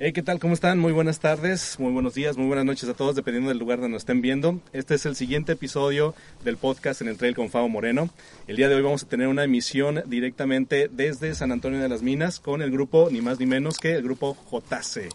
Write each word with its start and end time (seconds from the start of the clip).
Hey, 0.00 0.12
¿qué 0.12 0.22
tal? 0.22 0.38
¿Cómo 0.38 0.54
están? 0.54 0.78
Muy 0.78 0.92
buenas 0.92 1.18
tardes, 1.18 1.74
muy 1.80 1.90
buenos 1.90 2.14
días, 2.14 2.36
muy 2.36 2.46
buenas 2.46 2.64
noches 2.64 2.88
a 2.88 2.94
todos, 2.94 3.16
dependiendo 3.16 3.48
del 3.48 3.58
lugar 3.58 3.80
donde 3.80 3.94
nos 3.94 4.02
estén 4.02 4.22
viendo. 4.22 4.60
Este 4.72 4.94
es 4.94 5.04
el 5.06 5.16
siguiente 5.16 5.54
episodio 5.54 6.14
del 6.44 6.56
podcast 6.56 7.02
en 7.02 7.08
el 7.08 7.16
Trail 7.16 7.34
con 7.34 7.50
Fabo 7.50 7.68
Moreno. 7.68 8.08
El 8.46 8.54
día 8.54 8.68
de 8.68 8.76
hoy 8.76 8.82
vamos 8.82 9.02
a 9.02 9.08
tener 9.08 9.26
una 9.26 9.42
emisión 9.42 10.04
directamente 10.06 10.88
desde 10.88 11.34
San 11.34 11.50
Antonio 11.50 11.80
de 11.80 11.88
las 11.88 12.02
Minas 12.02 12.38
con 12.38 12.62
el 12.62 12.70
grupo, 12.70 13.08
ni 13.10 13.22
más 13.22 13.40
ni 13.40 13.46
menos 13.46 13.78
que 13.78 13.94
el 13.96 14.04
grupo 14.04 14.36
JC. 14.52 15.08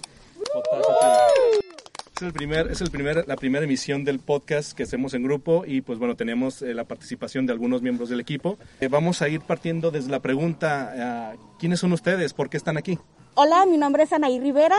Es 2.13 2.21
el 2.21 2.33
primer, 2.33 2.69
es 2.69 2.81
el 2.81 2.91
primer, 2.91 3.25
la 3.25 3.37
primera 3.37 3.63
emisión 3.63 4.03
del 4.03 4.19
podcast 4.19 4.73
que 4.73 4.83
hacemos 4.83 5.13
en 5.13 5.23
grupo 5.23 5.63
y 5.65 5.79
pues 5.79 5.97
bueno, 5.97 6.17
tenemos 6.17 6.61
eh, 6.61 6.73
la 6.73 6.83
participación 6.83 7.45
de 7.45 7.53
algunos 7.53 7.81
miembros 7.81 8.09
del 8.09 8.19
equipo. 8.19 8.59
Eh, 8.81 8.89
vamos 8.89 9.21
a 9.21 9.29
ir 9.29 9.39
partiendo 9.39 9.91
desde 9.91 10.11
la 10.11 10.21
pregunta, 10.21 11.37
uh, 11.37 11.57
¿quiénes 11.57 11.79
son 11.79 11.93
ustedes? 11.93 12.33
¿Por 12.33 12.49
qué 12.49 12.57
están 12.57 12.75
aquí? 12.75 12.99
Hola, 13.35 13.65
mi 13.65 13.77
nombre 13.77 14.03
es 14.03 14.13
Anaí 14.13 14.39
Rivera 14.39 14.77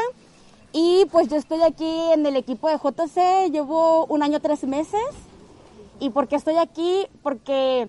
y 0.72 1.06
pues 1.10 1.26
yo 1.26 1.34
estoy 1.34 1.60
aquí 1.62 1.90
en 2.12 2.24
el 2.24 2.36
equipo 2.36 2.68
de 2.68 2.77
JC, 2.77 3.50
llevo 3.50 4.06
un 4.06 4.22
año 4.22 4.38
tres 4.38 4.62
meses 4.62 5.00
y 5.98 6.10
¿por 6.10 6.28
qué 6.28 6.36
estoy 6.36 6.58
aquí? 6.58 7.05
Porque 7.25 7.88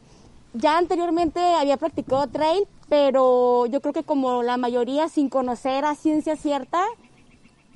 ya 0.55 0.79
anteriormente 0.79 1.39
había 1.39 1.77
practicado 1.77 2.25
trail, 2.25 2.67
pero 2.89 3.67
yo 3.67 3.79
creo 3.79 3.93
que 3.93 4.01
como 4.01 4.41
la 4.41 4.57
mayoría 4.57 5.07
sin 5.07 5.29
conocer 5.29 5.85
a 5.85 5.93
ciencia 5.93 6.35
cierta 6.35 6.83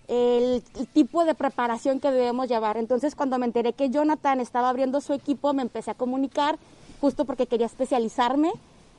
el, 0.07 0.63
tipo 0.91 1.25
de 1.25 1.35
preparación 1.35 1.99
que 1.99 2.09
debemos 2.09 2.49
llevar. 2.49 2.75
Entonces 2.77 3.13
cuando 3.13 3.37
me 3.37 3.45
enteré 3.45 3.73
que 3.73 3.91
Jonathan 3.91 4.39
estaba 4.39 4.67
abriendo 4.67 4.99
su 4.99 5.13
equipo, 5.13 5.53
me 5.53 5.61
empecé 5.61 5.91
a 5.91 5.93
comunicar 5.93 6.57
justo 7.01 7.25
porque 7.25 7.45
quería 7.45 7.67
especializarme 7.67 8.51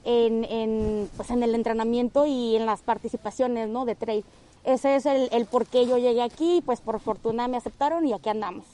en, 0.04 0.44
en, 0.44 1.10
pues 1.16 1.30
en 1.30 1.42
el 1.42 1.54
entrenamiento 1.54 2.26
y 2.26 2.56
en 2.56 2.66
las 2.66 2.82
participaciones 2.82 3.68
¿no? 3.68 3.84
de 3.84 3.94
trail. 3.94 4.24
Ese 4.64 4.96
es 4.96 5.06
el, 5.06 5.28
el 5.32 5.46
por 5.46 5.66
qué 5.66 5.86
yo 5.86 5.98
llegué 5.98 6.22
aquí, 6.22 6.62
pues 6.64 6.80
por 6.80 7.00
fortuna 7.00 7.48
me 7.48 7.56
aceptaron 7.56 8.06
y 8.06 8.12
aquí 8.12 8.28
andamos. 8.28 8.66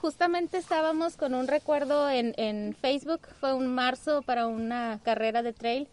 Justamente 0.00 0.58
estábamos 0.58 1.16
con 1.16 1.34
un 1.34 1.48
recuerdo 1.48 2.10
en, 2.10 2.34
en 2.36 2.74
Facebook, 2.74 3.20
fue 3.40 3.54
un 3.54 3.66
marzo 3.74 4.22
para 4.22 4.46
una 4.46 5.00
carrera 5.02 5.42
de 5.42 5.52
trail. 5.52 5.88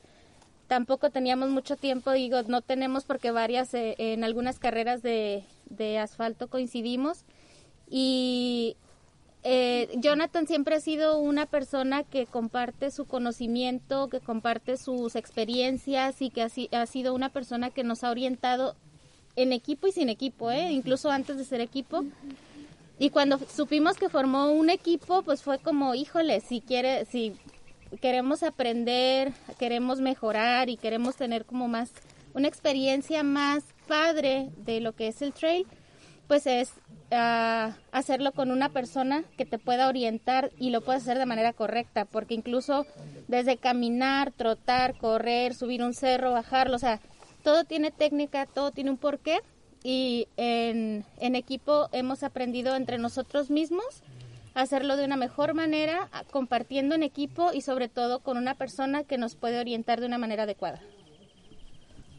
Tampoco 0.68 1.10
teníamos 1.10 1.50
mucho 1.50 1.76
tiempo, 1.76 2.12
digo, 2.12 2.42
no 2.44 2.62
tenemos 2.62 3.04
porque 3.06 3.32
varias, 3.32 3.74
eh, 3.74 3.96
en 3.98 4.24
algunas 4.24 4.60
carreras 4.60 5.02
de, 5.02 5.44
de 5.66 5.98
asfalto 5.98 6.50
coincidimos. 6.50 7.24
Y 7.90 8.78
eh, 9.44 9.90
Jonathan 9.98 10.46
siempre 10.46 10.76
ha 10.76 10.80
sido 10.80 11.18
una 11.18 11.48
persona 11.48 12.04
que 12.04 12.28
comparte 12.28 12.92
su 12.92 13.06
conocimiento, 13.06 14.08
que 14.08 14.20
comparte 14.20 14.78
sus 14.78 15.16
experiencias 15.16 16.22
y 16.22 16.30
que 16.30 16.44
ha, 16.44 16.50
ha, 16.82 16.86
sido 16.86 17.16
una 17.16 17.30
persona 17.30 17.72
que 17.72 17.84
nos 17.84 18.04
ha 18.04 18.12
orientado 18.12 18.76
en 19.36 19.52
equipo 19.52 19.88
y 19.88 19.92
sin 19.92 20.10
equipo, 20.10 20.52
¿eh? 20.52 20.72
incluso 20.72 21.10
antes 21.10 21.38
de 21.38 21.46
ser 21.46 21.62
equipo. 21.62 22.04
Y 23.00 23.10
cuando 23.10 23.40
supimos 23.40 23.98
que 23.98 24.10
formó 24.10 24.52
un 24.52 24.70
equipo, 24.70 25.24
pues 25.24 25.42
fue 25.42 25.58
como, 25.58 25.96
híjole, 25.96 26.40
si 26.42 26.62
quiere, 26.62 27.06
si 27.06 27.36
queremos 28.00 28.44
aprender, 28.44 29.34
queremos 29.58 30.02
mejorar 30.02 30.70
y 30.70 30.78
queremos 30.78 31.16
tener 31.16 31.46
como 31.46 31.68
más 31.68 31.92
una 32.36 32.48
experiencia 32.48 33.24
más 33.24 33.64
padre 33.88 34.52
de 34.58 34.82
lo 34.82 34.94
que 34.94 35.08
es 35.08 35.22
el 35.24 35.34
trail, 35.34 35.66
pues 36.28 36.46
es 36.46 36.74
uh, 37.12 37.74
hacerlo 37.92 38.32
con 38.32 38.52
una 38.52 38.70
persona 38.70 39.24
que 39.38 39.46
te 39.46 39.58
pueda 39.58 39.88
orientar 39.88 40.52
y 40.58 40.70
lo 40.70 40.82
puedes 40.82 41.04
hacer 41.04 41.18
de 41.18 41.26
manera 41.26 41.54
correcta, 41.54 42.06
porque 42.06 42.34
incluso 42.34 42.86
desde 43.28 43.58
caminar, 43.58 44.32
trotar, 44.32 44.98
correr, 44.98 45.54
subir 45.54 45.84
un 45.84 45.94
cerro, 45.94 46.32
bajarlo, 46.32 46.76
o 46.76 46.80
sea, 46.80 47.00
todo 47.44 47.64
tiene 47.64 47.92
técnica, 47.92 48.46
todo 48.46 48.72
tiene 48.72 48.92
un 48.92 48.98
porqué 48.98 49.40
y 49.84 50.28
en, 50.38 51.06
en 51.20 51.36
equipo 51.36 51.90
hemos 51.92 52.24
aprendido 52.24 52.76
entre 52.76 52.98
nosotros 52.98 53.50
mismos 53.50 54.04
hacerlo 54.54 54.98
de 54.98 55.06
una 55.06 55.18
mejor 55.18 55.54
manera, 55.54 56.10
compartiendo 56.30 56.96
en 56.96 57.04
equipo 57.04 57.54
y 57.54 57.62
sobre 57.62 57.88
todo 57.88 58.20
con 58.20 58.38
una 58.38 58.56
persona 58.56 59.04
que 59.04 59.18
nos 59.18 59.36
puede 59.36 59.60
orientar 59.60 60.00
de 60.00 60.08
una 60.08 60.18
manera 60.18 60.44
adecuada. 60.44 60.82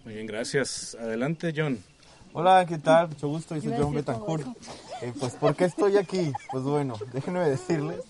Muy 0.05 0.15
bien, 0.15 0.27
gracias. 0.27 0.97
Adelante, 0.99 1.53
John. 1.55 1.79
Hola, 2.35 2.65
¿qué 2.67 2.79
tal? 2.79 3.09
Mucho 3.09 3.29
gusto, 3.29 3.55
yo 3.57 3.63
soy 3.71 3.79
John 3.79 3.95
Betancourt. 3.95 4.47
Eh, 5.03 5.13
pues, 5.19 5.35
¿por 5.35 5.55
qué 5.55 5.65
estoy 5.65 5.99
aquí? 5.99 6.33
Pues 6.51 6.65
bueno, 6.65 6.95
déjenme 7.13 7.41
decirles, 7.41 8.01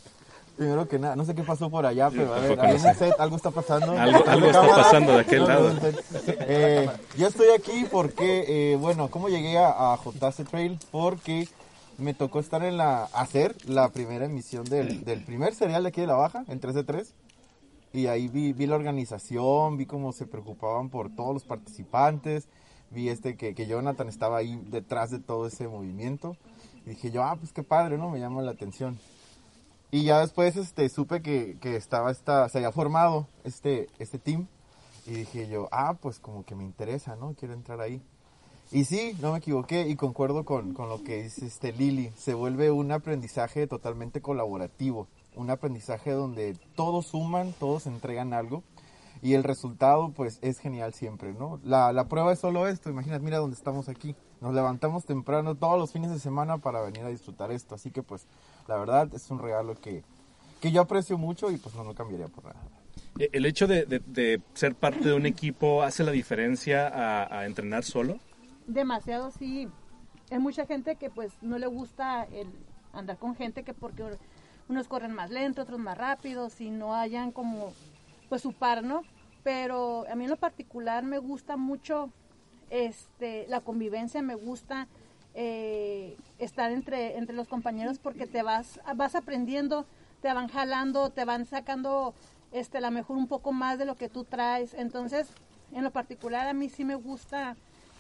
primero 0.57 0.87
que 0.87 0.99
nada, 0.99 1.17
no 1.17 1.25
sé 1.25 1.35
qué 1.35 1.43
pasó 1.43 1.69
por 1.71 1.85
allá, 1.87 2.09
pero 2.09 2.33
a 2.33 2.39
ver, 2.39 2.61
ahí 2.61 2.77
en 2.77 2.87
el 2.87 2.95
set 2.97 3.15
algo 3.19 3.35
está 3.35 3.51
pasando. 3.51 3.93
Algo, 3.99 4.25
algo 4.27 4.47
está 4.47 4.69
pasando 4.69 5.13
de 5.15 5.21
aquel 5.21 5.45
lado. 5.45 5.73
Eh, 6.27 6.89
yo 7.19 7.27
estoy 7.27 7.49
aquí 7.57 7.85
porque, 7.91 8.45
eh, 8.73 8.77
bueno, 8.77 9.09
¿cómo 9.09 9.29
llegué 9.29 9.59
a, 9.59 9.93
a 9.93 9.97
JC 9.97 10.49
Trail? 10.49 10.79
Porque 10.93 11.49
me 11.99 12.15
tocó 12.15 12.39
estar 12.39 12.63
en 12.63 12.77
la, 12.77 13.05
hacer 13.13 13.57
la 13.67 13.89
primera 13.89 14.27
emisión 14.27 14.65
del, 14.65 15.05
del 15.05 15.25
primer 15.25 15.55
serial 15.55 15.83
de 15.83 15.89
aquí 15.89 16.01
de 16.01 16.07
la 16.07 16.15
Baja, 16.15 16.45
en 16.49 16.61
3 16.61 16.75
de 16.75 16.85
3 16.85 17.15
y 17.93 18.07
ahí 18.07 18.29
vi, 18.29 18.53
vi 18.53 18.67
la 18.67 18.77
organización, 18.77 19.77
vi 19.77 19.87
cómo 19.87 20.13
se 20.13 20.27
preocupaban 20.27 20.89
por 20.89 21.15
todos 21.15 21.35
los 21.35 21.45
participantes, 21.45 22.49
vi 22.93 23.09
este 23.09 23.37
que, 23.37 23.55
que 23.55 23.67
Jonathan 23.67 24.09
estaba 24.09 24.39
ahí 24.39 24.61
detrás 24.67 25.11
de 25.11 25.19
todo 25.19 25.47
ese 25.47 25.69
movimiento. 25.69 26.37
Y 26.85 26.91
dije 26.91 27.11
yo, 27.11 27.23
ah, 27.23 27.37
pues 27.37 27.53
qué 27.53 27.63
padre, 27.63 27.99
¿no? 27.99 28.11
Me 28.11 28.21
llama 28.21 28.43
la 28.43 28.53
atención. 28.53 28.99
Y 29.91 30.05
ya 30.05 30.21
después 30.21 30.57
este, 30.57 30.89
supe 30.89 31.23
que, 31.23 31.59
que 31.61 31.77
estaba 31.77 32.11
esta, 32.11 32.49
se 32.49 32.59
había 32.59 32.73
formado 32.73 33.27
este, 33.45 33.89
este 33.99 34.19
team. 34.19 34.47
Y 35.07 35.13
dije 35.13 35.49
yo, 35.49 35.69
ah, 35.73 35.95
pues 36.01 36.19
como 36.19 36.45
que 36.45 36.55
me 36.55 36.65
interesa, 36.65 37.17
¿no? 37.17 37.35
Quiero 37.35 37.55
entrar 37.55 37.81
ahí. 37.81 38.01
Y 38.71 38.85
sí, 38.85 39.15
no 39.21 39.33
me 39.33 39.39
equivoqué 39.39 39.87
y 39.87 39.97
concuerdo 39.97 40.45
con, 40.45 40.73
con 40.73 40.89
lo 40.89 41.03
que 41.03 41.25
dice 41.25 41.47
este 41.47 41.73
Lili. 41.73 42.11
Se 42.17 42.33
vuelve 42.33 42.71
un 42.71 42.91
aprendizaje 42.91 43.67
totalmente 43.67 44.23
colaborativo. 44.23 45.09
Un 45.37 45.51
aprendizaje 45.51 46.13
donde 46.13 46.57
todos 46.75 47.07
suman, 47.07 47.53
todos 47.59 47.87
entregan 47.87 48.33
algo 48.33 48.63
y 49.23 49.35
el 49.35 49.45
resultado 49.45 50.11
pues 50.11 50.41
es 50.43 50.59
genial 50.59 50.93
siempre, 50.93 51.33
¿no? 51.33 51.61
La, 51.63 51.93
la 51.93 52.09
prueba 52.09 52.33
es 52.33 52.41
solo 52.41 52.67
esto, 52.67 52.91
imagínate, 52.91 53.25
mira 53.25 53.39
dónde 53.39 53.55
estamos 53.55 53.89
aquí. 53.89 54.17
Nos 54.41 54.53
levantamos 54.53 55.05
temprano 55.05 55.55
todos 55.55 55.79
los 55.79 55.93
fines 55.93 56.11
de 56.11 56.19
semana 56.19 56.59
para 56.59 56.83
venir 56.83 57.05
a 57.05 57.09
disfrutar 57.09 57.53
esto, 57.53 57.77
así 57.77 57.93
que 57.93 58.03
pues 58.03 58.27
la 58.67 58.77
verdad 58.77 59.09
es 59.15 59.31
un 59.31 59.39
regalo 59.39 59.77
que, 59.77 60.03
que 60.61 60.73
yo 60.73 60.81
aprecio 60.81 61.17
mucho 61.17 61.53
y 61.53 61.57
pues 61.57 61.77
no 61.77 61.85
lo 61.85 61.95
cambiaría 61.95 62.27
por 62.27 62.45
nada. 62.45 62.61
¿El 63.19 63.47
hecho 63.47 63.69
de, 63.69 63.85
de, 63.85 64.01
de, 64.01 64.41
ser 64.55 64.75
parte 64.75 65.09
de 65.09 65.15
un 65.15 65.27
equipo 65.27 65.83
hace 65.83 66.03
la 66.03 66.11
diferencia 66.11 66.89
a, 66.89 67.39
a, 67.39 67.47
entrenar 67.47 67.85
solo? 67.85 68.19
Demasiado, 68.67 69.31
sí. 69.31 69.69
Hay 70.31 70.39
mucha 70.41 70.67
gente 70.67 70.97
que 70.97 71.11
pues 71.11 71.33
no 71.43 71.59
le 71.59 71.67
gusta 71.67 72.25
el 72.25 72.49
andar 72.93 73.19
con 73.19 73.37
gente 73.37 73.63
que 73.63 73.75
porque 73.75 74.05
unos 74.69 74.89
corren 74.89 75.13
más 75.13 75.31
lento, 75.31 75.63
otros 75.63 75.79
más 75.79 75.97
rápido, 75.97 76.51
si 76.51 76.71
no 76.71 76.95
hayan 76.95 77.33
como 77.33 77.73
pues 78.33 78.41
su 78.41 78.55
par, 78.55 78.83
¿no? 78.83 79.03
Pero 79.43 80.07
a 80.11 80.15
mí 80.15 80.25
en 80.25 80.31
lo 80.31 80.39
particular 80.39 81.05
me 81.05 81.19
gusta 81.19 81.59
mucho 81.59 82.09
este 82.71 83.45
la 83.47 83.61
convivencia, 83.61 84.23
me 84.23 84.37
gusta 84.37 84.89
eh, 85.35 86.17
estar 86.39 86.73
entre, 86.73 87.19
entre 87.19 87.37
los 87.37 87.47
compañeros 87.47 87.99
porque 87.99 88.27
te 88.27 88.43
vas, 88.43 88.81
vas 88.97 89.17
aprendiendo, 89.17 89.85
te 90.23 90.33
van 90.33 90.49
jalando, 90.49 91.11
te 91.11 91.27
van 91.27 91.45
sacando 91.45 92.15
este 92.53 92.81
la 92.81 92.91
mejor 92.91 93.19
un 93.19 93.29
poco 93.29 93.53
más 93.53 93.79
de 93.79 93.85
lo 93.85 93.97
que 93.97 94.09
tú 94.09 94.25
traes. 94.25 94.73
Entonces, 94.73 95.29
en 95.71 95.85
lo 95.85 95.91
particular 95.91 96.49
a 96.49 96.55
mí 96.55 96.71
sí 96.71 96.87
me 96.87 96.95
gusta 96.95 97.55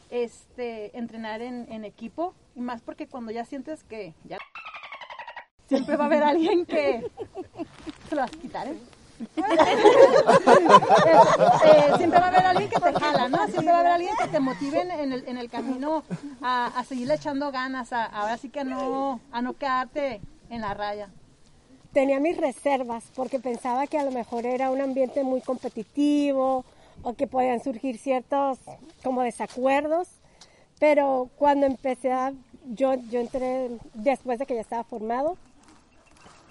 este 0.09 0.97
entrenar 0.97 1.43
en, 1.43 1.71
en 1.71 1.85
equipo 1.85 2.33
y 2.55 2.63
más 2.63 2.81
porque 2.81 3.07
cuando 3.07 3.33
ya 3.33 3.45
sientes 3.45 3.85
que 3.85 4.15
ya 4.25 4.39
siempre 5.69 5.99
va 5.99 6.05
a 6.05 6.07
haber 6.07 6.23
alguien 6.23 6.65
que 6.65 7.11
se 8.09 8.15
lo 8.15 8.23
vas 8.23 8.33
a 8.33 8.39
quitar, 8.39 8.69
¿eh? 8.69 8.79
Eh, 11.65 11.93
siempre 11.97 12.21
va 12.21 12.27
a 12.27 12.29
haber 12.29 12.47
alguien 12.47 12.71
que 12.71 12.81
te 12.81 12.93
jala, 12.93 13.29
¿no? 13.29 13.47
Siempre 13.49 13.73
va 13.73 13.77
a 13.79 13.81
haber 13.81 13.93
alguien 13.93 14.15
que 14.17 14.29
te 14.29 14.41
motive 14.41 14.81
en 14.81 15.13
el, 15.13 15.29
en 15.29 15.37
el 15.37 15.49
camino 15.51 16.03
a, 16.41 16.67
a 16.67 16.85
seguirle 16.85 17.15
echando 17.15 17.51
ganas, 17.53 17.93
a, 17.93 18.05
ahora 18.05 18.37
sí 18.37 18.49
que 18.49 18.65
no, 18.65 19.21
a 19.31 19.43
no 19.43 19.55
quedarte 19.55 20.21
en 20.51 20.61
la 20.61 20.75
raya. 20.75 21.09
Tenía 21.93 22.21
mis 22.21 22.37
reservas 22.37 23.05
porque 23.15 23.39
pensaba 23.39 23.87
que 23.87 23.99
a 23.99 24.05
lo 24.05 24.11
mejor 24.13 24.47
era 24.47 24.71
un 24.71 24.81
ambiente 24.81 25.25
muy 25.25 25.41
competitivo 25.41 26.65
o 27.03 27.15
que 27.15 27.27
podían 27.27 27.63
surgir 27.63 27.99
ciertos 27.99 28.59
como 29.03 29.23
desacuerdos, 29.23 30.09
Pero 30.83 31.31
cuando 31.37 31.67
empecé 31.67 32.11
a, 32.11 32.33
yo, 32.65 32.95
yo 33.09 33.21
entré 33.21 33.71
después 33.95 34.41
de 34.41 34.47
que 34.47 34.57
ya 34.57 34.63
estaba 34.63 34.83
formado, 34.83 35.37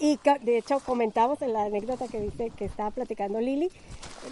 y 0.01 0.19
de 0.41 0.57
hecho 0.57 0.79
comentamos 0.79 1.43
en 1.43 1.53
la 1.53 1.65
anécdota 1.65 2.07
que 2.07 2.19
dice 2.19 2.49
que 2.49 2.65
estaba 2.65 2.89
platicando 2.89 3.39
Lili, 3.39 3.69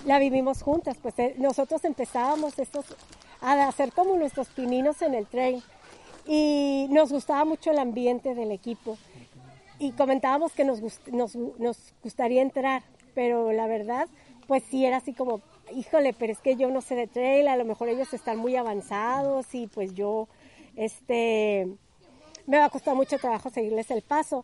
la 0.05 0.17
vivimos 0.17 0.63
juntas, 0.63 0.97
pues 0.99 1.17
eh, 1.19 1.35
nosotros 1.37 1.85
empezábamos 1.85 2.57
estos 2.57 2.85
a 3.39 3.67
hacer 3.67 3.93
como 3.93 4.15
nuestros 4.15 4.47
pininos 4.47 5.03
en 5.03 5.13
el 5.13 5.27
trail 5.27 5.61
y 6.25 6.87
nos 6.89 7.11
gustaba 7.11 7.45
mucho 7.45 7.69
el 7.69 7.77
ambiente 7.77 8.33
del 8.33 8.51
equipo 8.51 8.97
y 9.77 9.91
comentábamos 9.91 10.53
que 10.53 10.65
nos, 10.65 10.81
nos, 11.11 11.35
nos 11.35 11.93
gustaría 12.01 12.41
entrar, 12.41 12.81
pero 13.13 13.51
la 13.51 13.67
verdad, 13.67 14.07
pues 14.47 14.63
sí 14.71 14.87
era 14.87 14.97
así 14.97 15.13
como, 15.13 15.39
híjole, 15.71 16.13
pero 16.13 16.33
es 16.33 16.39
que 16.39 16.55
yo 16.55 16.71
no 16.71 16.81
sé 16.81 16.95
de 16.95 17.05
trail, 17.05 17.47
a 17.47 17.55
lo 17.55 17.63
mejor 17.63 17.89
ellos 17.89 18.11
están 18.11 18.39
muy 18.39 18.55
avanzados 18.55 19.53
y 19.53 19.67
pues 19.67 19.93
yo, 19.93 20.27
este, 20.75 21.67
me 22.47 22.57
va 22.57 22.65
a 22.65 22.69
costar 22.71 22.95
mucho 22.95 23.19
trabajo 23.19 23.51
seguirles 23.51 23.91
el 23.91 24.01
paso 24.01 24.43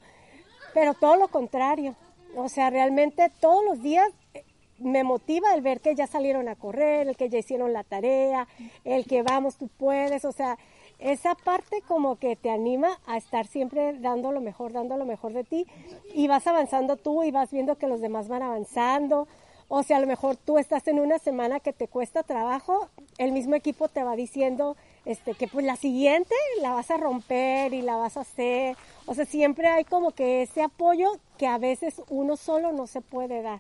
pero 0.75 0.94
todo 0.94 1.16
lo 1.16 1.30
contrario. 1.30 1.95
O 2.36 2.50
sea, 2.50 2.69
realmente 2.69 3.31
todos 3.39 3.63
los 3.63 3.81
días 3.81 4.10
eh, 4.33 4.44
me 4.77 5.06
motiva 5.06 5.54
el 5.56 5.62
ver 5.62 5.80
que 5.80 5.95
ya 5.95 6.06
salieron 6.06 6.50
a 6.50 6.56
correr, 6.56 7.07
el 7.07 7.16
que 7.16 7.30
ya 7.30 7.39
hicieron 7.39 7.72
la 7.72 7.86
tarea, 7.86 8.45
el 8.83 9.06
que 9.06 9.24
vamos, 9.24 9.56
tú 9.56 9.69
puedes, 9.69 10.25
o 10.25 10.33
sea, 10.33 10.57
esa 11.00 11.33
parte 11.33 11.81
como 11.88 12.18
que 12.18 12.36
te 12.36 12.50
anima 12.50 13.00
a 13.07 13.16
estar 13.16 13.48
siempre 13.48 13.98
dando 14.00 14.33
lo 14.33 14.42
mejor, 14.42 14.74
dando 14.74 14.98
lo 14.98 15.06
mejor 15.06 15.31
de 15.31 15.45
ti 15.45 15.66
y 16.13 16.27
vas 16.27 16.45
avanzando 16.45 16.98
tú 16.98 17.24
y 17.24 17.31
vas 17.31 17.51
viendo 17.51 17.77
que 17.77 17.88
los 17.88 18.01
demás 18.01 18.27
van 18.27 18.44
avanzando. 18.44 19.30
O 19.69 19.81
sea, 19.81 19.98
a 19.98 20.01
lo 20.01 20.07
mejor 20.07 20.36
tú 20.36 20.57
estás 20.57 20.86
en 20.89 21.00
una 21.00 21.19
semana 21.19 21.62
que 21.62 21.72
te 21.72 21.88
cuesta 21.88 22.24
trabajo, 22.24 22.89
el 23.18 23.31
mismo 23.31 23.56
equipo 23.56 23.88
te 23.88 24.04
va 24.04 24.18
diciendo 24.18 24.75
este 25.05 25.33
que 25.33 25.47
pues 25.47 25.65
la 25.65 25.75
siguiente 25.75 26.33
la 26.61 26.71
vas 26.71 26.91
a 26.91 26.97
romper 26.97 27.73
y 27.73 27.81
la 27.81 27.95
vas 27.95 28.17
a 28.17 28.21
hacer. 28.21 28.75
O 29.05 29.13
sea, 29.13 29.25
siempre 29.25 29.67
hay 29.67 29.83
como 29.83 30.11
que 30.11 30.41
ese 30.41 30.61
apoyo 30.61 31.19
que 31.37 31.47
a 31.47 31.57
veces 31.57 32.01
uno 32.09 32.37
solo 32.37 32.71
no 32.71 32.87
se 32.87 33.01
puede 33.01 33.41
dar. 33.41 33.59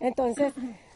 Entonces, 0.00 0.52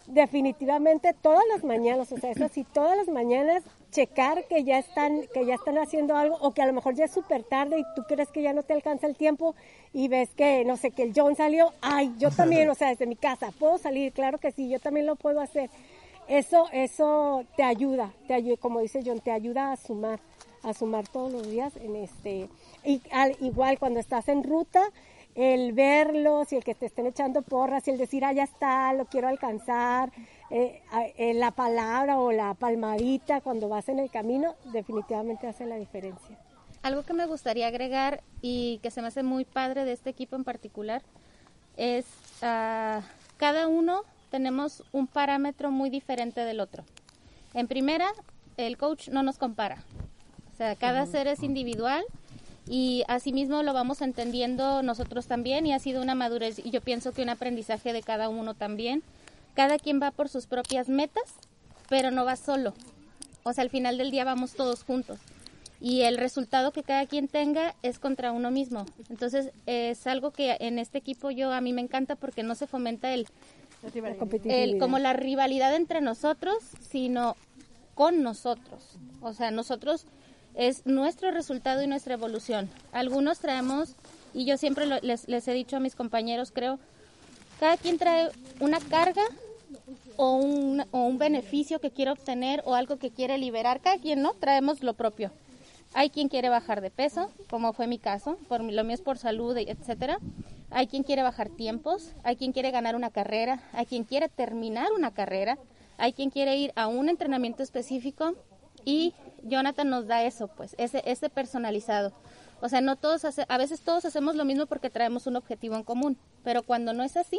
definitivamente 0.07 1.15
todas 1.21 1.45
las 1.53 1.65
mañanas, 1.65 2.11
o 2.13 2.19
sea, 2.19 2.31
es 2.31 2.41
así, 2.41 2.65
todas 2.65 2.97
las 2.97 3.09
mañanas 3.09 3.63
checar 3.91 4.45
que 4.49 4.65
ya 4.65 4.79
están, 4.79 5.23
que 5.33 5.47
ya 5.47 5.55
están 5.55 5.79
haciendo 5.79 6.17
algo, 6.17 6.37
o 6.41 6.53
que 6.53 6.63
a 6.63 6.67
lo 6.67 6.73
mejor 6.73 6.95
ya 6.95 7.05
es 7.05 7.13
súper 7.13 7.45
tarde 7.45 7.79
y 7.79 7.85
tú 7.95 8.03
crees 8.09 8.29
que 8.31 8.43
ya 8.43 8.53
no 8.53 8.65
te 8.65 8.75
alcanza 8.75 9.07
el 9.07 9.17
tiempo 9.17 9.55
y 9.93 10.09
ves 10.09 10.31
que, 10.37 10.65
no 10.65 10.77
sé, 10.77 10.91
que 10.91 11.05
el 11.05 11.13
John 11.15 11.37
salió, 11.37 11.73
ay, 11.81 12.13
yo 12.19 12.31
también, 12.31 12.69
o 12.71 12.75
sea, 12.75 12.89
desde 12.89 13.07
mi 13.07 13.17
casa, 13.17 13.53
puedo 13.59 13.79
salir, 13.79 14.13
claro 14.13 14.39
que 14.39 14.51
sí, 14.51 14.69
yo 14.69 14.81
también 14.81 15.07
lo 15.07 15.15
puedo 15.15 15.41
hacer. 15.41 15.71
Eso, 16.29 16.67
eso 16.73 17.45
te 17.57 17.63
ayuda, 17.63 18.13
te 18.27 18.35
ayuda, 18.35 18.57
como 18.57 18.81
dice 18.81 19.03
John, 19.05 19.21
te 19.21 19.31
ayuda 19.31 19.73
a 19.73 19.77
sumar, 19.77 20.21
a 20.63 20.73
sumar 20.73 21.07
todos 21.07 21.31
los 21.31 21.47
días 21.49 21.77
en 21.77 21.97
este, 21.97 22.49
y 22.83 23.03
al, 23.11 23.37
igual 23.41 23.79
cuando 23.79 24.01
estás 24.01 24.29
en 24.29 24.43
ruta, 24.43 24.81
el 25.35 25.73
verlos 25.73 26.53
y 26.53 26.57
el 26.57 26.65
que 26.65 26.75
te 26.75 26.87
estén 26.87 27.07
echando 27.07 27.43
porras 27.43 27.87
y 27.89 27.91
el 27.91 27.99
decir, 27.99 28.25
ah, 28.25 28.33
ya 28.33 28.45
está, 28.45 28.93
lo 28.95 29.05
quiero 29.07 29.29
alcanzar, 29.29 30.13
eh, 30.51 30.81
eh, 31.17 31.35
la 31.35 31.51
palabra 31.51 32.19
o 32.19 32.33
la 32.33 32.55
palmadita 32.55 33.41
cuando 33.41 33.69
vas 33.69 33.89
en 33.89 33.99
el 33.99 34.11
camino, 34.11 34.55
definitivamente 34.73 35.47
hace 35.47 35.67
la 35.67 35.77
diferencia. 35.77 36.39
Algo 36.83 37.03
que 37.03 37.15
me 37.15 37.27
gustaría 37.27 37.67
agregar 37.67 38.23
y 38.43 38.79
que 38.83 38.91
se 38.91 39.01
me 39.01 39.09
hace 39.09 39.23
muy 39.23 39.45
padre 39.45 39.85
de 39.85 39.93
este 39.93 40.11
equipo 40.11 40.37
en 40.37 40.45
particular 40.45 41.03
es 41.77 42.05
uh, 42.43 43.03
cada 43.37 43.67
uno 43.69 44.03
tenemos 44.35 44.83
un 44.91 45.07
parámetro 45.07 45.71
muy 45.71 45.91
diferente 45.91 46.41
del 46.41 46.59
otro. 46.59 46.83
En 47.55 47.69
primera, 47.69 48.09
el 48.57 48.77
coach 48.77 49.07
no 49.11 49.23
nos 49.23 49.39
compara. 49.39 49.85
O 50.53 50.57
sea, 50.57 50.75
cada 50.75 51.07
ser 51.07 51.29
es 51.29 51.45
individual 51.45 52.03
y 52.67 53.05
asimismo 53.07 53.63
lo 53.63 53.73
vamos 53.73 54.03
entendiendo 54.03 54.83
nosotros 54.83 55.29
también 55.29 55.67
y 55.67 55.73
ha 55.73 55.79
sido 55.79 56.03
una 56.03 56.17
madurez 56.17 56.59
y 56.59 56.73
yo 56.73 56.81
pienso 56.81 57.13
que 57.13 57.23
un 57.23 57.29
aprendizaje 57.29 57.93
de 57.93 58.03
cada 58.03 58.29
uno 58.29 58.55
también. 58.55 59.05
Cada 59.55 59.79
quien 59.79 60.03
va 60.03 60.11
por 60.11 60.29
sus 60.29 60.47
propias 60.47 60.89
metas, 60.89 61.35
pero 61.89 62.11
no 62.11 62.25
va 62.25 62.35
solo. 62.35 62.75
O 63.45 63.53
sea, 63.53 63.63
al 63.63 63.71
final 63.71 63.99
del 63.99 64.11
día 64.11 64.25
vamos 64.25 64.55
todos 64.55 64.83
juntos 64.83 65.21
y 65.85 66.01
el 66.01 66.17
resultado 66.17 66.73
que 66.73 66.83
cada 66.83 67.05
quien 67.05 67.29
tenga 67.29 67.75
es 67.83 67.99
contra 67.99 68.33
uno 68.33 68.51
mismo. 68.51 68.87
Entonces 69.11 69.51
es 69.67 70.07
algo 70.07 70.31
que 70.31 70.57
en 70.59 70.79
este 70.79 70.97
equipo 70.97 71.31
yo 71.31 71.53
a 71.53 71.61
mí 71.61 71.75
me 71.75 71.83
encanta 71.83 72.17
porque 72.17 72.43
no 72.43 72.55
se 72.55 72.67
fomenta 72.67 73.13
el, 73.13 73.29
el 74.45 74.79
como 74.79 74.99
la 74.99 75.13
rivalidad 75.13 75.75
entre 75.75 76.01
nosotros, 76.01 76.57
sino 76.89 77.37
con 77.95 78.23
nosotros. 78.23 78.99
O 79.21 79.33
sea, 79.33 79.51
nosotros 79.51 80.07
es 80.55 80.87
nuestro 80.87 81.31
resultado 81.31 81.83
y 81.83 81.87
nuestra 81.87 82.15
evolución. 82.15 82.69
Algunos 82.93 83.39
traemos, 83.41 83.95
y 84.33 84.45
yo 84.45 84.57
siempre 84.57 84.87
les, 84.87 85.29
les, 85.29 85.49
he 85.49 85.53
dicho 85.53 85.77
a 85.77 85.81
mis 85.81 85.95
compañeros, 85.95 86.53
creo, 86.53 86.79
cada 87.61 87.77
quien 87.77 87.99
trae 87.99 88.31
una 88.61 88.81
carga 88.81 89.23
o 90.17 90.37
un, 90.37 90.85
o 90.91 91.05
un 91.05 91.19
beneficio 91.19 91.81
que 91.81 91.91
quiere 91.91 92.11
obtener 92.11 92.63
o 92.65 92.75
algo 92.75 92.97
que 92.99 93.11
quiere 93.11 93.39
liberar. 93.39 93.81
Cada 93.81 93.99
quien, 93.99 94.23
¿no? 94.23 94.35
Traemos 94.35 94.83
lo 94.83 94.95
propio. 94.95 95.31
Hay 95.95 96.11
quien 96.11 96.29
quiere 96.29 96.49
bajar 96.49 96.81
de 96.81 96.91
peso, 96.91 97.31
como 97.49 97.73
fue 97.73 97.87
mi 97.87 97.99
caso, 97.99 98.37
por 98.49 98.61
lo 98.63 98.85
mío 98.85 98.95
es 98.95 99.01
por 99.01 99.17
salud, 99.17 99.57
etcétera. 99.57 100.19
Hay 100.71 100.89
quien 100.89 101.05
quiere 101.05 101.23
bajar 101.23 101.51
tiempos, 101.51 102.15
hay 102.25 102.35
quien 102.35 102.51
quiere 102.53 102.73
ganar 102.73 102.97
una 102.97 103.11
carrera, 103.11 103.63
hay 103.73 103.87
quien 103.87 104.03
quiere 104.03 104.29
terminar 104.29 104.93
una 104.93 105.13
carrera, 105.13 105.57
hay 105.97 106.13
quien 106.13 106.31
quiere 106.31 106.57
ir 106.57 106.73
a 106.75 106.89
un 106.89 107.09
entrenamiento 107.09 107.63
específico 107.63 108.35
y 108.85 109.15
Jonathan 109.45 109.89
nos 109.89 110.09
da 110.09 110.25
eso, 110.25 110.49
pues, 110.49 110.75
ese, 110.79 111.01
ese 111.07 111.31
personalizado. 111.31 112.13
O 112.61 112.69
sea, 112.69 112.81
no 112.81 112.97
todos 112.97 113.25
a 113.25 113.59
veces 113.59 113.81
todos 113.81 114.05
hacemos 114.05 114.35
lo 114.35 114.45
mismo 114.45 114.67
porque 114.67 114.91
traemos 114.91 115.29
un 115.29 115.37
objetivo 115.37 115.77
en 115.77 115.85
común, 115.85 116.19
pero 116.43 116.65
cuando 116.65 116.93
no 116.93 117.05
es 117.05 117.17
así 117.17 117.39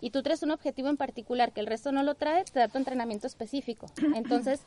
y 0.00 0.10
tú 0.10 0.22
traes 0.22 0.42
un 0.42 0.52
objetivo 0.52 0.88
en 0.88 0.96
particular 0.96 1.52
que 1.52 1.60
el 1.60 1.66
resto 1.66 1.92
no 1.92 2.02
lo 2.02 2.14
trae, 2.14 2.44
te 2.44 2.60
da 2.60 2.68
tu 2.68 2.78
entrenamiento 2.78 3.26
específico. 3.26 3.90
Entonces, 4.14 4.60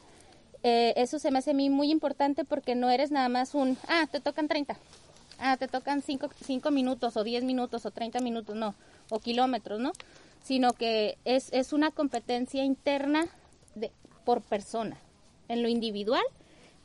eh, 0.63 0.93
eso 0.95 1.19
se 1.19 1.29
me 1.29 1.39
hace 1.39 1.51
a 1.51 1.53
mí 1.53 1.69
muy 1.69 1.91
importante 1.91 2.45
porque 2.45 2.75
no 2.75 2.89
eres 2.89 3.11
nada 3.11 3.29
más 3.29 3.53
un, 3.53 3.77
ah, 3.87 4.07
te 4.11 4.19
tocan 4.19 4.47
30, 4.47 4.77
ah, 5.39 5.57
te 5.57 5.67
tocan 5.67 6.01
5 6.01 6.29
cinco, 6.45 6.71
minutos 6.71 7.17
o 7.17 7.23
10 7.23 7.43
minutos 7.43 7.85
o 7.85 7.91
30 7.91 8.19
minutos, 8.21 8.55
no, 8.55 8.73
o 9.09 9.19
kilómetros, 9.19 9.79
¿no? 9.79 9.91
Sino 10.43 10.73
que 10.73 11.17
es, 11.25 11.49
es 11.51 11.73
una 11.73 11.91
competencia 11.91 12.63
interna 12.63 13.25
de, 13.75 13.91
por 14.25 14.41
persona 14.41 14.97
en 15.49 15.61
lo 15.61 15.67
individual, 15.67 16.23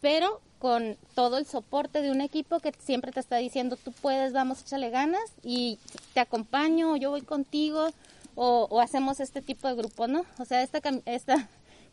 pero 0.01 0.41
con 0.59 0.97
todo 1.15 1.39
el 1.39 1.47
soporte 1.47 2.03
de 2.03 2.11
un 2.11 2.21
equipo 2.21 2.59
que 2.59 2.73
siempre 2.79 3.13
te 3.13 3.21
está 3.21 3.37
diciendo, 3.37 3.76
tú 3.76 3.93
puedes, 3.93 4.33
vamos, 4.33 4.62
échale 4.62 4.91
ganas 4.91 5.23
y 5.43 5.79
te 6.14 6.21
acompaño, 6.21 6.97
yo 6.97 7.11
voy 7.11 7.23
contigo, 7.23 7.91
o, 8.35 8.81
hacemos 8.81 9.19
este 9.19 9.43
tipo 9.43 9.67
de 9.67 9.75
grupo, 9.75 10.07
¿no? 10.07 10.25
O 10.38 10.45
sea, 10.45 10.62
esta, 10.62 10.81
esta 11.07 11.49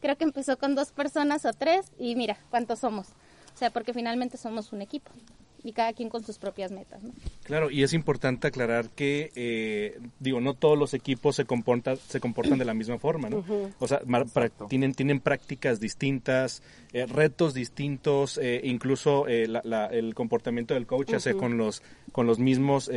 creo 0.05 0.17
que 0.17 0.23
empezó 0.23 0.57
con 0.59 0.75
dos 0.75 0.91
personas 0.91 1.45
o 1.45 1.53
tres 1.53 1.87
y 1.97 2.15
mira 2.15 2.37
cuántos 2.51 2.77
somos. 2.79 3.07
O 3.55 3.57
sea, 3.57 3.71
porque 3.71 3.91
finalmente 3.91 4.37
somos 4.37 4.71
un 4.71 4.83
equipo 4.83 5.09
y 5.63 5.71
cada 5.71 5.93
quien 5.93 6.09
con 6.09 6.23
sus 6.23 6.37
propias 6.37 6.71
metas. 6.71 7.01
¿no? 7.01 7.11
Claro, 7.43 7.71
y 7.71 7.81
es 7.81 7.91
importante 7.93 8.45
aclarar 8.45 8.91
que, 8.91 9.31
eh, 9.35 9.99
digo, 10.19 10.39
no 10.41 10.53
todos 10.53 10.77
los 10.77 10.93
equipos 10.93 11.35
se 11.35 11.45
comportan, 11.45 11.97
se 11.97 12.19
comportan 12.19 12.59
de 12.59 12.65
la 12.65 12.75
misma 12.75 12.99
forma, 12.99 13.31
¿no? 13.31 13.43
O 13.79 13.87
sea, 13.87 14.01
tienen, 14.69 14.93
tienen 14.93 15.19
prácticas 15.19 15.79
distintas, 15.79 16.61
eh, 16.93 17.07
retos 17.07 17.55
distintos, 17.55 18.37
eh, 18.37 18.61
incluso 18.63 19.27
el 19.27 20.13
comportamiento 20.13 20.75
del 20.75 20.85
coach 20.85 21.15
hace 21.15 21.33
con 21.33 21.57
los, 21.57 21.81
con 22.11 22.27
los 22.27 22.37
mismos 22.37 22.91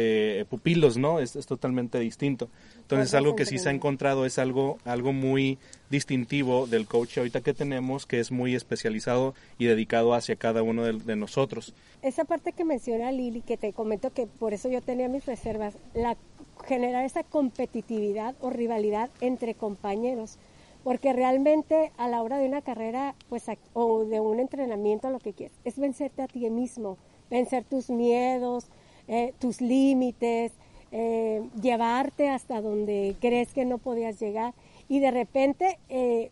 pupilos, 0.51 0.99
¿no? 0.99 1.21
Es, 1.21 1.37
es 1.37 1.47
totalmente 1.47 1.99
distinto. 1.99 2.51
Entonces, 2.83 3.15
algo 3.15 3.35
que 3.35 3.47
sí 3.47 3.59
se 3.59 3.71
ha 3.71 3.73
encontrado 3.73 4.27
es 4.27 4.39
algo, 4.39 4.77
algo 4.85 5.15
muy 5.15 5.59
distintivo 5.91 6.67
del 6.67 6.87
coach 6.87 7.19
ahorita 7.19 7.41
que 7.41 7.55
tenemos, 7.55 8.07
que 8.07 8.21
es 8.21 8.31
muy 8.31 8.55
especializado 8.55 9.35
y 9.59 9.67
dedicado 9.67 10.15
hacia 10.15 10.37
cada 10.37 10.63
uno 10.63 10.85
de, 10.85 11.17
nosotros. 11.17 11.75
Esa 12.03 12.25
parte 12.25 12.53
que 12.53 12.65
menciona 12.65 13.11
Lili, 13.11 13.41
que 13.41 13.57
te 13.57 13.73
comento 13.73 14.11
que 14.13 14.27
por 14.27 14.53
eso 14.53 14.69
yo 14.69 14.83
tenía 14.83 15.09
mis 15.09 15.27
reservas, 15.27 15.75
la 15.95 16.17
generar 16.65 17.05
esa 17.05 17.23
competitividad 17.23 18.35
o 18.41 18.51
rivalidad 18.51 19.11
entre 19.21 19.55
compañeros, 19.55 20.39
porque 20.85 21.13
realmente 21.13 21.93
a 21.97 22.09
la 22.09 22.23
hora 22.23 22.39
de 22.39 22.47
una 22.47 22.63
carrera, 22.63 23.15
pues 23.29 23.45
o 23.73 24.05
de 24.05 24.21
un 24.21 24.41
entrenamiento, 24.41 25.11
lo 25.11 25.19
que 25.19 25.33
quieras, 25.33 25.57
es 25.65 25.79
vencerte 25.79 26.23
a 26.23 26.29
ti 26.29 26.49
mismo, 26.51 26.99
vencer 27.31 27.65
tus 27.65 27.91
miedos, 27.91 28.67
eh, 29.07 29.33
tus 29.39 29.61
límites, 29.61 30.53
eh, 30.91 31.43
llevarte 31.61 32.29
hasta 32.29 32.61
donde 32.61 33.17
crees 33.21 33.53
que 33.53 33.65
no 33.65 33.79
podías 33.79 34.19
llegar 34.21 34.55
y 34.89 35.01
de 35.01 35.11
repente 35.11 35.79
eh, 35.89 36.31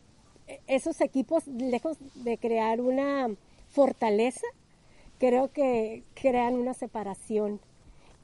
esos 0.67 1.01
equipos, 1.01 1.47
lejos 1.47 1.99
de 2.15 2.39
crear 2.39 2.81
una 2.81 3.31
fortaleza, 3.69 4.47
creo 5.19 5.53
que 5.53 6.03
crean 6.15 6.55
una 6.55 6.75
separación 6.75 7.61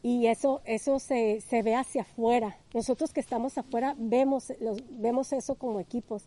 y 0.02 0.26
eso, 0.26 0.60
eso 0.64 0.98
se, 0.98 1.40
se 1.40 1.62
ve 1.62 1.74
hacia 1.74 2.02
afuera. 2.02 2.56
Nosotros 2.74 3.12
que 3.12 3.20
estamos 3.20 3.56
afuera 3.56 3.94
vemos, 3.98 4.52
los, 4.60 4.78
vemos 4.90 5.32
eso 5.32 5.54
como 5.54 5.78
equipos. 5.78 6.24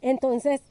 Entonces, 0.00 0.62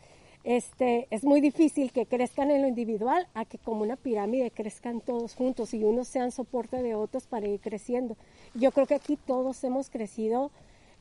este, 0.44 1.08
es 1.12 1.24
muy 1.24 1.40
difícil 1.40 1.92
que 1.92 2.08
crezcan 2.08 2.50
en 2.50 2.64
lo 2.64 2.68
individual 2.68 3.28
a 3.36 3.46
que 3.46 3.60
como 3.60 3.84
una 3.84 3.96
pirámide 3.96 4.50
crezcan 4.50 5.02
todos 5.02 5.36
juntos 5.36 5.74
y 5.76 5.84
unos 5.84 6.08
sean 6.08 6.32
soporte 6.32 6.82
de 6.82 6.96
otros 6.96 7.28
para 7.28 7.48
ir 7.48 7.60
creciendo. 7.60 8.18
Yo 8.56 8.72
creo 8.72 8.88
que 8.88 8.96
aquí 8.96 9.18
todos 9.18 9.64
hemos 9.64 9.92
crecido, 9.92 10.50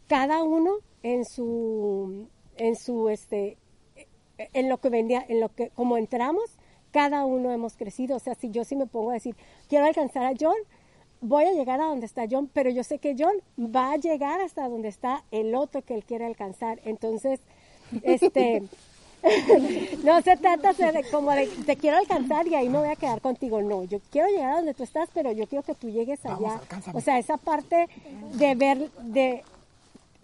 cada 0.09 0.43
uno 0.43 0.77
en 1.03 1.25
su, 1.25 2.29
en 2.57 2.77
su, 2.77 3.09
este, 3.09 3.57
en 4.53 4.69
lo 4.69 4.79
que 4.79 4.89
vendía, 4.89 5.25
en 5.29 5.41
lo 5.41 5.49
que, 5.49 5.71
como 5.71 5.97
entramos, 5.97 6.45
cada 6.91 7.25
uno 7.25 7.53
hemos 7.53 7.77
crecido. 7.77 8.17
O 8.17 8.21
sea, 8.21 8.35
si 8.35 8.51
yo 8.51 8.65
sí 8.65 8.77
me 8.77 8.87
pongo 8.87 9.11
a 9.11 9.15
decir, 9.15 9.37
quiero 9.69 9.87
alcanzar 9.87 10.25
a 10.25 10.35
John, 10.39 10.57
voy 11.21 11.45
a 11.45 11.53
llegar 11.53 11.81
a 11.81 11.87
donde 11.87 12.07
está 12.07 12.25
John, 12.31 12.51
pero 12.53 12.71
yo 12.71 12.83
sé 12.83 12.99
que 12.99 13.15
John 13.19 13.35
va 13.59 13.93
a 13.93 13.97
llegar 13.97 14.41
hasta 14.41 14.69
donde 14.69 14.89
está 14.89 15.25
el 15.31 15.55
otro 15.55 15.83
que 15.83 15.95
él 15.95 16.05
quiere 16.05 16.27
alcanzar. 16.27 16.81
Entonces, 16.85 17.41
este, 18.03 18.63
no 20.05 20.23
se 20.23 20.37
trata 20.37 20.73
de 20.73 21.05
como 21.11 21.31
de 21.33 21.47
te 21.67 21.77
quiero 21.77 21.99
alcanzar 21.99 22.47
y 22.47 22.55
ahí 22.55 22.69
me 22.69 22.79
voy 22.79 22.89
a 22.89 22.97
quedar 22.97 23.21
contigo. 23.21 23.61
No, 23.61 23.85
yo 23.85 24.01
quiero 24.11 24.29
llegar 24.29 24.53
a 24.53 24.57
donde 24.57 24.75
tú 24.75 24.83
estás, 24.83 25.09
pero 25.13 25.33
yo 25.33 25.47
quiero 25.47 25.63
que 25.63 25.75
tú 25.75 25.91
llegues 25.91 26.25
allá. 26.25 26.61
o 26.93 27.01
sea, 27.01 27.19
esa 27.19 27.37
parte 27.37 27.89
de 28.35 28.55
ver, 28.55 28.91
de 29.03 29.45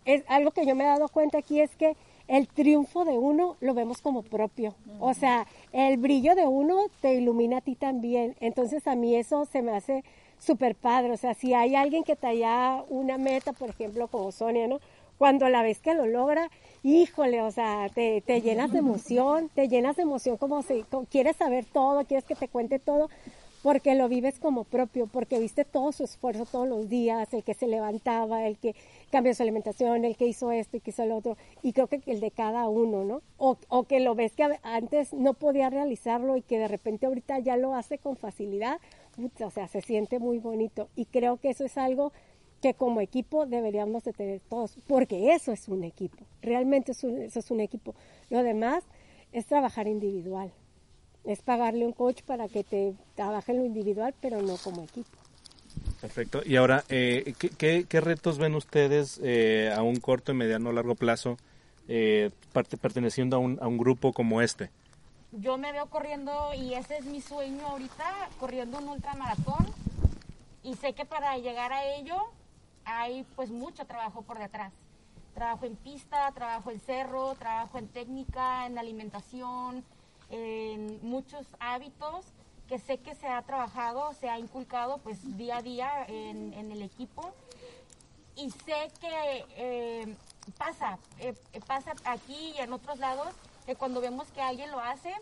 es 0.06 0.24
algo 0.28 0.52
que 0.52 0.64
yo 0.64 0.74
me 0.74 0.84
he 0.84 0.86
dado 0.86 1.08
cuenta 1.08 1.38
aquí 1.38 1.60
es 1.60 1.74
que 1.76 1.96
el 2.28 2.48
triunfo 2.48 3.04
de 3.04 3.18
uno 3.18 3.56
lo 3.60 3.74
vemos 3.74 4.00
como 4.00 4.22
propio. 4.22 4.74
O 4.98 5.14
sea, 5.14 5.46
el 5.72 5.96
brillo 5.96 6.34
de 6.34 6.46
uno 6.46 6.86
te 7.00 7.14
ilumina 7.14 7.58
a 7.58 7.60
ti 7.60 7.74
también. 7.74 8.34
Entonces 8.40 8.86
a 8.86 8.96
mí 8.96 9.14
eso 9.14 9.44
se 9.44 9.62
me 9.62 9.72
hace 9.72 10.02
súper 10.38 10.74
padre. 10.74 11.12
O 11.12 11.16
sea, 11.16 11.34
si 11.34 11.54
hay 11.54 11.74
alguien 11.74 12.04
que 12.04 12.16
te 12.16 12.26
haya 12.26 12.82
una 12.88 13.18
meta, 13.18 13.52
por 13.52 13.70
ejemplo, 13.70 14.08
como 14.08 14.32
Sonia, 14.32 14.66
¿no? 14.66 14.80
Cuando 15.18 15.48
la 15.48 15.62
ves 15.62 15.78
que 15.78 15.94
lo 15.94 16.06
logra, 16.06 16.50
híjole, 16.82 17.40
o 17.42 17.50
sea, 17.50 17.88
te, 17.94 18.20
te 18.20 18.42
llenas 18.42 18.70
de 18.72 18.80
emoción, 18.80 19.48
te 19.54 19.68
llenas 19.68 19.96
de 19.96 20.02
emoción 20.02 20.36
como 20.36 20.62
si 20.62 20.84
quieres 21.10 21.36
saber 21.36 21.64
todo, 21.64 22.04
quieres 22.04 22.24
que 22.24 22.34
te 22.34 22.48
cuente 22.48 22.78
todo, 22.78 23.08
porque 23.66 23.96
lo 23.96 24.08
vives 24.08 24.38
como 24.38 24.62
propio, 24.62 25.08
porque 25.08 25.40
viste 25.40 25.64
todo 25.64 25.90
su 25.90 26.04
esfuerzo 26.04 26.46
todos 26.46 26.68
los 26.68 26.88
días, 26.88 27.34
el 27.34 27.42
que 27.42 27.52
se 27.52 27.66
levantaba, 27.66 28.46
el 28.46 28.58
que 28.58 28.76
cambió 29.10 29.34
su 29.34 29.42
alimentación, 29.42 30.04
el 30.04 30.16
que 30.16 30.28
hizo 30.28 30.52
esto 30.52 30.76
y 30.76 30.80
que 30.80 30.90
hizo 30.90 31.04
lo 31.04 31.16
otro, 31.16 31.36
y 31.64 31.72
creo 31.72 31.88
que 31.88 32.00
el 32.06 32.20
de 32.20 32.30
cada 32.30 32.68
uno, 32.68 33.02
¿no? 33.02 33.22
O, 33.38 33.56
o 33.66 33.82
que 33.82 33.98
lo 33.98 34.14
ves 34.14 34.34
que 34.36 34.46
antes 34.62 35.12
no 35.12 35.34
podía 35.34 35.68
realizarlo 35.68 36.36
y 36.36 36.42
que 36.42 36.60
de 36.60 36.68
repente 36.68 37.06
ahorita 37.06 37.40
ya 37.40 37.56
lo 37.56 37.74
hace 37.74 37.98
con 37.98 38.14
facilidad, 38.16 38.78
o 39.44 39.50
sea, 39.50 39.66
se 39.66 39.80
siente 39.80 40.20
muy 40.20 40.38
bonito, 40.38 40.88
y 40.94 41.06
creo 41.06 41.38
que 41.38 41.50
eso 41.50 41.64
es 41.64 41.76
algo 41.76 42.12
que 42.62 42.74
como 42.74 43.00
equipo 43.00 43.46
deberíamos 43.46 44.04
de 44.04 44.12
tener 44.12 44.40
todos, 44.48 44.78
porque 44.86 45.32
eso 45.32 45.50
es 45.50 45.66
un 45.66 45.82
equipo, 45.82 46.24
realmente 46.40 46.92
eso 46.92 47.08
es 47.08 47.50
un 47.50 47.58
equipo. 47.58 47.96
Lo 48.30 48.44
demás 48.44 48.84
es 49.32 49.44
trabajar 49.46 49.88
individual, 49.88 50.52
es 51.26 51.42
pagarle 51.42 51.84
un 51.84 51.92
coach 51.92 52.22
para 52.22 52.48
que 52.48 52.64
te 52.64 52.94
trabaje 53.14 53.52
en 53.52 53.58
lo 53.58 53.64
individual, 53.66 54.14
pero 54.20 54.40
no 54.40 54.56
como 54.56 54.82
equipo. 54.82 55.10
Perfecto. 56.00 56.40
Y 56.44 56.56
ahora, 56.56 56.84
eh, 56.88 57.34
¿qué, 57.58 58.00
retos 58.00 58.38
ven 58.38 58.54
ustedes 58.54 59.20
eh, 59.22 59.72
a 59.76 59.82
un 59.82 59.96
corto, 59.96 60.32
mediano, 60.34 60.72
largo 60.72 60.94
plazo 60.94 61.36
eh, 61.88 62.30
perteneciendo 62.80 63.36
a 63.36 63.38
un, 63.40 63.58
a 63.60 63.66
un 63.66 63.76
grupo 63.76 64.12
como 64.12 64.40
este? 64.40 64.70
Yo 65.32 65.58
me 65.58 65.72
veo 65.72 65.86
corriendo 65.86 66.54
y 66.54 66.74
ese 66.74 66.98
es 66.98 67.04
mi 67.04 67.20
sueño 67.20 67.66
ahorita, 67.66 68.04
corriendo 68.38 68.78
un 68.78 68.88
ultramaratón. 68.88 69.66
Y 70.62 70.74
sé 70.76 70.94
que 70.94 71.04
para 71.04 71.36
llegar 71.38 71.72
a 71.72 71.84
ello 71.84 72.16
hay 72.84 73.26
pues 73.34 73.50
mucho 73.50 73.84
trabajo 73.84 74.22
por 74.22 74.38
detrás. 74.38 74.72
Trabajo 75.34 75.66
en 75.66 75.76
pista, 75.76 76.30
trabajo 76.32 76.70
en 76.70 76.80
cerro, 76.80 77.34
trabajo 77.34 77.78
en 77.78 77.88
técnica, 77.88 78.66
en 78.66 78.78
alimentación, 78.78 79.84
en 80.30 80.98
muchos 81.02 81.46
hábitos 81.60 82.26
que 82.68 82.78
sé 82.78 82.98
que 82.98 83.14
se 83.14 83.28
ha 83.28 83.42
trabajado, 83.42 84.12
se 84.14 84.28
ha 84.28 84.38
inculcado 84.38 84.98
pues 84.98 85.36
día 85.36 85.58
a 85.58 85.62
día 85.62 86.04
en, 86.08 86.52
el 86.52 86.82
equipo. 86.82 87.32
Y 88.34 88.50
sé 88.50 88.90
que 89.00 89.44
eh, 89.56 90.16
pasa, 90.58 90.98
eh, 91.18 91.34
pasa 91.66 91.94
aquí 92.04 92.54
y 92.56 92.58
en 92.58 92.72
otros 92.72 92.98
lados, 92.98 93.28
que 93.64 93.76
cuando 93.76 94.00
vemos 94.00 94.30
que 94.32 94.42
alguien 94.42 94.70
lo 94.70 94.80
hace 94.80 95.12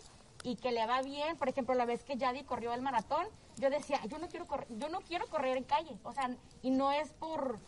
y 0.43 0.55
que 0.55 0.71
le 0.71 0.85
va 0.85 1.01
bien, 1.01 1.37
por 1.37 1.49
ejemplo, 1.49 1.75
la 1.75 1.85
vez 1.85 2.03
que 2.03 2.17
Yadi 2.17 2.43
corrió 2.43 2.73
el 2.73 2.81
maratón, 2.81 3.25
yo 3.57 3.69
decía, 3.69 4.03
yo 4.05 4.19
no 4.19 4.27
quiero 4.27 4.47
correr, 4.47 4.67
yo 4.77 4.89
no 4.89 5.01
quiero 5.01 5.27
correr 5.27 5.57
en 5.57 5.63
calle, 5.63 5.97
o 6.03 6.11
sea, 6.11 6.29
y 6.61 6.71
no 6.71 6.91
es 6.91 7.13
por 7.13 7.59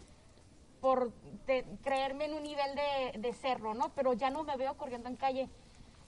por 0.82 1.12
creerme 1.84 2.26
en 2.26 2.36
un 2.36 2.44
nivel 2.44 2.76
de, 2.76 3.20
de, 3.20 3.34
cerro, 3.34 3.74
¿no? 3.74 3.90
Pero 3.96 4.14
ya 4.14 4.30
no 4.30 4.44
me 4.44 4.56
veo 4.58 4.78
corriendo 4.78 5.10
en 5.10 5.16
calle. 5.16 5.50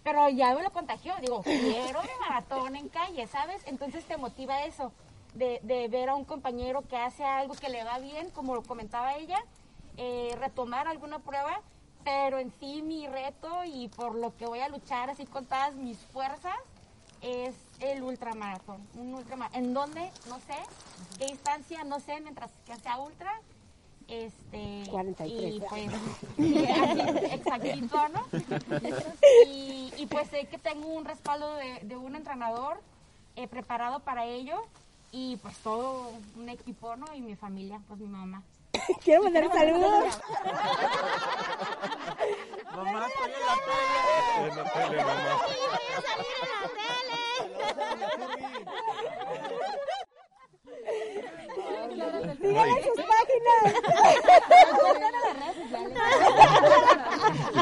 Pero 0.03 0.29
ya 0.29 0.55
me 0.55 0.63
lo 0.63 0.71
contagió, 0.71 1.13
digo, 1.21 1.41
quiero 1.43 2.01
de 2.01 2.09
maratón 2.21 2.75
en 2.75 2.89
calle, 2.89 3.27
¿sabes? 3.27 3.61
Entonces 3.65 4.05
te 4.05 4.17
motiva 4.17 4.63
eso, 4.63 4.91
de, 5.33 5.59
de, 5.63 5.87
ver 5.89 6.09
a 6.09 6.15
un 6.15 6.25
compañero 6.25 6.81
que 6.87 6.97
hace 6.97 7.23
algo 7.23 7.53
que 7.55 7.69
le 7.69 7.83
va 7.83 7.99
bien, 7.99 8.29
como 8.31 8.55
lo 8.55 8.63
comentaba 8.63 9.15
ella, 9.15 9.43
eh, 9.97 10.35
retomar 10.39 10.87
alguna 10.87 11.19
prueba, 11.19 11.61
pero 12.03 12.39
en 12.39 12.51
sí 12.59 12.81
mi 12.81 13.07
reto 13.07 13.63
y 13.65 13.89
por 13.89 14.15
lo 14.15 14.35
que 14.37 14.45
voy 14.45 14.59
a 14.59 14.69
luchar 14.69 15.09
así 15.09 15.25
con 15.25 15.45
todas 15.45 15.75
mis 15.75 15.97
fuerzas 15.97 16.55
es 17.21 17.53
el 17.81 18.03
ultramaratón. 18.03 18.87
Un. 18.95 19.23
¿En 19.53 19.73
dónde? 19.73 20.11
No 20.27 20.39
sé. 20.39 20.55
¿Qué 21.17 21.25
distancia? 21.27 21.83
No 21.83 21.99
sé, 21.99 22.19
mientras 22.21 22.51
que 22.65 22.75
sea 22.77 22.97
ultra. 22.99 23.41
Este, 24.09 24.83
43. 24.89 25.53
Y 25.53 25.59
pues, 25.59 25.91
exactito, 27.31 28.09
¿no? 28.09 28.25
Y, 29.45 29.93
y, 29.97 30.05
pues 30.07 30.27
sé 30.29 30.45
que 30.47 30.57
tengo 30.57 30.87
un 30.87 31.05
respaldo 31.05 31.55
de, 31.55 31.79
de 31.83 31.95
un 31.95 32.15
entrenador 32.15 32.81
eh, 33.35 33.47
preparado 33.47 33.99
para 33.99 34.25
ello 34.25 34.63
y 35.11 35.37
pues 35.37 35.57
todo 35.59 36.11
un 36.35 36.49
equipo, 36.49 36.95
¿no? 36.95 37.05
Y 37.13 37.21
mi 37.21 37.35
familia, 37.35 37.79
pues 37.87 37.99
mi 37.99 38.07
mamá. 38.07 38.41
Quiero 39.03 39.23
mandar 39.23 39.45
un 39.45 39.53
saludo. 39.53 39.89
mamá, 42.75 43.07
estoy 43.07 43.31
en 43.31 43.45
la 43.45 43.55
tele. 43.65 44.49
En 44.49 44.57
la 44.57 44.63
tele, 44.73 45.03
mamá. 45.03 45.39
Síganle 52.41 52.84
sus 52.84 53.05
páginas. 53.05 53.75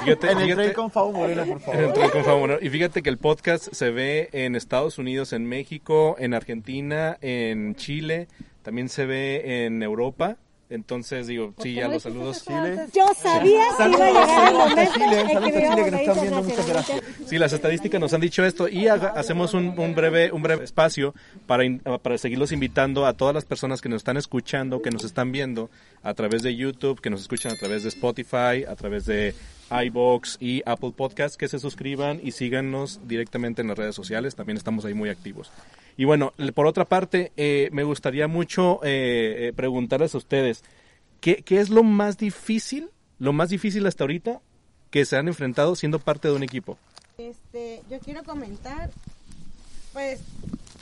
Fíjate, 0.04 0.32
en 0.32 0.38
el 0.40 0.44
fíjate- 0.46 0.74
con 0.74 0.92
Fabo 0.92 1.12
Moreno, 1.12 1.46
por 1.46 1.60
favor. 1.60 1.82
Entré 1.84 2.10
con 2.10 2.24
Fabo 2.24 2.40
Moreno. 2.40 2.60
Y 2.62 2.70
fíjate 2.70 3.02
que 3.02 3.10
el 3.10 3.18
podcast 3.18 3.74
se 3.74 3.90
ve 3.92 4.30
en 4.32 4.56
Estados 4.56 4.98
Unidos, 4.98 5.34
en 5.34 5.46
México, 5.46 6.16
en 6.20 6.34
Argentina, 6.34 7.18
en 7.22 7.76
Chile, 7.76 8.28
también 8.62 8.90
se 8.90 9.06
ve 9.06 9.66
en 9.66 9.84
Europa. 9.84 10.38
Entonces 10.70 11.28
digo, 11.28 11.54
sí, 11.64 11.74
ya 11.76 11.88
los 11.88 12.04
saludos. 12.04 12.44
Chile. 12.44 12.88
Yo 12.94 13.06
sabía 13.16 13.62
que 13.78 13.88
iba 13.90 14.08
a 14.08 14.12
llegar 14.12 14.48
el 14.52 14.58
momento 14.58 14.94
Chile, 14.94 15.20
en 15.22 15.28
que 15.28 15.36
a 15.38 15.42
Chile 15.42 15.64
íbamos 15.64 15.86
que 15.86 15.92
nos 15.92 16.00
están 16.02 16.20
viendo, 16.22 16.44
muchas 16.44 16.60
internacionalmente. 16.60 17.26
Sí, 17.30 17.38
las 17.38 17.54
estadísticas 17.54 18.02
nos 18.02 18.14
han 18.14 18.22
dicho 18.22 18.44
esto 18.46 18.68
y 18.68 18.88
haga- 18.88 19.14
hacemos 19.16 19.54
un, 19.54 19.80
un 19.80 19.96
breve 19.96 20.32
un 20.34 20.42
breve 20.44 20.66
espacio 20.66 21.14
para, 21.46 21.64
para 22.02 22.18
seguirlos 22.18 22.52
invitando 22.52 23.06
a 23.06 23.14
todas 23.14 23.34
las 23.34 23.46
personas 23.46 23.80
que 23.82 23.88
nos 23.90 23.98
están 24.02 24.18
escuchando, 24.18 24.82
que 24.82 24.92
nos 24.92 25.06
están 25.06 25.32
viendo 25.32 25.70
a 26.04 26.14
través 26.14 26.42
de 26.44 26.56
YouTube, 26.56 27.00
que 27.00 27.10
nos 27.10 27.22
escuchan 27.22 27.54
a 27.54 27.56
través 27.56 27.84
de 27.84 27.90
Spotify, 27.90 28.66
a 28.68 28.76
través 28.76 29.06
de 29.06 29.36
iBox 29.72 30.38
y 30.42 30.64
Apple 30.66 30.92
Podcasts, 30.96 31.38
que 31.38 31.48
se 31.48 31.60
suscriban 31.60 32.20
y 32.24 32.32
síganos 32.32 33.00
directamente 33.08 33.62
en 33.62 33.70
las 33.70 33.78
redes 33.78 33.96
sociales. 33.96 34.36
También 34.36 34.58
estamos 34.58 34.86
ahí 34.86 34.94
muy 34.94 35.10
activos. 35.10 35.52
Y 35.98 36.06
bueno, 36.06 36.32
por 36.54 36.68
otra 36.68 36.86
parte, 36.86 37.32
eh, 37.38 37.70
me 37.72 37.84
gustaría 37.84 38.28
mucho 38.28 38.80
eh, 38.84 39.48
eh, 39.48 39.54
preguntarles 39.54 40.14
a 40.14 40.20
ustedes, 40.20 40.64
¿qué, 41.20 41.38
¿qué 41.38 41.60
es 41.60 41.70
lo 41.70 41.82
más 41.82 42.20
difícil, 42.20 42.92
lo 43.18 43.34
más 43.34 43.50
difícil 43.50 43.86
hasta 43.88 44.04
ahorita 44.04 44.40
que 44.92 45.06
se 45.06 45.18
han 45.18 45.28
enfrentado 45.28 45.76
siendo 45.76 45.98
parte 45.98 46.28
de 46.28 46.36
un 46.36 46.44
equipo? 46.44 46.78
Este, 47.18 47.82
yo 47.90 48.00
quiero 48.00 48.24
comentar, 48.24 48.92
pues, 49.92 50.22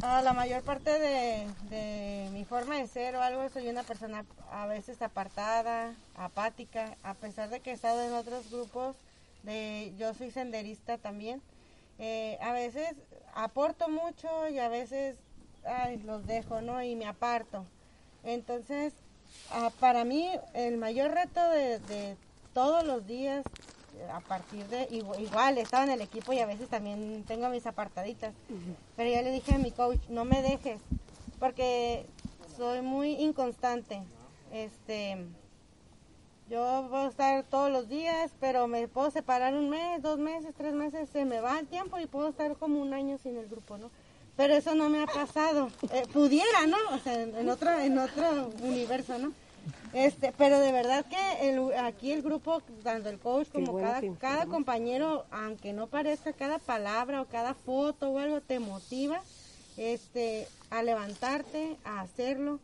a 0.02 0.22
la 0.22 0.34
mayor 0.34 0.64
parte 0.64 0.92
de, 0.92 1.48
de 1.70 2.30
mi 2.34 2.44
forma 2.44 2.78
de 2.78 2.88
ser 2.88 3.16
o 3.16 3.22
algo, 3.22 3.48
soy 3.48 3.70
una 3.70 3.84
persona 3.84 4.26
a 4.52 4.68
veces 4.68 5.02
apartada, 5.02 5.94
apática, 6.18 6.98
a 7.04 7.14
pesar 7.14 7.50
de 7.50 7.62
que 7.62 7.72
he 7.72 7.74
estado 7.74 8.04
en 8.04 8.12
otros 8.12 8.52
grupos, 8.52 8.98
de, 9.44 9.94
yo 9.98 10.14
soy 10.14 10.32
senderista 10.32 10.98
también, 10.98 11.42
eh, 12.00 12.38
a 12.42 12.52
veces 12.54 12.96
aporto 13.34 13.88
mucho 13.90 14.48
y 14.50 14.60
a 14.60 14.70
veces 14.70 15.18
ay, 15.66 15.98
los 15.98 16.26
dejo, 16.28 16.62
¿no? 16.62 16.82
Y 16.84 16.96
me 16.96 17.06
aparto. 17.06 17.66
Entonces, 18.24 18.94
ah, 19.52 19.72
para 19.80 20.04
mí, 20.04 20.30
el 20.54 20.78
mayor 20.78 21.12
reto 21.12 21.48
de, 21.50 21.80
de 21.80 22.16
todos 22.54 22.86
los 22.86 23.06
días 23.08 23.44
a 24.12 24.20
partir 24.20 24.66
de 24.68 24.90
igu- 24.90 25.18
igual 25.20 25.58
estaba 25.58 25.84
en 25.86 25.92
el 25.92 26.02
equipo 26.02 26.34
y 26.34 26.40
a 26.40 26.46
veces 26.46 26.68
también 26.70 27.24
tengo 27.28 27.48
mis 27.48 27.66
apartaditas 27.66 28.34
pero 28.98 29.10
ya 29.10 29.22
le 29.22 29.32
dije 29.32 29.54
a 29.54 29.58
mi 29.58 29.72
coach 29.72 30.00
no 30.10 30.26
me 30.26 30.42
dejes 30.42 30.82
porque 31.40 32.06
soy 32.58 32.82
muy 32.82 33.14
inconstante 33.14 34.02
este 34.52 35.18
Yo 36.50 36.88
puedo 36.90 37.08
estar 37.08 37.44
todos 37.44 37.72
los 37.72 37.90
días, 37.90 38.32
pero 38.40 38.68
me 38.68 38.88
puedo 38.88 39.10
separar 39.10 39.56
un 39.56 39.70
mes, 39.70 40.02
dos 40.04 40.20
meses, 40.20 40.54
tres 40.56 40.74
meses, 40.74 41.10
se 41.10 41.26
me 41.26 41.42
va 41.42 41.60
el 41.60 41.68
tiempo 41.68 42.00
y 42.00 42.06
puedo 42.06 42.30
estar 42.30 42.56
como 42.58 42.80
un 42.80 42.94
año 42.94 43.18
sin 43.18 43.38
el 43.38 43.48
grupo, 43.48 43.78
¿no? 43.78 43.90
Pero 44.38 44.54
eso 44.54 44.76
no 44.76 44.90
me 44.90 45.02
ha 45.02 45.08
pasado. 45.08 45.70
Eh, 45.92 46.04
pudiera, 46.14 46.68
¿no? 46.68 46.78
O 46.94 47.00
sea, 47.00 47.20
en, 47.20 47.36
en 47.36 47.50
otro, 47.50 47.72
en 47.80 47.98
otro 47.98 48.52
universo, 48.62 49.18
¿no? 49.18 49.34
Este, 49.94 50.34
pero 50.38 50.60
de 50.60 50.72
verdad 50.72 51.06
que 51.06 51.50
el, 51.50 51.74
aquí 51.74 52.12
el 52.12 52.22
grupo, 52.22 52.62
tanto 52.84 53.10
el 53.10 53.18
coach 53.18 53.48
como 53.50 53.72
bueno 53.72 53.88
cada, 53.88 54.16
cada 54.18 54.46
compañero, 54.46 55.26
aunque 55.32 55.74
no 55.74 55.88
parezca 55.88 56.34
cada 56.34 56.60
palabra 56.60 57.22
o 57.22 57.26
cada 57.26 57.54
foto 57.54 58.10
o 58.10 58.20
algo, 58.20 58.42
te 58.42 58.60
motiva 58.60 59.22
este, 59.78 60.48
a 60.70 60.84
levantarte, 60.84 61.78
a 61.86 62.02
hacerlo. 62.02 62.60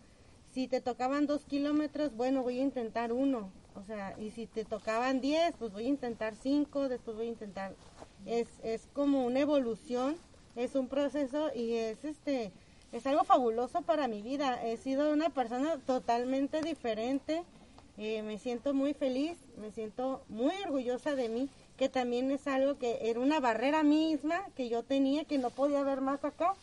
Si 0.54 0.68
te 0.68 0.82
tocaban 0.82 1.26
dos 1.26 1.42
kilómetros, 1.46 2.16
bueno, 2.16 2.44
voy 2.44 2.60
a 2.60 2.64
intentar 2.64 3.14
uno. 3.14 3.50
O 3.76 3.84
sea, 3.84 4.16
y 4.20 4.32
si 4.32 4.48
te 4.48 4.66
tocaban 4.66 5.22
diez, 5.22 5.56
pues 5.58 5.72
voy 5.72 5.86
a 5.86 5.90
intentar 5.90 6.36
cinco, 6.36 6.90
después 6.90 7.16
voy 7.18 7.28
a 7.28 7.30
intentar. 7.30 7.74
Es, 8.26 8.48
es 8.64 8.88
como 8.94 9.26
una 9.26 9.40
evolución, 9.40 10.16
es 10.56 10.76
un 10.76 10.88
proceso 10.88 11.50
y 11.56 11.74
es 11.74 12.04
este 12.04 12.52
es 12.92 13.08
algo 13.08 13.24
fabuloso 13.24 13.82
para 13.82 14.08
mi 14.08 14.22
vida. 14.22 14.62
He 14.66 14.78
sido 14.78 15.12
una 15.14 15.30
persona 15.30 15.78
totalmente 15.86 16.62
diferente. 16.62 17.44
eh, 17.98 18.22
me 18.24 18.38
siento 18.38 18.74
muy 18.74 18.94
feliz, 18.94 19.38
me 19.58 19.72
siento 19.72 20.24
muy 20.28 20.56
orgullosa 20.66 21.16
de 21.16 21.30
mí, 21.30 21.50
que 21.78 21.88
también 21.90 22.32
es 22.32 22.48
algo 22.48 22.78
que 22.78 23.10
era 23.10 23.20
una 23.20 23.40
barrera 23.40 23.84
misma 23.84 24.44
que 24.56 24.70
yo 24.70 24.84
tenía, 24.84 25.24
que 25.26 25.38
no 25.38 25.50
podía 25.50 25.84
ver 25.84 26.02
más 26.02 26.24
acá. 26.26 26.54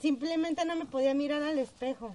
Simplemente 0.00 0.64
no 0.64 0.76
me 0.76 0.86
podía 0.86 1.12
mirar 1.14 1.42
al 1.42 1.58
espejo. 1.58 2.14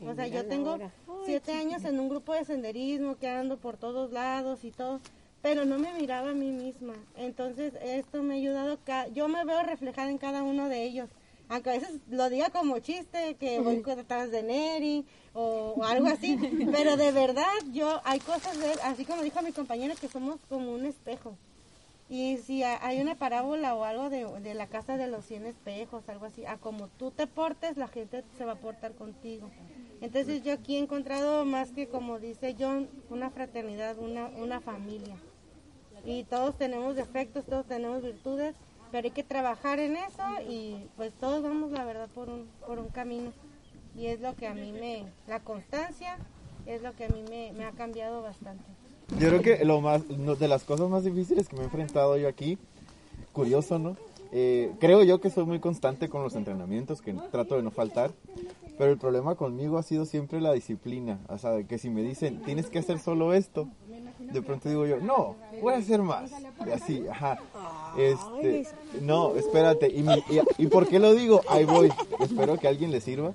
Y 0.00 0.06
O 0.08 0.14
sea, 0.14 0.26
yo 0.26 0.46
tengo. 0.46 0.74
Ay, 0.74 0.90
siete 1.24 1.52
años 1.52 1.84
en 1.84 1.98
un 2.00 2.08
grupo 2.08 2.34
de 2.34 2.44
senderismo 2.44 3.16
que 3.16 3.28
ando 3.28 3.56
por 3.56 3.76
todos 3.76 4.12
lados 4.12 4.64
y 4.64 4.70
todo, 4.70 5.00
pero 5.40 5.64
no 5.64 5.78
me 5.78 5.92
miraba 5.94 6.30
a 6.30 6.34
mí 6.34 6.50
misma. 6.50 6.94
Entonces, 7.16 7.72
esto 7.82 8.22
me 8.22 8.34
ha 8.34 8.36
ayudado. 8.36 8.78
ca- 8.84 9.08
Yo 9.08 9.28
me 9.28 9.44
veo 9.44 9.62
reflejada 9.62 10.10
en 10.10 10.18
cada 10.18 10.42
uno 10.42 10.68
de 10.68 10.82
ellos. 10.84 11.08
Aunque 11.48 11.70
a 11.70 11.72
veces 11.74 12.00
lo 12.10 12.28
diga 12.30 12.50
como 12.50 12.78
chiste, 12.78 13.34
que 13.36 13.60
voy 13.60 13.82
detrás 13.82 14.30
de 14.30 14.42
Neri 14.42 15.04
o, 15.34 15.74
o 15.76 15.84
algo 15.84 16.06
así, 16.08 16.36
pero 16.72 16.96
de 16.96 17.12
verdad 17.12 17.44
yo 17.72 18.00
hay 18.04 18.18
cosas, 18.20 18.58
de, 18.58 18.72
así 18.82 19.04
como 19.04 19.22
dijo 19.22 19.42
mi 19.42 19.52
compañera, 19.52 19.94
que 19.94 20.08
somos 20.08 20.40
como 20.48 20.72
un 20.74 20.86
espejo. 20.86 21.36
Y 22.08 22.38
si 22.38 22.62
ha- 22.62 22.84
hay 22.86 23.00
una 23.00 23.14
parábola 23.14 23.74
o 23.74 23.84
algo 23.84 24.10
de, 24.10 24.24
de 24.40 24.54
la 24.54 24.66
casa 24.66 24.96
de 24.96 25.06
los 25.06 25.24
100 25.24 25.46
espejos, 25.46 26.06
algo 26.08 26.26
así, 26.26 26.44
a 26.46 26.56
como 26.58 26.88
tú 26.88 27.10
te 27.10 27.26
portes, 27.26 27.76
la 27.76 27.88
gente 27.88 28.24
se 28.36 28.44
va 28.44 28.52
a 28.52 28.56
portar 28.56 28.92
contigo. 28.94 29.50
Entonces 30.00 30.42
yo 30.42 30.52
aquí 30.52 30.76
he 30.76 30.78
encontrado 30.78 31.44
más 31.44 31.70
que 31.70 31.88
como 31.88 32.18
dice 32.18 32.54
John, 32.58 32.88
una 33.10 33.30
fraternidad, 33.30 33.98
una, 33.98 34.26
una 34.38 34.60
familia. 34.60 35.16
Y 36.04 36.24
todos 36.24 36.56
tenemos 36.58 36.96
defectos, 36.96 37.44
todos 37.46 37.66
tenemos 37.66 38.02
virtudes, 38.02 38.54
pero 38.92 39.06
hay 39.06 39.10
que 39.10 39.24
trabajar 39.24 39.78
en 39.78 39.96
eso 39.96 40.22
y 40.48 40.76
pues 40.96 41.12
todos 41.14 41.42
vamos 41.42 41.72
la 41.72 41.84
verdad 41.84 42.08
por 42.14 42.28
un, 42.28 42.46
por 42.66 42.78
un 42.78 42.88
camino. 42.88 43.32
Y 43.96 44.06
es 44.06 44.20
lo 44.20 44.34
que 44.34 44.46
a 44.46 44.54
mí 44.54 44.72
me, 44.72 45.04
la 45.26 45.40
constancia 45.40 46.18
es 46.66 46.82
lo 46.82 46.92
que 46.94 47.04
a 47.04 47.08
mí 47.08 47.24
me, 47.28 47.64
ha 47.64 47.72
cambiado 47.72 48.22
bastante. 48.22 48.64
Yo 49.18 49.28
creo 49.28 49.42
que 49.42 49.64
lo 49.64 49.80
más, 49.80 50.02
de 50.08 50.48
las 50.48 50.64
cosas 50.64 50.88
más 50.88 51.04
difíciles 51.04 51.48
que 51.48 51.56
me 51.56 51.62
he 51.62 51.64
enfrentado 51.64 52.16
yo 52.16 52.28
aquí, 52.28 52.58
curioso, 53.32 53.78
¿no? 53.78 53.96
Eh, 54.32 54.72
creo 54.80 55.04
yo 55.04 55.20
que 55.20 55.30
soy 55.30 55.44
muy 55.44 55.60
constante 55.60 56.08
con 56.08 56.22
los 56.22 56.34
entrenamientos, 56.34 57.00
que 57.00 57.12
trato 57.30 57.56
de 57.56 57.62
no 57.62 57.70
faltar, 57.70 58.10
pero 58.78 58.90
el 58.92 58.98
problema 58.98 59.34
conmigo 59.36 59.78
ha 59.78 59.82
sido 59.82 60.04
siempre 60.04 60.40
la 60.40 60.52
disciplina, 60.52 61.18
o 61.28 61.38
sea, 61.38 61.50
de 61.52 61.66
que 61.66 61.78
si 61.78 61.90
me 61.90 62.02
dicen, 62.02 62.42
tienes 62.44 62.66
que 62.66 62.78
hacer 62.80 62.98
solo 62.98 63.32
esto, 63.32 63.68
de 64.18 64.42
pronto 64.42 64.68
digo 64.68 64.86
yo, 64.86 64.98
no, 65.00 65.36
voy 65.62 65.74
a 65.74 65.76
hacer 65.78 66.02
más, 66.02 66.30
y 66.66 66.70
así, 66.70 67.04
ajá, 67.08 67.38
este, 67.96 68.66
no, 69.00 69.36
espérate, 69.36 69.88
y, 69.94 70.02
mi- 70.02 70.24
y, 70.30 70.40
¿y 70.64 70.66
por 70.66 70.88
qué 70.88 70.98
lo 70.98 71.14
digo? 71.14 71.40
Ahí 71.48 71.64
voy, 71.64 71.90
espero 72.20 72.58
que 72.58 72.66
a 72.66 72.70
alguien 72.70 72.90
le 72.90 73.00
sirva. 73.00 73.32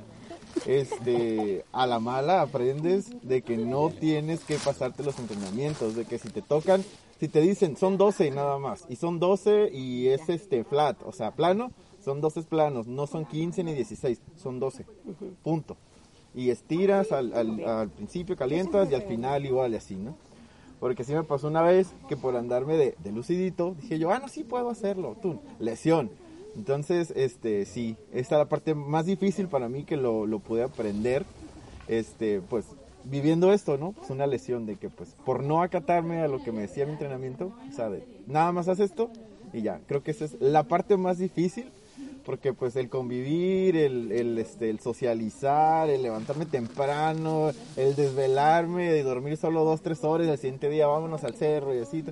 Este, 0.66 1.64
a 1.72 1.88
la 1.88 2.00
mala 2.00 2.42
aprendes 2.42 3.12
de 3.22 3.42
que 3.44 3.56
no 3.56 3.90
tienes 3.92 4.44
que 4.44 4.56
pasarte 4.58 5.04
los 5.04 5.18
entrenamientos, 5.20 5.96
de 5.96 6.06
que 6.06 6.18
si 6.18 6.30
te 6.30 6.42
tocan, 6.42 6.84
si 7.20 7.28
te 7.28 7.40
dicen 7.42 7.78
son 7.78 7.98
12 7.98 8.28
y 8.28 8.32
nada 8.32 8.58
más, 8.58 8.86
y 8.90 8.96
son 8.96 9.20
12 9.20 9.70
y 9.72 10.08
es 10.08 10.28
este 10.28 10.64
flat, 10.64 10.98
o 11.06 11.12
sea, 11.12 11.32
plano, 11.32 11.72
son 12.04 12.22
12 12.22 12.44
planos, 12.44 12.88
no 12.88 13.08
son 13.08 13.26
15 13.26 13.64
ni 13.64 13.74
16, 13.74 14.22
son 14.38 14.60
12, 14.60 14.86
punto. 15.44 15.78
Y 16.36 16.52
estiras 16.52 17.12
al, 17.12 17.34
al, 17.34 17.64
al 17.66 17.90
principio, 17.90 18.36
calientas 18.36 18.92
y 18.92 18.96
al 18.96 19.02
final 19.04 19.46
igual 19.46 19.74
y 19.74 19.78
así, 19.78 19.96
¿no? 19.96 20.16
Porque 20.80 21.04
sí 21.04 21.14
me 21.14 21.24
pasó 21.24 21.48
una 21.48 21.62
vez 21.62 21.94
que 22.08 22.16
por 22.16 22.36
andarme 22.36 22.78
de, 22.78 22.96
de 23.04 23.12
lucidito, 23.12 23.76
dije 23.82 24.00
yo, 24.00 24.12
ah, 24.12 24.20
no, 24.20 24.28
sí 24.28 24.44
puedo 24.44 24.70
hacerlo, 24.70 25.18
tú, 25.22 25.40
lesión. 25.60 26.10
Entonces, 26.56 27.12
este, 27.16 27.66
sí, 27.66 27.96
esta 28.12 28.36
es 28.36 28.40
la 28.40 28.50
parte 28.50 28.76
más 28.76 29.06
difícil 29.06 29.48
para 29.48 29.70
mí 29.70 29.84
que 29.84 29.98
lo, 29.98 30.26
lo 30.26 30.40
pude 30.40 30.64
aprender, 30.64 31.26
este, 31.88 32.42
pues, 32.42 32.66
viviendo 33.04 33.54
esto, 33.54 33.78
¿no? 33.78 33.94
Es 34.02 34.10
una 34.10 34.28
lesión 34.28 34.66
de 34.66 34.76
que, 34.78 34.90
pues, 34.90 35.16
por 35.26 35.44
no 35.44 35.62
acatarme 35.62 36.22
a 36.22 36.28
lo 36.28 36.42
que 36.44 36.52
me 36.52 36.62
decía 36.62 36.86
mi 36.86 36.94
entrenamiento, 36.94 37.52
o 37.70 37.74
sea, 37.74 37.90
de, 37.90 38.04
nada 38.28 38.52
más 38.52 38.68
haz 38.68 38.80
esto 38.80 39.10
y 39.54 39.62
ya. 39.62 39.82
Creo 39.88 40.04
que 40.04 40.12
esa 40.12 40.26
es 40.26 40.38
la 40.40 40.64
parte 40.64 40.98
más 40.98 41.18
difícil, 41.18 41.72
porque, 42.26 42.54
pues, 42.54 42.76
el 42.76 42.90
convivir, 42.90 43.76
el, 43.76 44.12
el, 44.12 44.38
este, 44.38 44.70
el 44.70 44.80
socializar, 44.80 45.90
el 45.90 46.02
levantarme 46.04 46.46
temprano, 46.46 47.52
el 47.76 47.96
desvelarme, 47.96 48.92
de 48.92 49.04
dormir 49.04 49.38
solo 49.38 49.64
dos, 49.64 49.82
tres 49.82 50.04
horas, 50.04 50.28
y 50.28 50.32
al 50.32 50.38
siguiente 50.38 50.70
día 50.70 50.88
vámonos 50.88 51.24
al 51.24 51.36
cerro 51.36 51.74
y 51.76 51.80
así, 51.80 52.04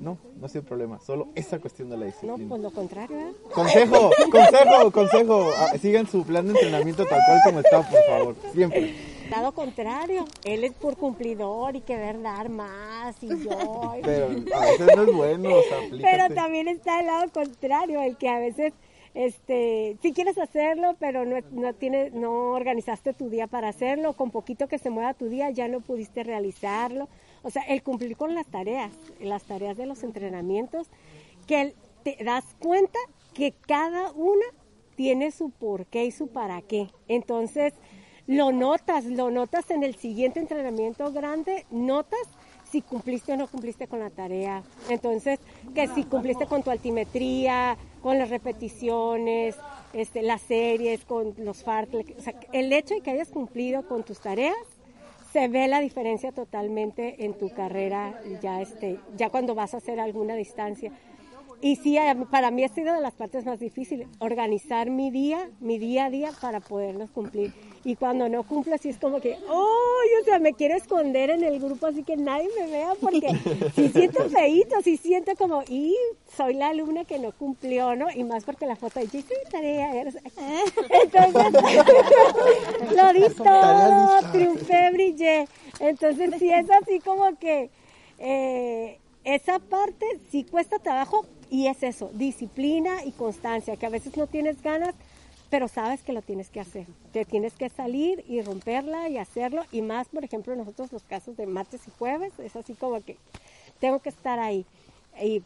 no, 0.00 0.16
no 0.38 0.46
ha 0.46 0.48
sido 0.48 0.64
problema, 0.64 0.98
solo 1.00 1.28
esa 1.34 1.58
cuestión 1.58 1.90
de 1.90 1.96
la 1.96 2.06
No, 2.06 2.10
disciplina. 2.10 2.48
pues 2.48 2.60
lo 2.62 2.70
contrario, 2.70 3.18
¿eh? 3.18 3.32
Consejo, 3.52 4.10
consejo, 4.32 4.90
consejo. 4.90 5.50
Ah, 5.58 5.76
Sigan 5.78 6.06
su 6.06 6.24
plan 6.24 6.46
de 6.46 6.52
entrenamiento 6.52 7.04
tal 7.06 7.20
cual 7.26 7.40
como 7.44 7.60
está, 7.60 7.82
por 7.88 8.02
favor. 8.04 8.36
Siempre. 8.54 8.94
Lado 9.30 9.52
contrario, 9.52 10.24
él 10.42 10.64
es 10.64 10.72
por 10.72 10.96
cumplidor 10.96 11.76
y 11.76 11.82
querer 11.82 12.20
dar 12.20 12.48
más 12.48 13.14
y 13.22 13.28
yo. 13.28 13.92
Pero 14.02 14.26
a 14.26 14.60
veces 14.60 14.88
no 14.96 15.02
es 15.04 15.12
bueno, 15.14 15.50
o 15.54 15.62
sea, 15.62 15.78
Pero 16.02 16.34
también 16.34 16.66
está 16.66 16.98
el 17.00 17.06
lado 17.06 17.30
contrario, 17.32 18.00
el 18.02 18.16
que 18.16 18.28
a 18.28 18.38
veces, 18.40 18.72
este, 19.14 19.96
sí 20.02 20.12
quieres 20.12 20.38
hacerlo, 20.38 20.96
pero 20.98 21.24
no, 21.24 21.36
no 21.50 21.74
tienes, 21.74 22.12
no 22.12 22.52
organizaste 22.52 23.12
tu 23.12 23.28
día 23.28 23.46
para 23.46 23.68
hacerlo, 23.68 24.12
con 24.12 24.30
poquito 24.30 24.68
que 24.68 24.78
se 24.78 24.90
mueva 24.90 25.14
tu 25.14 25.28
día 25.28 25.50
ya 25.50 25.68
no 25.68 25.80
pudiste 25.80 26.22
realizarlo. 26.22 27.08
O 27.42 27.50
sea, 27.50 27.62
el 27.62 27.82
cumplir 27.82 28.16
con 28.16 28.34
las 28.34 28.46
tareas, 28.46 28.92
las 29.20 29.42
tareas 29.44 29.76
de 29.76 29.86
los 29.86 30.02
entrenamientos, 30.02 30.88
que 31.46 31.74
te 32.04 32.16
das 32.22 32.44
cuenta 32.58 32.98
que 33.34 33.52
cada 33.52 34.12
una 34.12 34.44
tiene 34.96 35.30
su 35.30 35.50
por 35.50 35.86
qué 35.86 36.04
y 36.04 36.10
su 36.10 36.28
para 36.28 36.60
qué. 36.62 36.88
Entonces, 37.08 37.72
lo 38.26 38.52
notas, 38.52 39.06
lo 39.06 39.30
notas 39.30 39.70
en 39.70 39.82
el 39.82 39.96
siguiente 39.96 40.38
entrenamiento 40.38 41.10
grande, 41.12 41.66
notas 41.70 42.20
si 42.70 42.82
cumpliste 42.82 43.32
o 43.32 43.36
no 43.36 43.48
cumpliste 43.48 43.88
con 43.88 43.98
la 43.98 44.10
tarea. 44.10 44.62
Entonces, 44.88 45.40
que 45.74 45.88
si 45.88 46.04
cumpliste 46.04 46.46
con 46.46 46.62
tu 46.62 46.70
altimetría, 46.70 47.76
con 48.02 48.18
las 48.18 48.30
repeticiones, 48.30 49.56
este, 49.92 50.22
las 50.22 50.40
series, 50.42 51.04
con 51.04 51.34
los 51.38 51.62
fartlek, 51.62 52.16
o 52.18 52.20
sea, 52.22 52.34
el 52.52 52.72
hecho 52.72 52.94
de 52.94 53.00
que 53.00 53.10
hayas 53.10 53.28
cumplido 53.28 53.86
con 53.86 54.02
tus 54.04 54.20
tareas, 54.20 54.56
se 55.32 55.48
ve 55.48 55.68
la 55.68 55.80
diferencia 55.80 56.32
totalmente 56.32 57.24
en 57.24 57.34
tu 57.34 57.50
carrera 57.50 58.20
ya 58.42 58.60
este 58.60 58.98
ya 59.16 59.30
cuando 59.30 59.54
vas 59.54 59.74
a 59.74 59.76
hacer 59.76 60.00
alguna 60.00 60.34
distancia. 60.34 60.92
Y 61.62 61.76
sí 61.76 61.98
para 62.30 62.50
mí 62.50 62.64
ha 62.64 62.68
sido 62.68 62.94
de 62.94 63.00
las 63.00 63.12
partes 63.14 63.44
más 63.44 63.60
difíciles 63.60 64.08
organizar 64.18 64.90
mi 64.90 65.10
día 65.10 65.50
mi 65.60 65.78
día 65.78 66.06
a 66.06 66.10
día 66.10 66.30
para 66.40 66.60
poderlos 66.60 67.10
cumplir 67.10 67.52
y 67.84 67.96
cuando 67.96 68.28
no 68.28 68.42
cumplo 68.42 68.74
así 68.74 68.88
es 68.90 68.98
como 68.98 69.20
que 69.20 69.38
oh 69.48 69.76
o 70.20 70.24
sea 70.24 70.38
me 70.38 70.54
quiero 70.54 70.76
esconder 70.76 71.30
en 71.30 71.44
el 71.44 71.60
grupo 71.60 71.86
así 71.86 72.02
que 72.02 72.16
nadie 72.16 72.48
me 72.58 72.66
vea 72.66 72.92
porque 73.00 73.28
si 73.74 73.88
siento 73.88 74.28
feíto 74.28 74.80
si 74.82 74.96
siento 74.96 75.32
como 75.36 75.62
y 75.68 75.96
soy 76.36 76.54
la 76.54 76.68
alumna 76.68 77.04
que 77.04 77.18
no 77.18 77.32
cumplió 77.32 77.96
no 77.96 78.08
y 78.10 78.24
más 78.24 78.44
porque 78.44 78.66
la 78.66 78.76
foto 78.76 79.00
hice 79.00 79.18
mi 79.18 79.50
tarea 79.50 79.90
entonces 81.02 81.52
lo 82.96 83.12
di 83.12 83.34
todo, 83.34 84.32
triunfé, 84.32 84.90
brillé. 84.92 85.48
Entonces 85.78 86.30
sí 86.38 86.50
es 86.50 86.66
así 86.70 87.00
como 87.00 87.36
que 87.38 87.70
eh, 88.18 88.98
esa 89.24 89.58
parte 89.58 90.06
sí 90.30 90.44
cuesta 90.44 90.78
trabajo 90.78 91.26
y 91.50 91.66
es 91.66 91.82
eso, 91.82 92.10
disciplina 92.14 93.04
y 93.04 93.12
constancia, 93.12 93.76
que 93.76 93.86
a 93.86 93.90
veces 93.90 94.16
no 94.16 94.26
tienes 94.26 94.62
ganas, 94.62 94.94
pero 95.50 95.66
sabes 95.66 96.02
que 96.02 96.12
lo 96.12 96.22
tienes 96.22 96.48
que 96.48 96.60
hacer. 96.60 96.86
Te 97.12 97.24
tienes 97.24 97.54
que 97.54 97.68
salir 97.68 98.24
y 98.28 98.40
romperla 98.40 99.08
y 99.08 99.18
hacerlo. 99.18 99.64
Y 99.72 99.82
más, 99.82 100.08
por 100.08 100.24
ejemplo, 100.24 100.54
nosotros 100.54 100.92
los 100.92 101.02
casos 101.02 101.36
de 101.36 101.46
martes 101.46 101.82
y 101.88 101.90
jueves, 101.98 102.32
es 102.38 102.54
así 102.54 102.74
como 102.74 103.02
que 103.02 103.16
tengo 103.80 103.98
que 103.98 104.10
estar 104.10 104.38
ahí. 104.38 104.64
Y 105.20 105.42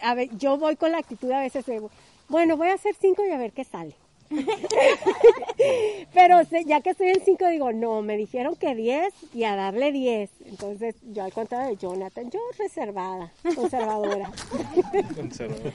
a 0.00 0.14
ver, 0.14 0.28
yo 0.38 0.56
voy 0.56 0.76
con 0.76 0.92
la 0.92 0.98
actitud 0.98 1.30
a 1.32 1.40
veces 1.40 1.66
de, 1.66 1.82
bueno, 2.28 2.56
voy 2.56 2.68
a 2.68 2.74
hacer 2.74 2.94
cinco 2.98 3.24
y 3.26 3.30
a 3.30 3.38
ver 3.38 3.52
qué 3.52 3.64
sale. 3.64 3.94
Pero 6.14 6.42
ya 6.66 6.80
que 6.82 6.90
estoy 6.90 7.08
en 7.08 7.24
5, 7.24 7.46
digo, 7.48 7.72
no, 7.72 8.02
me 8.02 8.18
dijeron 8.18 8.56
que 8.56 8.74
10 8.74 9.12
y 9.34 9.44
a 9.44 9.56
darle 9.56 9.90
10. 9.90 10.30
Entonces, 10.46 10.96
yo 11.02 11.24
al 11.24 11.32
contrario 11.32 11.70
de 11.70 11.76
Jonathan, 11.76 12.30
yo 12.30 12.38
reservada, 12.58 13.32
conservadora. 13.54 14.30
Conservador. 15.16 15.72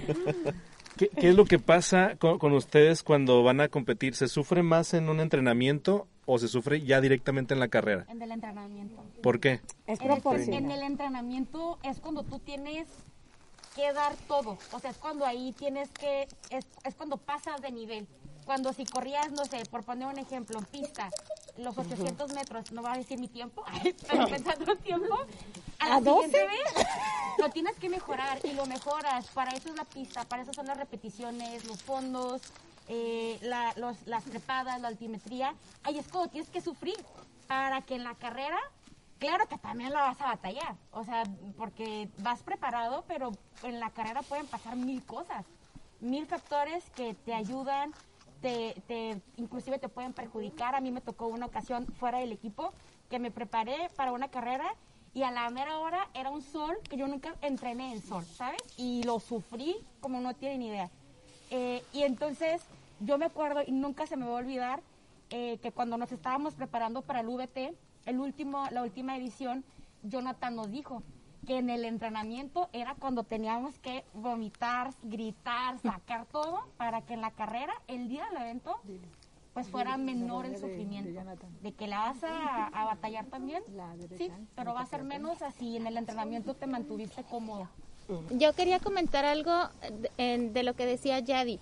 ¿Qué, 0.97 1.09
qué 1.09 1.29
es 1.29 1.35
lo 1.35 1.45
que 1.45 1.59
pasa 1.59 2.15
con, 2.17 2.39
con 2.39 2.53
ustedes 2.53 3.03
cuando 3.03 3.43
van 3.43 3.61
a 3.61 3.67
competir? 3.67 4.15
¿Se 4.15 4.27
sufre 4.27 4.63
más 4.63 4.93
en 4.93 5.09
un 5.09 5.19
entrenamiento 5.19 6.07
o 6.25 6.37
se 6.37 6.47
sufre 6.47 6.81
ya 6.81 7.01
directamente 7.01 7.53
en 7.53 7.59
la 7.59 7.67
carrera? 7.67 8.05
En 8.09 8.21
el 8.21 8.31
entrenamiento. 8.31 9.03
¿Por 9.21 9.39
qué? 9.39 9.61
es 9.87 9.99
En 9.99 10.11
el, 10.11 10.53
en 10.53 10.71
el 10.71 10.83
entrenamiento 10.83 11.79
es 11.83 11.99
cuando 11.99 12.23
tú 12.23 12.39
tienes 12.39 12.87
que 13.75 13.91
dar 13.93 14.15
todo. 14.27 14.57
O 14.71 14.79
sea, 14.79 14.91
es 14.91 14.97
cuando 14.97 15.25
ahí 15.25 15.53
tienes 15.57 15.89
que, 15.89 16.27
es, 16.49 16.65
es 16.83 16.95
cuando 16.95 17.17
pasas 17.17 17.61
de 17.61 17.71
nivel. 17.71 18.07
Cuando 18.45 18.73
si 18.73 18.85
corrías, 18.85 19.31
no 19.31 19.45
sé, 19.45 19.63
por 19.69 19.83
poner 19.83 20.07
un 20.07 20.19
ejemplo, 20.19 20.59
en 20.59 20.65
pista, 20.65 21.09
los 21.57 21.77
800 21.77 22.33
metros, 22.33 22.71
no 22.71 22.81
va 22.81 22.93
a 22.93 22.97
decir 22.97 23.19
mi 23.19 23.27
tiempo, 23.27 23.63
pero 24.09 24.27
pensando 24.27 24.71
en 24.71 24.77
tiempo, 24.79 25.15
a 25.79 25.89
la 25.89 25.95
¿A 25.95 26.01
12? 26.01 26.27
siguiente 26.29 26.47
vez. 26.47 26.87
Lo 27.37 27.49
tienes 27.49 27.75
que 27.77 27.89
mejorar 27.89 28.39
y 28.43 28.53
lo 28.53 28.65
mejoras. 28.65 29.27
Para 29.27 29.51
eso 29.51 29.69
es 29.69 29.75
la 29.75 29.85
pista, 29.85 30.23
para 30.25 30.43
eso 30.43 30.53
son 30.53 30.65
las 30.67 30.77
repeticiones, 30.77 31.65
los 31.65 31.81
fondos, 31.81 32.41
eh, 32.87 33.39
la- 33.41 33.73
los- 33.77 34.05
las 34.07 34.23
trepadas, 34.23 34.79
la 34.81 34.87
altimetría. 34.87 35.55
Ahí 35.83 35.97
es 35.97 36.07
cuando 36.07 36.29
tienes 36.31 36.49
que 36.49 36.61
sufrir 36.61 36.95
para 37.47 37.81
que 37.81 37.95
en 37.95 38.03
la 38.03 38.15
carrera 38.15 38.57
Claro 39.19 39.47
que 39.47 39.57
también 39.57 39.93
la 39.93 40.01
vas 40.01 40.19
a 40.19 40.25
batallar, 40.25 40.75
o 40.91 41.05
sea, 41.05 41.23
porque 41.55 42.09
vas 42.17 42.43
preparado, 42.43 43.05
pero 43.07 43.31
en 43.61 43.79
la 43.79 43.89
carrera 43.89 44.21
pueden 44.21 44.47
pasar 44.47 44.75
mil 44.75 45.01
cosas, 45.05 45.45
mil 46.01 46.25
factores 46.27 46.83
que 46.89 47.13
te 47.13 47.33
ayudan, 47.33 47.93
te, 48.43 48.75
te, 48.87 49.21
inclusive 49.37 49.79
te 49.79 49.89
pueden 49.89 50.13
perjudicar. 50.13 50.75
A 50.75 50.81
mí 50.81 50.91
me 50.91 51.01
tocó 51.01 51.27
una 51.27 51.47
ocasión 51.47 51.87
fuera 51.87 52.19
del 52.19 52.33
equipo 52.33 52.73
que 53.09 53.17
me 53.17 53.31
preparé 53.31 53.89
para 53.95 54.11
una 54.11 54.27
carrera 54.27 54.75
y 55.13 55.23
a 55.23 55.31
la 55.31 55.49
mera 55.49 55.79
hora 55.79 56.09
era 56.13 56.29
un 56.29 56.41
sol 56.41 56.77
que 56.89 56.97
yo 56.97 57.07
nunca 57.07 57.35
entrené 57.41 57.93
en 57.93 58.01
sol, 58.01 58.25
¿sabes? 58.25 58.61
Y 58.77 59.03
lo 59.03 59.19
sufrí 59.19 59.77
como 60.01 60.19
no 60.19 60.33
tienen 60.33 60.61
idea. 60.61 60.89
Eh, 61.51 61.81
y 61.93 62.03
entonces 62.03 62.61
yo 62.99 63.17
me 63.17 63.25
acuerdo 63.25 63.61
y 63.65 63.71
nunca 63.71 64.07
se 64.07 64.17
me 64.17 64.25
va 64.25 64.33
a 64.33 64.41
olvidar 64.41 64.81
eh, 65.29 65.57
que 65.61 65.71
cuando 65.71 65.97
nos 65.97 66.11
estábamos 66.11 66.53
preparando 66.53 67.01
para 67.01 67.21
el 67.21 67.27
VT, 67.27 67.73
el 68.05 68.19
último, 68.19 68.67
la 68.71 68.83
última 68.83 69.15
edición, 69.15 69.63
Jonathan 70.03 70.55
nos 70.55 70.69
dijo 70.69 71.01
que 71.45 71.57
en 71.57 71.69
el 71.69 71.85
entrenamiento 71.85 72.69
era 72.73 72.95
cuando 72.95 73.23
teníamos 73.23 73.77
que 73.79 74.03
vomitar, 74.13 74.91
gritar, 75.03 75.77
sacar 75.79 76.25
todo 76.25 76.61
para 76.77 77.01
que 77.01 77.13
en 77.13 77.21
la 77.21 77.31
carrera, 77.31 77.73
el 77.87 78.07
día 78.07 78.25
del 78.29 78.41
evento, 78.43 78.77
pues 79.53 79.67
fuera 79.69 79.97
menor 79.97 80.45
el 80.45 80.51
sufrimiento. 80.57 81.09
De 81.61 81.71
que 81.73 81.87
la 81.87 81.99
vas 81.99 82.23
a, 82.23 82.67
a 82.67 82.85
batallar 82.85 83.25
también, 83.27 83.61
sí, 84.17 84.31
pero 84.55 84.73
va 84.73 84.81
a 84.81 84.85
ser 84.85 85.03
menos 85.03 85.41
así 85.41 85.77
en 85.77 85.85
el 85.87 85.97
entrenamiento 85.97 86.53
te 86.55 86.65
mantuviste 86.67 87.23
cómodo. 87.23 87.67
Yo 88.31 88.53
quería 88.53 88.79
comentar 88.79 89.23
algo 89.25 89.51
de, 89.99 90.11
en- 90.17 90.53
de 90.53 90.63
lo 90.63 90.73
que 90.73 90.85
decía 90.85 91.19
Yadi 91.19 91.59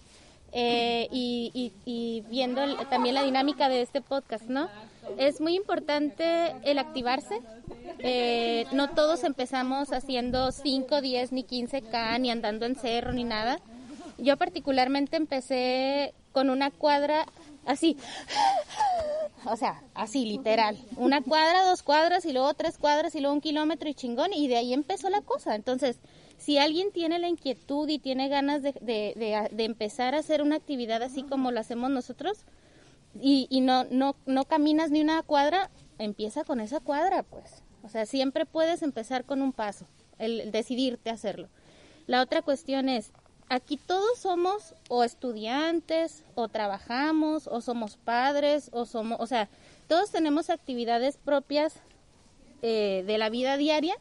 eh, 0.53 1.07
y, 1.11 1.51
y- 1.53 1.73
y 1.85 2.21
viendo 2.29 2.61
también 2.89 3.15
la 3.15 3.23
dinámica 3.23 3.69
de 3.69 3.81
este 3.81 4.01
podcast, 4.01 4.45
¿no? 4.45 4.67
Es 5.17 5.41
muy 5.41 5.55
importante 5.55 6.55
el 6.63 6.79
activarse. 6.79 7.39
Eh, 7.99 8.65
no 8.71 8.89
todos 8.91 9.23
empezamos 9.23 9.91
haciendo 9.93 10.51
5, 10.51 11.01
10 11.01 11.31
ni 11.31 11.43
15K, 11.43 12.19
ni 12.19 12.31
andando 12.31 12.65
en 12.65 12.75
cerro, 12.75 13.13
ni 13.13 13.23
nada. 13.23 13.59
Yo 14.17 14.37
particularmente 14.37 15.17
empecé 15.17 16.13
con 16.31 16.49
una 16.49 16.71
cuadra 16.71 17.25
así, 17.65 17.97
o 19.45 19.55
sea, 19.57 19.81
así 19.93 20.25
literal. 20.25 20.77
Una 20.95 21.21
cuadra, 21.21 21.63
dos 21.65 21.81
cuadras 21.83 22.25
y 22.25 22.33
luego 22.33 22.53
tres 22.53 22.77
cuadras 22.77 23.15
y 23.15 23.19
luego 23.19 23.33
un 23.33 23.41
kilómetro 23.41 23.89
y 23.89 23.93
chingón 23.93 24.33
y 24.33 24.47
de 24.47 24.57
ahí 24.57 24.73
empezó 24.73 25.09
la 25.09 25.21
cosa. 25.21 25.55
Entonces, 25.55 25.97
si 26.37 26.57
alguien 26.57 26.91
tiene 26.91 27.19
la 27.19 27.27
inquietud 27.29 27.87
y 27.89 27.99
tiene 27.99 28.27
ganas 28.29 28.61
de, 28.61 28.73
de, 28.81 29.13
de- 29.15 29.49
de 29.51 29.63
empezar 29.63 30.15
a 30.15 30.19
hacer 30.19 30.41
una 30.41 30.55
actividad 30.55 31.01
así 31.03 31.23
como 31.23 31.51
lo 31.51 31.59
hacemos 31.59 31.89
nosotros 31.91 32.39
y, 33.19 33.47
y 33.49 33.61
no, 33.61 33.85
no, 33.85 34.15
no 34.25 34.45
caminas 34.45 34.91
ni 34.91 35.01
una 35.01 35.21
cuadra, 35.23 35.69
empieza 35.97 36.43
con 36.43 36.59
esa 36.59 36.79
cuadra, 36.79 37.23
pues. 37.23 37.63
O 37.83 37.89
sea, 37.89 38.05
siempre 38.05 38.45
puedes 38.45 38.83
empezar 38.83 39.25
con 39.25 39.41
un 39.41 39.53
paso, 39.53 39.85
el, 40.19 40.51
decidirte 40.51 41.09
hacerlo. 41.09 41.49
La 42.07 42.21
otra 42.21 42.41
cuestión 42.41 42.89
es, 42.89 43.11
aquí 43.49 43.77
todos 43.77 44.17
somos 44.19 44.75
o 44.89 45.03
estudiantes, 45.03 46.23
o 46.35 46.47
trabajamos, 46.47 47.47
o 47.47 47.61
somos 47.61 47.97
padres, 47.97 48.69
o 48.71 48.85
somos, 48.85 49.19
o 49.19 49.27
sea, 49.27 49.49
todos 49.87 50.11
tenemos 50.11 50.49
actividades 50.49 51.17
propias 51.17 51.75
eh, 52.61 53.03
de 53.07 53.17
la 53.17 53.29
vida 53.29 53.57
diaria 53.57 53.95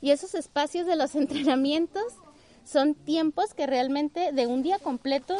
y 0.00 0.10
esos 0.10 0.34
espacios 0.34 0.86
de 0.86 0.96
los 0.96 1.14
entrenamientos 1.14 2.14
son 2.64 2.94
tiempos 2.94 3.54
que 3.54 3.66
realmente 3.66 4.32
de 4.32 4.46
un 4.46 4.62
día 4.62 4.78
completo 4.78 5.36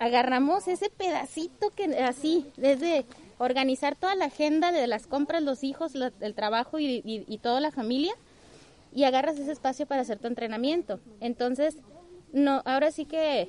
agarramos 0.00 0.66
ese 0.66 0.90
pedacito 0.90 1.70
que 1.76 1.84
así, 2.00 2.46
desde 2.56 3.04
organizar 3.38 3.94
toda 3.94 4.16
la 4.16 4.24
agenda 4.26 4.72
de 4.72 4.86
las 4.86 5.06
compras, 5.06 5.42
los 5.42 5.62
hijos, 5.62 5.92
el 5.94 6.34
trabajo 6.34 6.78
y, 6.78 7.02
y- 7.04 7.24
y 7.28 7.38
toda 7.38 7.60
la 7.60 7.70
familia 7.70 8.12
y 8.92 9.04
agarras 9.04 9.38
ese 9.38 9.52
espacio 9.52 9.86
para 9.86 10.00
hacer 10.00 10.18
tu 10.18 10.26
entrenamiento. 10.26 10.98
Entonces, 11.20 11.76
no, 12.32 12.62
ahora 12.64 12.90
sí 12.90 13.04
que 13.04 13.48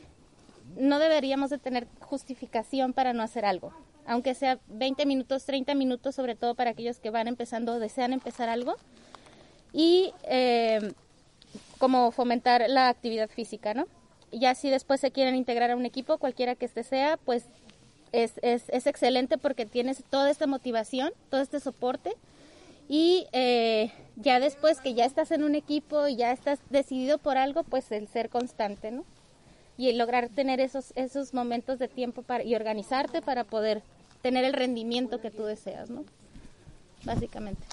no 0.77 0.99
deberíamos 0.99 1.49
de 1.49 1.57
tener 1.57 1.87
justificación 2.01 2.93
para 2.93 3.13
no 3.13 3.23
hacer 3.23 3.45
algo. 3.45 3.73
Aunque 4.05 4.33
sea 4.35 4.59
20 4.67 5.05
minutos, 5.05 5.45
30 5.45 5.73
minutos, 5.73 6.15
sobre 6.15 6.35
todo 6.35 6.55
para 6.55 6.71
aquellos 6.71 6.99
que 6.99 7.09
van 7.09 7.27
empezando 7.27 7.73
o 7.73 7.79
desean 7.79 8.13
empezar 8.13 8.49
algo. 8.49 8.75
Y 9.73 10.13
eh, 10.23 10.93
como 11.77 12.11
fomentar 12.11 12.65
la 12.67 12.89
actividad 12.89 13.29
física, 13.29 13.73
¿no? 13.73 13.85
Ya 14.31 14.55
si 14.55 14.69
después 14.69 14.99
se 15.01 15.11
quieren 15.11 15.35
integrar 15.35 15.71
a 15.71 15.75
un 15.75 15.85
equipo, 15.85 16.17
cualquiera 16.17 16.55
que 16.55 16.65
este 16.65 16.83
sea, 16.83 17.17
pues 17.17 17.45
es, 18.11 18.33
es, 18.41 18.63
es 18.69 18.87
excelente 18.87 19.37
porque 19.37 19.65
tienes 19.65 20.03
toda 20.09 20.29
esta 20.29 20.47
motivación, 20.47 21.11
todo 21.29 21.41
este 21.41 21.59
soporte. 21.59 22.13
Y 22.87 23.27
eh, 23.31 23.91
ya 24.17 24.39
después 24.39 24.81
que 24.81 24.93
ya 24.93 25.05
estás 25.05 25.31
en 25.31 25.43
un 25.43 25.55
equipo 25.55 26.07
y 26.07 26.17
ya 26.17 26.31
estás 26.31 26.59
decidido 26.69 27.17
por 27.17 27.37
algo, 27.37 27.63
pues 27.63 27.91
el 27.91 28.07
ser 28.07 28.29
constante, 28.29 28.91
¿no? 28.91 29.05
Y 29.77 29.89
el 29.89 29.97
lograr 29.97 30.29
tener 30.29 30.59
esos, 30.59 30.91
esos 30.95 31.33
momentos 31.33 31.79
de 31.79 31.87
tiempo 31.87 32.21
para, 32.21 32.43
y 32.43 32.53
organizarte 32.53 33.21
para 33.21 33.45
poder 33.45 33.81
tener 34.21 34.43
el 34.43 34.53
rendimiento 34.53 35.21
que 35.21 35.31
tú 35.31 35.45
deseas, 35.45 35.89
¿no? 35.89 36.03
Básicamente. 37.05 37.65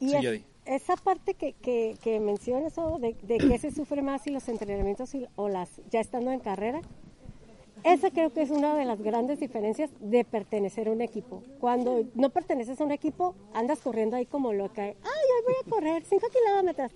Y 0.00 0.08
Sí, 0.08 0.22
Yadi. 0.22 0.44
Esa 0.66 0.96
parte 0.96 1.34
que, 1.34 1.54
que, 1.54 2.20
mencionas, 2.20 2.76
o 2.78 2.98
de, 2.98 3.14
de 3.22 3.38
que 3.38 3.58
se 3.58 3.70
sufre 3.70 4.02
más 4.02 4.22
si 4.22 4.30
los 4.30 4.48
entrenamientos 4.48 5.12
o 5.36 5.48
las 5.48 5.70
ya 5.90 6.00
estando 6.00 6.30
en 6.32 6.40
carrera, 6.40 6.80
esa 7.84 8.10
creo 8.10 8.32
que 8.32 8.40
es 8.40 8.50
una 8.50 8.74
de 8.74 8.86
las 8.86 8.98
grandes 9.02 9.40
diferencias 9.40 9.90
de 10.00 10.24
pertenecer 10.24 10.88
a 10.88 10.90
un 10.90 11.02
equipo. 11.02 11.42
Cuando 11.60 12.02
no 12.14 12.30
perteneces 12.30 12.80
a 12.80 12.84
un 12.84 12.92
equipo, 12.92 13.34
andas 13.52 13.80
corriendo 13.80 14.16
ahí 14.16 14.24
como 14.24 14.54
loca. 14.54 14.84
Ay, 14.84 14.94
hoy 14.94 15.44
voy 15.44 15.54
a 15.60 15.70
correr 15.70 16.02
5 16.02 16.26
kilómetros. 16.28 16.92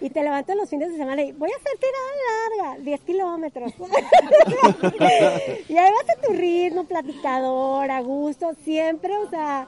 Y 0.00 0.10
te 0.10 0.22
levantas 0.22 0.56
los 0.56 0.70
fines 0.70 0.90
de 0.90 0.96
semana 0.96 1.22
y 1.22 1.32
voy 1.32 1.50
a 1.50 1.56
hacer 1.56 1.72
tirada 1.78 2.70
larga, 2.70 2.84
10 2.84 3.00
kilómetros. 3.00 3.72
y 5.68 5.76
ahí 5.76 5.90
vas 5.92 6.16
a 6.16 6.20
tu 6.20 6.32
ritmo, 6.34 6.84
platicador, 6.84 7.90
a 7.90 8.00
gusto, 8.00 8.54
siempre, 8.62 9.16
o 9.16 9.28
sea, 9.28 9.66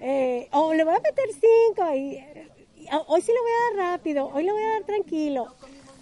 eh, 0.00 0.48
o 0.52 0.72
le 0.74 0.84
voy 0.84 0.94
a 0.94 1.00
meter 1.00 1.24
5 1.76 1.94
y, 1.94 1.98
y 2.82 2.88
hoy 3.06 3.20
sí 3.22 3.32
le 3.32 3.40
voy 3.40 3.50
a 3.50 3.76
dar 3.76 3.92
rápido, 3.92 4.30
hoy 4.34 4.44
le 4.44 4.52
voy 4.52 4.62
a 4.62 4.70
dar 4.70 4.82
tranquilo. 4.84 5.46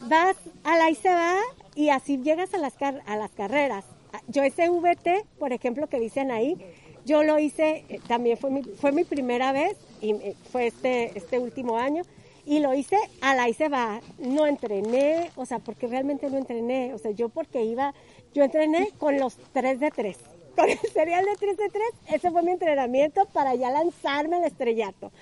Vas 0.03 0.37
a 0.65 0.77
la 0.79 0.91
y 0.91 0.95
se 0.95 1.09
va 1.09 1.37
y 1.75 1.89
así 1.91 2.19
llegas 2.19 2.55
a 2.55 2.59
las, 2.59 2.75
car- 2.75 3.03
a 3.07 3.17
las 3.17 3.31
carreras. 3.33 3.85
Yo 4.29 4.43
ese 4.43 4.69
VT, 4.71 5.25
por 5.39 5.53
ejemplo, 5.53 5.89
que 5.89 5.99
dicen 5.99 6.31
ahí, 6.31 6.57
yo 7.05 7.23
lo 7.25 7.39
hice, 7.39 7.85
eh, 7.89 8.01
también 8.07 8.37
fue 8.39 8.51
mi, 8.51 8.63
fue 8.63 8.93
mi 8.93 9.05
primera 9.05 9.53
vez 9.53 9.77
y 10.01 10.13
eh, 10.13 10.37
fue 10.53 10.69
este, 10.69 11.17
este 11.19 11.39
último 11.39 11.77
año. 11.77 12.03
Y 12.47 12.61
lo 12.61 12.73
hice 12.73 12.97
a 13.21 13.35
la 13.35 13.49
y 13.49 13.53
se 13.55 13.69
va. 13.69 14.01
No 14.19 14.47
entrené, 14.47 15.31
o 15.37 15.45
sea, 15.45 15.59
porque 15.59 15.87
realmente 15.87 16.31
no 16.31 16.39
entrené. 16.39 16.95
O 16.95 16.99
sea, 16.99 17.11
yo 17.11 17.29
porque 17.29 17.63
iba, 17.65 17.93
yo 18.33 18.43
entrené 18.45 18.91
con 18.99 19.19
los 19.19 19.37
3 19.53 19.81
de 19.81 19.91
3. 19.91 20.17
Con 20.59 20.69
el 20.69 20.79
serial 20.93 21.25
de 21.25 21.37
3 21.37 21.57
de 21.57 21.69
3, 21.69 21.83
ese 22.15 22.33
fue 22.33 22.43
mi 22.43 22.51
entrenamiento 22.51 23.27
para 23.27 23.55
ya 23.55 23.71
lanzarme 23.71 24.39
al 24.39 24.45
estrellato. 24.45 25.13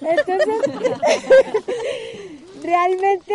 Entonces, 0.00 0.56
realmente 2.62 3.34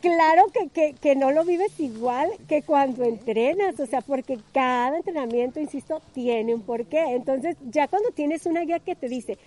claro 0.00 0.46
que, 0.52 0.68
que, 0.68 0.96
que 1.00 1.14
no 1.14 1.30
lo 1.30 1.44
vives 1.44 1.78
igual 1.78 2.28
que 2.48 2.62
cuando 2.62 3.04
entrenas, 3.04 3.78
o 3.78 3.86
sea, 3.86 4.00
porque 4.00 4.40
cada 4.52 4.96
entrenamiento, 4.96 5.60
insisto, 5.60 6.02
tiene 6.12 6.56
un 6.56 6.62
porqué. 6.62 7.14
Entonces, 7.14 7.56
ya 7.70 7.86
cuando 7.86 8.10
tienes 8.10 8.44
una 8.44 8.62
guía 8.62 8.80
que 8.80 8.96
te 8.96 9.08
dice, 9.08 9.38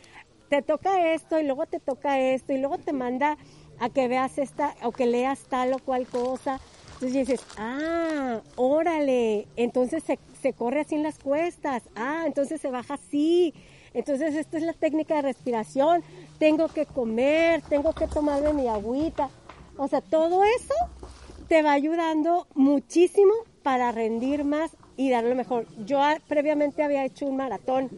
te 0.47 0.62
toca 0.62 1.13
esto 1.13 1.41
y 1.41 1.43
luego 1.43 1.65
te 1.65 1.82
toca 1.82 2.21
esto 2.21 2.54
y 2.54 2.58
luego 2.58 2.78
te 2.78 2.93
manda 2.93 3.38
a 3.80 3.89
que 3.89 4.08
veas 4.08 4.38
esta 4.38 4.76
o 4.84 4.93
que 4.93 5.08
leas 5.08 5.39
tal 5.50 5.74
o 5.74 5.80
cual 5.80 6.08
cosa, 6.08 6.62
entonces 7.02 7.28
dices, 7.28 7.45
ah, 7.58 8.41
órale, 8.56 9.47
entonces 9.56 10.04
se, 10.04 10.19
se 10.41 10.54
corre 10.54 10.82
así 10.82 10.95
en 10.95 11.04
las 11.04 11.19
cuestas, 11.19 11.84
ah, 11.95 12.23
entonces 12.25 12.60
se 12.60 12.71
baja 12.71 12.95
así, 12.95 13.54
entonces 13.93 14.36
esta 14.36 14.58
es 14.58 14.63
la 14.63 14.73
técnica 14.73 15.15
de 15.15 15.21
respiración, 15.21 16.04
tengo 16.39 16.67
que 16.67 16.86
comer, 16.86 17.62
tengo 17.62 17.93
que 17.93 18.08
tomarme 18.08 18.54
mi 18.54 18.67
agüita, 18.67 19.30
o 19.77 19.88
sea, 19.88 20.01
todo 20.01 20.43
eso 20.43 20.73
te 21.47 21.62
va 21.62 21.73
ayudando 21.73 22.47
muchísimo 22.56 23.34
para 23.62 23.91
rendir 23.91 24.43
más 24.43 24.71
y 24.97 25.10
dar 25.10 25.23
lo 25.23 25.36
mejor. 25.36 25.65
Yo 25.86 26.01
ah, 26.01 26.17
previamente 26.27 26.84
había 26.84 27.06
hecho 27.06 27.25
un 27.25 27.38
maratón, 27.38 27.89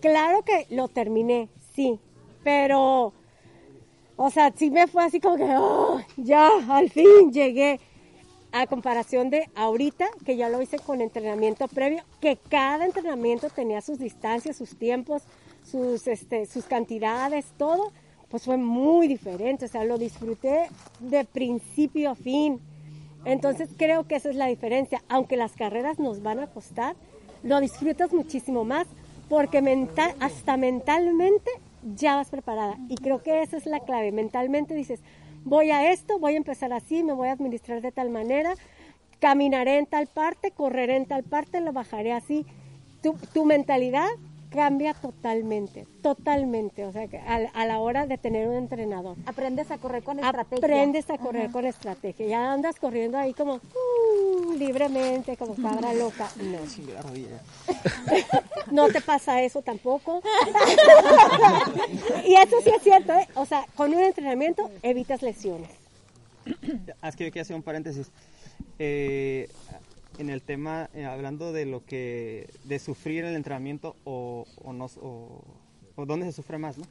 claro 0.00 0.42
que 0.42 0.66
lo 0.70 0.88
terminé, 0.88 1.48
sí, 1.74 1.98
pero, 2.42 3.12
o 4.16 4.30
sea, 4.30 4.52
sí 4.56 4.70
me 4.70 4.86
fue 4.88 5.04
así 5.04 5.20
como 5.20 5.36
que, 5.36 5.54
oh, 5.56 6.00
ya, 6.16 6.48
al 6.68 6.90
fin 6.90 7.32
llegué 7.32 7.80
a 8.54 8.68
comparación 8.68 9.30
de 9.30 9.50
ahorita, 9.56 10.06
que 10.24 10.36
ya 10.36 10.48
lo 10.48 10.62
hice 10.62 10.78
con 10.78 11.00
entrenamiento 11.00 11.66
previo, 11.66 12.04
que 12.20 12.36
cada 12.36 12.86
entrenamiento 12.86 13.50
tenía 13.50 13.80
sus 13.80 13.98
distancias, 13.98 14.56
sus 14.56 14.78
tiempos, 14.78 15.24
sus, 15.64 16.06
este, 16.06 16.46
sus 16.46 16.64
cantidades, 16.66 17.46
todo, 17.58 17.90
pues 18.28 18.44
fue 18.44 18.56
muy 18.56 19.08
diferente, 19.08 19.64
o 19.64 19.68
sea, 19.68 19.84
lo 19.84 19.98
disfruté 19.98 20.68
de 21.00 21.24
principio 21.24 22.10
a 22.10 22.14
fin. 22.14 22.60
Entonces 23.24 23.70
creo 23.76 24.06
que 24.06 24.14
esa 24.14 24.30
es 24.30 24.36
la 24.36 24.46
diferencia, 24.46 25.02
aunque 25.08 25.36
las 25.36 25.56
carreras 25.56 25.98
nos 25.98 26.22
van 26.22 26.38
a 26.38 26.46
costar, 26.46 26.94
lo 27.42 27.60
disfrutas 27.60 28.12
muchísimo 28.12 28.64
más 28.64 28.86
porque 29.28 29.62
mental, 29.62 30.14
hasta 30.20 30.56
mentalmente 30.56 31.50
ya 31.96 32.14
vas 32.14 32.30
preparada. 32.30 32.78
Y 32.88 32.94
creo 32.94 33.20
que 33.20 33.42
esa 33.42 33.56
es 33.56 33.66
la 33.66 33.80
clave, 33.80 34.12
mentalmente 34.12 34.74
dices, 34.74 35.00
voy 35.44 35.70
a 35.70 35.92
esto, 35.92 36.18
voy 36.18 36.34
a 36.34 36.36
empezar 36.36 36.72
así, 36.72 37.02
me 37.02 37.12
voy 37.12 37.28
a 37.28 37.32
administrar 37.32 37.80
de 37.80 37.92
tal 37.92 38.10
manera, 38.10 38.54
caminaré 39.20 39.78
en 39.78 39.86
tal 39.86 40.06
parte, 40.06 40.50
correré 40.50 40.96
en 40.96 41.06
tal 41.06 41.22
parte, 41.22 41.60
lo 41.60 41.72
bajaré 41.72 42.12
así. 42.12 42.46
Tu, 43.02 43.14
tu 43.32 43.44
mentalidad 43.44 44.08
cambia 44.54 44.94
totalmente, 44.94 45.86
totalmente, 46.00 46.84
o 46.84 46.92
sea, 46.92 47.08
que 47.08 47.18
a, 47.18 47.36
a, 47.52 47.66
la 47.66 47.80
hora 47.80 48.06
de 48.06 48.16
tener 48.18 48.48
un 48.48 48.54
entrenador. 48.54 49.16
Aprendes 49.26 49.70
a 49.72 49.78
correr 49.78 50.04
con 50.04 50.20
estrategia. 50.20 50.58
Aprendes 50.58 51.10
a 51.10 51.18
correr 51.18 51.42
Ajá. 51.46 51.52
con 51.52 51.66
estrategia, 51.66 52.26
ya 52.26 52.52
andas 52.52 52.78
corriendo 52.78 53.18
ahí 53.18 53.34
como 53.34 53.54
uh, 53.54 53.60
libremente, 54.58 55.36
como 55.36 55.54
cabra 55.56 55.94
loca. 55.94 56.28
No, 56.36 56.58
no 58.70 58.88
te 58.88 59.00
pasa 59.00 59.42
eso 59.42 59.62
tampoco. 59.62 60.22
y 62.26 62.34
eso 62.34 62.56
sí 62.62 62.70
es 62.70 62.82
cierto, 62.82 63.12
¿eh? 63.12 63.28
o 63.34 63.46
sea, 63.46 63.66
con 63.76 63.94
un 63.94 64.02
entrenamiento 64.02 64.70
evitas 64.82 65.22
lesiones. 65.22 65.70
Ah, 67.00 67.08
es 67.08 67.16
que 67.16 67.24
yo 67.24 67.30
quiero 67.30 67.42
hacer 67.42 67.56
un 67.56 67.62
paréntesis. 67.62 68.10
Eh, 68.78 69.48
en 70.18 70.30
el 70.30 70.42
tema, 70.42 70.90
eh, 70.94 71.04
hablando 71.04 71.52
de 71.52 71.66
lo 71.66 71.84
que, 71.84 72.48
de 72.64 72.78
sufrir 72.78 73.24
el 73.24 73.34
entrenamiento 73.34 73.96
o, 74.04 74.46
o, 74.62 74.72
no, 74.72 74.86
o, 75.00 75.42
o 75.96 76.06
dónde 76.06 76.26
se 76.26 76.32
sufre 76.32 76.58
más, 76.58 76.78
¿no? 76.78 76.84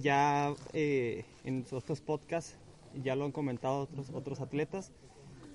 Ya 0.00 0.54
eh, 0.72 1.24
en 1.44 1.64
otros 1.70 2.00
podcasts, 2.00 2.54
ya 3.02 3.14
lo 3.14 3.24
han 3.24 3.32
comentado 3.32 3.82
otros, 3.82 4.10
otros 4.10 4.40
atletas, 4.40 4.90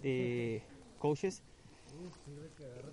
eh, 0.03 0.61
coaches, 0.97 1.41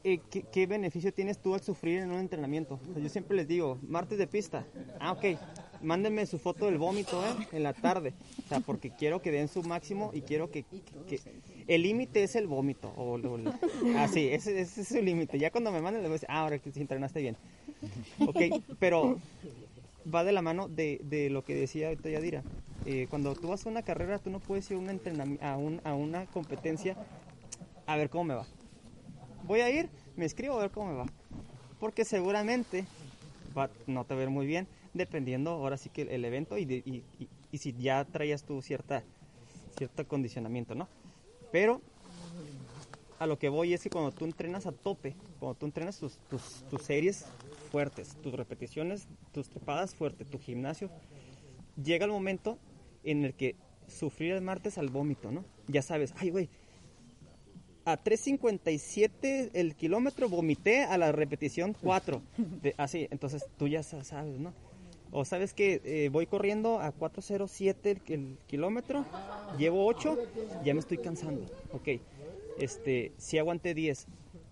eh, 0.04 0.20
¿qué, 0.30 0.42
¿qué, 0.42 0.66
beneficio 0.66 1.12
tienes 1.12 1.38
tú 1.38 1.54
al 1.54 1.62
sufrir 1.62 2.00
en 2.00 2.10
un 2.10 2.20
entrenamiento? 2.20 2.78
Yo 2.96 3.08
siempre 3.08 3.36
les 3.36 3.48
digo, 3.48 3.78
martes 3.88 4.18
de 4.18 4.26
pista, 4.26 4.66
ah, 5.00 5.12
ok, 5.12 5.24
mándenme 5.82 6.26
su 6.26 6.38
foto 6.38 6.66
del 6.66 6.78
vómito 6.78 7.22
¿eh? 7.24 7.46
en 7.52 7.62
la 7.62 7.72
tarde, 7.72 8.12
o 8.44 8.48
sea, 8.48 8.60
porque 8.60 8.90
quiero 8.90 9.22
que 9.22 9.30
den 9.30 9.48
su 9.48 9.62
máximo 9.62 10.10
y 10.12 10.20
quiero 10.20 10.50
que, 10.50 10.64
el 11.66 11.82
límite 11.82 12.22
es 12.22 12.36
el 12.36 12.46
vómito, 12.46 12.92
o, 12.96 13.14
o 13.14 13.38
así, 13.96 14.28
ah, 14.28 14.34
ese, 14.34 14.60
ese, 14.60 14.80
es 14.82 14.88
su 14.88 15.00
límite, 15.00 15.38
ya 15.38 15.50
cuando 15.50 15.72
me 15.72 15.80
manden 15.80 16.02
les 16.02 16.10
voy 16.10 16.16
a 16.16 16.20
decir, 16.20 16.28
ah, 16.30 16.40
ahora 16.40 16.58
que 16.58 16.70
si 16.70 16.80
entrenaste 16.80 17.20
bien, 17.20 17.36
ok, 18.20 18.62
pero 18.78 19.18
va 20.12 20.22
de 20.24 20.32
la 20.32 20.42
mano 20.42 20.68
de, 20.68 21.00
de 21.04 21.30
lo 21.30 21.44
que 21.44 21.54
decía 21.54 21.88
ahorita 21.88 22.10
Yadira, 22.10 22.42
eh, 22.86 23.06
cuando 23.08 23.34
tú 23.34 23.48
vas 23.48 23.64
a 23.64 23.70
una 23.70 23.82
carrera, 23.82 24.18
tú 24.18 24.28
no 24.28 24.40
puedes 24.40 24.70
ir 24.70 24.76
a, 24.76 24.80
un 24.80 25.38
a, 25.40 25.56
un, 25.56 25.80
a 25.84 25.94
una 25.94 26.26
competencia 26.26 26.96
a 27.86 27.96
ver 27.96 28.10
cómo 28.10 28.24
me 28.24 28.34
va 28.34 28.46
voy 29.46 29.60
a 29.60 29.70
ir, 29.70 29.88
me 30.16 30.24
escribo 30.24 30.54
a 30.58 30.62
ver 30.62 30.70
cómo 30.70 30.90
me 30.90 30.96
va. 30.96 31.06
Porque 31.78 32.04
seguramente 32.04 32.86
va, 33.56 33.70
no 33.86 34.04
te 34.04 34.14
va 34.14 34.20
ver 34.20 34.30
muy 34.30 34.46
bien, 34.46 34.66
dependiendo 34.94 35.50
ahora 35.50 35.76
sí 35.76 35.90
que 35.90 36.02
el, 36.02 36.24
evento 36.24 36.58
y, 36.58 36.62
y, 36.62 37.04
y, 37.52 37.58
si 37.58 37.72
ya 37.74 38.04
traías 38.04 38.44
tú 38.44 38.62
cierta, 38.62 39.02
cierto 39.76 40.02
acondicionamiento, 40.02 40.74
¿no? 40.74 40.88
Pero 41.52 41.80
a 43.18 43.26
lo 43.26 43.38
que 43.38 43.48
voy 43.48 43.74
es 43.74 43.82
que 43.82 43.90
cuando 43.90 44.12
tú 44.12 44.24
entrenas 44.24 44.66
a 44.66 44.72
tope, 44.72 45.14
cuando 45.38 45.58
tú 45.58 45.66
entrenas 45.66 45.98
tus, 45.98 46.16
tus, 46.30 46.64
tus 46.70 46.82
series 46.82 47.26
fuertes, 47.70 48.16
tus 48.22 48.32
repeticiones, 48.32 49.06
tus 49.32 49.48
trepadas 49.48 49.94
fuertes, 49.94 50.28
tu 50.28 50.38
gimnasio, 50.38 50.90
llega 51.82 52.06
el 52.06 52.10
momento 52.10 52.58
en 53.04 53.24
el 53.24 53.34
que 53.34 53.56
sufrir 53.88 54.32
el 54.32 54.40
martes 54.40 54.78
al 54.78 54.88
vómito, 54.88 55.30
¿no? 55.30 55.44
Ya 55.68 55.82
sabes, 55.82 56.14
ay, 56.16 56.30
güey, 56.30 56.48
a 57.84 58.02
3.57 58.02 59.50
el 59.52 59.74
kilómetro, 59.74 60.28
vomité 60.28 60.84
a 60.84 60.96
la 60.98 61.12
repetición 61.12 61.76
4. 61.80 62.22
De, 62.62 62.74
así, 62.78 63.08
entonces 63.10 63.46
tú 63.58 63.68
ya 63.68 63.82
sabes, 63.82 64.38
¿no? 64.38 64.52
O 65.12 65.24
sabes 65.24 65.54
que 65.54 65.80
eh, 65.84 66.08
voy 66.08 66.26
corriendo 66.26 66.80
a 66.80 66.92
4.07 66.92 68.00
el, 68.08 68.38
kilómetro, 68.48 69.04
llevo 69.58 69.86
8, 69.86 70.18
ya 70.64 70.74
me 70.74 70.80
estoy 70.80 70.98
cansando. 70.98 71.44
Ok, 71.72 72.00
este, 72.58 73.12
si 73.16 73.38
aguanté 73.38 73.74
10. 73.74 74.06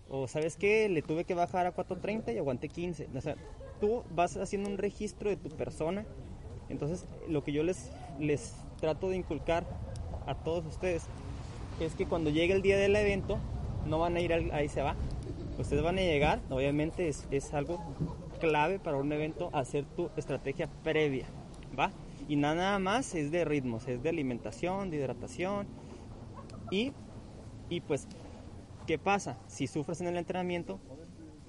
O 0.09 0.27
sabes 0.27 0.55
que 0.55 0.87
le 0.87 1.01
tuve 1.01 1.25
que 1.25 1.33
bajar 1.33 1.65
a 1.65 1.75
4.30 1.75 2.33
y 2.33 2.37
aguanté 2.37 2.69
15. 2.69 3.09
O 3.13 3.21
sea, 3.21 3.35
tú 3.81 4.03
vas 4.15 4.37
haciendo 4.37 4.69
un 4.69 4.77
registro 4.77 5.29
de 5.29 5.37
tu 5.37 5.49
persona. 5.49 6.05
Entonces, 6.69 7.05
lo 7.27 7.43
que 7.43 7.51
yo 7.51 7.63
les, 7.63 7.91
les 8.19 8.53
trato 8.79 9.09
de 9.09 9.17
inculcar 9.17 9.65
a 10.27 10.35
todos 10.35 10.65
ustedes 10.65 11.03
es 11.79 11.95
que 11.95 12.05
cuando 12.05 12.29
llegue 12.29 12.53
el 12.53 12.61
día 12.61 12.77
del 12.77 12.95
evento, 12.95 13.39
no 13.85 13.99
van 13.99 14.15
a 14.15 14.19
ir 14.19 14.33
al, 14.33 14.51
ahí 14.51 14.69
se 14.69 14.81
va. 14.81 14.95
Ustedes 15.57 15.83
van 15.83 15.97
a 15.97 16.01
llegar, 16.01 16.41
obviamente 16.49 17.07
es, 17.07 17.27
es, 17.31 17.53
algo 17.53 17.79
clave 18.39 18.79
para 18.79 18.97
un 18.97 19.11
evento 19.11 19.49
hacer 19.53 19.85
tu 19.85 20.09
estrategia 20.17 20.67
previa, 20.83 21.27
¿va? 21.77 21.91
Y 22.27 22.35
nada 22.37 22.79
más 22.79 23.13
es 23.13 23.31
de 23.31 23.45
ritmos, 23.45 23.87
es 23.87 24.01
de 24.01 24.09
alimentación, 24.09 24.89
de 24.89 24.97
hidratación. 24.97 25.67
Y, 26.71 26.93
y 27.69 27.81
pues, 27.81 28.07
¿qué 28.87 28.97
pasa? 28.97 29.37
Si 29.47 29.67
sufres 29.67 30.01
en 30.01 30.07
el 30.07 30.17
entrenamiento, 30.17 30.79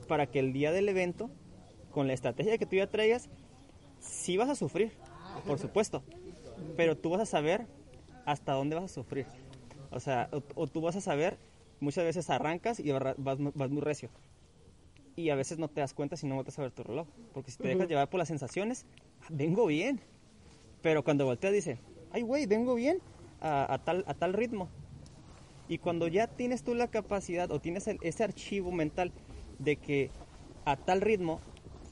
para 0.06 0.26
que 0.26 0.38
el 0.38 0.52
día 0.52 0.70
del 0.70 0.88
evento, 0.88 1.30
con 1.90 2.06
la 2.06 2.12
estrategia 2.12 2.58
que 2.58 2.66
tú 2.66 2.76
ya 2.76 2.90
traigas, 2.90 3.30
sí 4.00 4.36
vas 4.36 4.50
a 4.50 4.54
sufrir, 4.54 4.92
por 5.46 5.58
supuesto, 5.58 6.02
pero 6.76 6.96
tú 6.96 7.10
vas 7.10 7.20
a 7.20 7.26
saber 7.26 7.66
hasta 8.26 8.52
dónde 8.52 8.76
vas 8.76 8.84
a 8.84 8.88
sufrir. 8.88 9.26
O 9.94 10.00
sea, 10.00 10.28
o, 10.32 10.42
o, 10.54 10.66
tú 10.66 10.80
vas 10.80 10.96
a 10.96 11.00
saber, 11.00 11.38
muchas 11.80 12.04
veces 12.04 12.28
arrancas 12.30 12.80
y 12.80 12.90
vas, 12.90 13.14
vas, 13.16 13.38
muy 13.38 13.80
recio. 13.80 14.10
Y 15.16 15.30
a 15.30 15.36
veces 15.36 15.58
no 15.58 15.68
te 15.68 15.80
das 15.80 15.94
cuenta 15.94 16.16
si 16.16 16.26
no 16.26 16.34
volteas 16.34 16.58
a 16.58 16.62
ver 16.62 16.72
tu 16.72 16.82
reloj. 16.82 17.06
Porque 17.32 17.50
si 17.50 17.58
te 17.58 17.68
dejas 17.68 17.82
uh 17.82 17.84
-huh. 17.84 17.88
llevar 17.88 18.10
por 18.10 18.18
las 18.18 18.28
sensaciones, 18.28 18.86
vengo 19.28 19.66
bien. 19.66 20.00
Pero 20.82 21.04
cuando 21.04 21.24
volteas 21.24 21.52
dice, 21.52 21.78
ay 22.12 22.22
güey, 22.22 22.46
vengo 22.46 22.74
bien 22.74 22.98
a, 23.40 23.72
a, 23.72 23.78
tal, 23.78 24.04
a 24.08 24.14
tal 24.14 24.32
ritmo. 24.32 24.68
Y 25.68 25.78
cuando 25.78 26.08
ya 26.08 26.26
tienes 26.26 26.62
tú 26.62 26.74
la 26.74 26.88
capacidad 26.88 27.50
o 27.50 27.60
tienes 27.60 27.86
el, 27.86 27.98
ese 28.02 28.24
archivo 28.24 28.72
mental 28.72 29.12
de 29.58 29.76
que 29.76 30.10
a 30.64 30.76
tal 30.76 31.00
ritmo, 31.00 31.40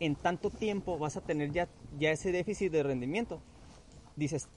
en 0.00 0.16
tanto 0.16 0.50
tiempo 0.50 0.98
vas 0.98 1.16
a 1.16 1.20
tener 1.20 1.52
ya, 1.52 1.68
ya 1.98 2.10
ese 2.10 2.32
déficit 2.32 2.72
de 2.72 2.82
rendimiento, 2.82 3.40
dices, 4.16 4.48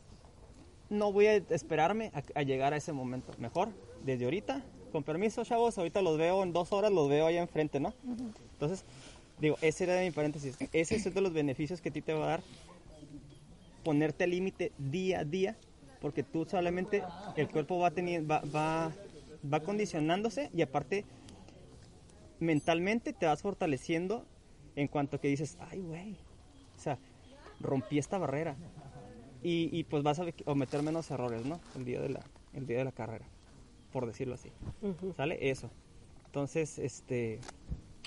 no 0.89 1.11
voy 1.11 1.27
a 1.27 1.35
esperarme 1.35 2.11
a, 2.13 2.39
a, 2.39 2.43
llegar 2.43 2.73
a 2.73 2.77
ese 2.77 2.93
momento. 2.93 3.33
Mejor, 3.37 3.69
desde 4.03 4.25
ahorita, 4.25 4.63
con 4.91 5.03
permiso, 5.03 5.43
chavos, 5.43 5.77
ahorita 5.77 6.01
los 6.01 6.17
veo 6.17 6.43
en 6.43 6.53
dos 6.53 6.71
horas, 6.71 6.91
los 6.91 7.09
veo 7.09 7.25
allá 7.25 7.41
enfrente, 7.41 7.79
¿no? 7.79 7.89
Uh 8.03 8.15
-huh. 8.15 8.33
Entonces, 8.53 8.85
digo, 9.39 9.57
ese 9.61 9.83
era 9.85 10.01
mi 10.01 10.11
paréntesis. 10.11 10.57
Ese 10.71 10.95
es 10.95 11.05
uno 11.05 11.15
de 11.15 11.21
los 11.21 11.33
beneficios 11.33 11.81
que 11.81 11.89
a 11.89 11.93
ti 11.93 12.01
te 12.01 12.13
va 12.13 12.25
a 12.25 12.27
dar 12.27 12.41
ponerte 13.85 14.23
al 14.23 14.31
límite 14.31 14.73
día 14.79 15.19
a 15.19 15.23
día, 15.23 15.55
porque 16.01 16.23
tú 16.23 16.45
solamente, 16.45 17.03
el 17.37 17.47
cuerpo 17.47 17.77
va, 17.77 17.91
teniendo, 17.91 18.27
va, 18.27 18.41
va, 18.53 18.91
va 19.53 19.59
condicionándose 19.61 20.49
y 20.53 20.63
aparte, 20.63 21.05
mentalmente 22.39 23.13
te 23.13 23.27
vas 23.27 23.43
fortaleciendo 23.43 24.25
en 24.75 24.87
cuanto 24.87 25.21
que 25.21 25.27
dices, 25.27 25.57
ay, 25.59 25.79
güey, 25.79 26.17
o 26.75 26.79
sea, 26.79 26.97
rompí 27.59 27.99
esta 27.99 28.17
barrera, 28.17 28.55
y, 29.45 29.69
y, 29.71 29.83
pues 29.83 30.01
vas 30.01 30.19
a 30.19 30.25
cometer 30.43 30.81
menos 30.81 31.11
errores, 31.11 31.45
¿no? 31.45 31.59
El 31.75 31.85
día 31.85 32.01
de 32.01 32.09
la, 32.09 32.21
el 32.53 32.65
día 32.65 32.79
de 32.79 32.85
la 32.85 32.91
carrera, 32.91 33.25
por 33.91 34.07
decirlo 34.07 34.33
así. 34.33 34.49
Uh 34.81 34.87
-huh. 34.87 35.15
¿Sale? 35.15 35.37
Eso. 35.39 35.69
Entonces, 36.25 36.79
este, 36.79 37.39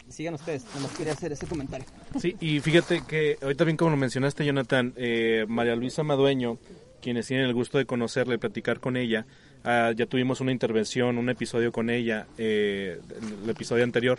sigan 0.08 0.34
ustedes, 0.34 0.66
nomás 0.74 0.90
quería 0.96 1.12
hacer 1.12 1.30
ese 1.30 1.46
comentario. 1.46 1.86
Sí, 2.18 2.34
y 2.40 2.58
fíjate 2.58 3.02
que 3.06 3.38
ahorita 3.40 3.62
bien 3.64 3.76
como 3.76 3.92
lo 3.92 3.96
mencionaste, 3.96 4.44
Jonathan, 4.44 4.94
eh, 4.96 5.46
María 5.48 5.76
Luisa 5.76 6.02
Madueño, 6.02 6.58
quienes 7.00 7.28
tienen 7.28 7.46
el 7.46 7.54
gusto 7.54 7.78
de 7.78 7.86
conocerla 7.86 8.34
y 8.34 8.38
platicar 8.38 8.80
con 8.80 8.96
ella, 8.96 9.24
uh, 9.64 9.92
ya 9.92 10.06
tuvimos 10.06 10.40
una 10.40 10.50
intervención, 10.50 11.18
un 11.18 11.28
episodio 11.30 11.70
con 11.70 11.88
ella, 11.88 12.26
eh, 12.36 13.00
el 13.44 13.48
episodio 13.48 13.84
anterior, 13.84 14.18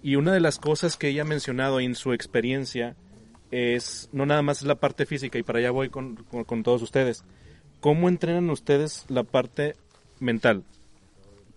Y 0.00 0.14
una 0.14 0.32
de 0.32 0.40
las 0.40 0.58
cosas 0.58 0.96
que 0.96 1.08
ella 1.08 1.22
ha 1.22 1.24
mencionado 1.24 1.80
en 1.80 1.96
su 1.96 2.12
experiencia 2.12 2.94
es, 3.50 4.08
no 4.12 4.26
nada 4.26 4.42
más 4.42 4.62
la 4.62 4.74
parte 4.76 5.06
física, 5.06 5.38
y 5.38 5.42
para 5.42 5.58
allá 5.60 5.70
voy 5.70 5.88
con, 5.88 6.16
con- 6.16 6.44
con 6.44 6.62
todos 6.62 6.82
ustedes. 6.82 7.24
¿Cómo 7.80 8.08
entrenan 8.08 8.50
ustedes 8.50 9.04
la 9.08 9.22
parte 9.22 9.74
mental? 10.20 10.64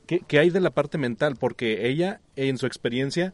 ¿Qué, 0.08 0.19
qué 0.27 0.39
hay 0.39 0.49
de 0.49 0.60
la 0.60 0.69
parte 0.71 0.97
mental? 0.97 1.36
Porque 1.39 1.88
ella, 1.88 2.21
en 2.36 2.58
su 2.58 2.65
experiencia, 2.65 3.34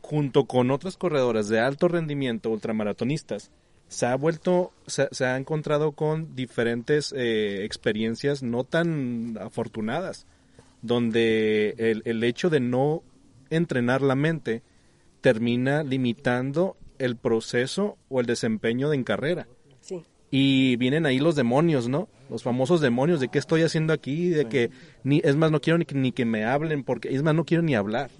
junto 0.00 0.44
con 0.46 0.70
otras 0.70 0.96
corredoras 0.96 1.48
de 1.48 1.60
alto 1.60 1.88
rendimiento, 1.88 2.50
ultramaratonistas, 2.50 3.50
se 3.88 4.04
ha 4.06 4.14
vuelto, 4.16 4.72
se, 4.86 5.08
se 5.12 5.24
ha 5.24 5.36
encontrado 5.36 5.92
con 5.92 6.34
diferentes 6.34 7.14
eh, 7.16 7.64
experiencias 7.64 8.42
no 8.42 8.64
tan 8.64 9.38
afortunadas, 9.40 10.26
donde 10.82 11.74
el, 11.78 12.02
el 12.04 12.22
hecho 12.24 12.50
de 12.50 12.60
no 12.60 13.02
entrenar 13.50 14.02
la 14.02 14.14
mente 14.14 14.62
termina 15.22 15.82
limitando 15.82 16.76
el 16.98 17.16
proceso 17.16 17.96
o 18.08 18.20
el 18.20 18.26
desempeño 18.26 18.90
de 18.90 18.96
en 18.96 19.04
carrera. 19.04 19.48
Sí. 19.80 20.04
Y 20.30 20.76
vienen 20.76 21.06
ahí 21.06 21.18
los 21.18 21.36
demonios, 21.36 21.88
¿no? 21.88 22.08
Los 22.28 22.42
famosos 22.42 22.80
demonios 22.80 23.20
de 23.20 23.28
qué 23.28 23.38
estoy 23.38 23.62
haciendo 23.62 23.92
aquí, 23.92 24.28
de 24.28 24.46
que 24.46 24.70
ni 25.02 25.20
es 25.24 25.36
más 25.36 25.50
no 25.50 25.60
quiero 25.60 25.78
ni 25.78 25.86
que, 25.86 25.94
ni 25.94 26.12
que 26.12 26.24
me 26.24 26.44
hablen 26.44 26.84
porque 26.84 27.14
es 27.14 27.22
más 27.22 27.34
no 27.34 27.44
quiero 27.44 27.62
ni 27.62 27.74
hablar. 27.74 28.10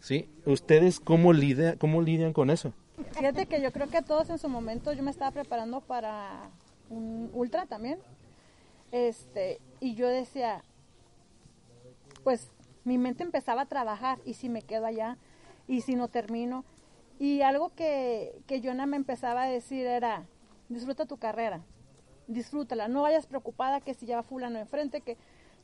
¿Sí? 0.00 0.28
¿Ustedes 0.44 1.00
cómo 1.00 1.32
lidia, 1.32 1.76
cómo 1.76 2.02
lidian 2.02 2.32
con 2.32 2.50
eso? 2.50 2.72
Fíjate 3.12 3.46
que 3.46 3.60
yo 3.62 3.72
creo 3.72 3.88
que 3.88 4.02
todos 4.02 4.30
en 4.30 4.38
su 4.38 4.48
momento 4.48 4.92
yo 4.92 5.02
me 5.02 5.10
estaba 5.10 5.30
preparando 5.30 5.80
para 5.80 6.50
un 6.90 7.30
ultra 7.32 7.66
también. 7.66 7.98
Este, 8.92 9.60
y 9.80 9.94
yo 9.94 10.08
decía, 10.08 10.62
pues 12.22 12.50
mi 12.84 12.98
mente 12.98 13.22
empezaba 13.22 13.62
a 13.62 13.66
trabajar 13.66 14.18
y 14.24 14.34
si 14.34 14.48
me 14.48 14.62
quedo 14.62 14.86
allá 14.86 15.16
y 15.66 15.80
si 15.80 15.96
no 15.96 16.08
termino. 16.08 16.64
Y 17.18 17.42
algo 17.42 17.72
que, 17.74 18.40
que 18.46 18.60
Jonah 18.60 18.86
me 18.86 18.96
empezaba 18.96 19.44
a 19.44 19.48
decir 19.48 19.86
era, 19.86 20.24
disfruta 20.68 21.06
tu 21.06 21.16
carrera, 21.16 21.60
disfrútala, 22.26 22.88
no 22.88 23.02
vayas 23.02 23.26
preocupada 23.26 23.80
que 23.80 23.94
si 23.94 24.06
ya 24.06 24.16
va 24.16 24.22
fulano 24.22 24.58
enfrente, 24.58 25.00
que 25.00 25.16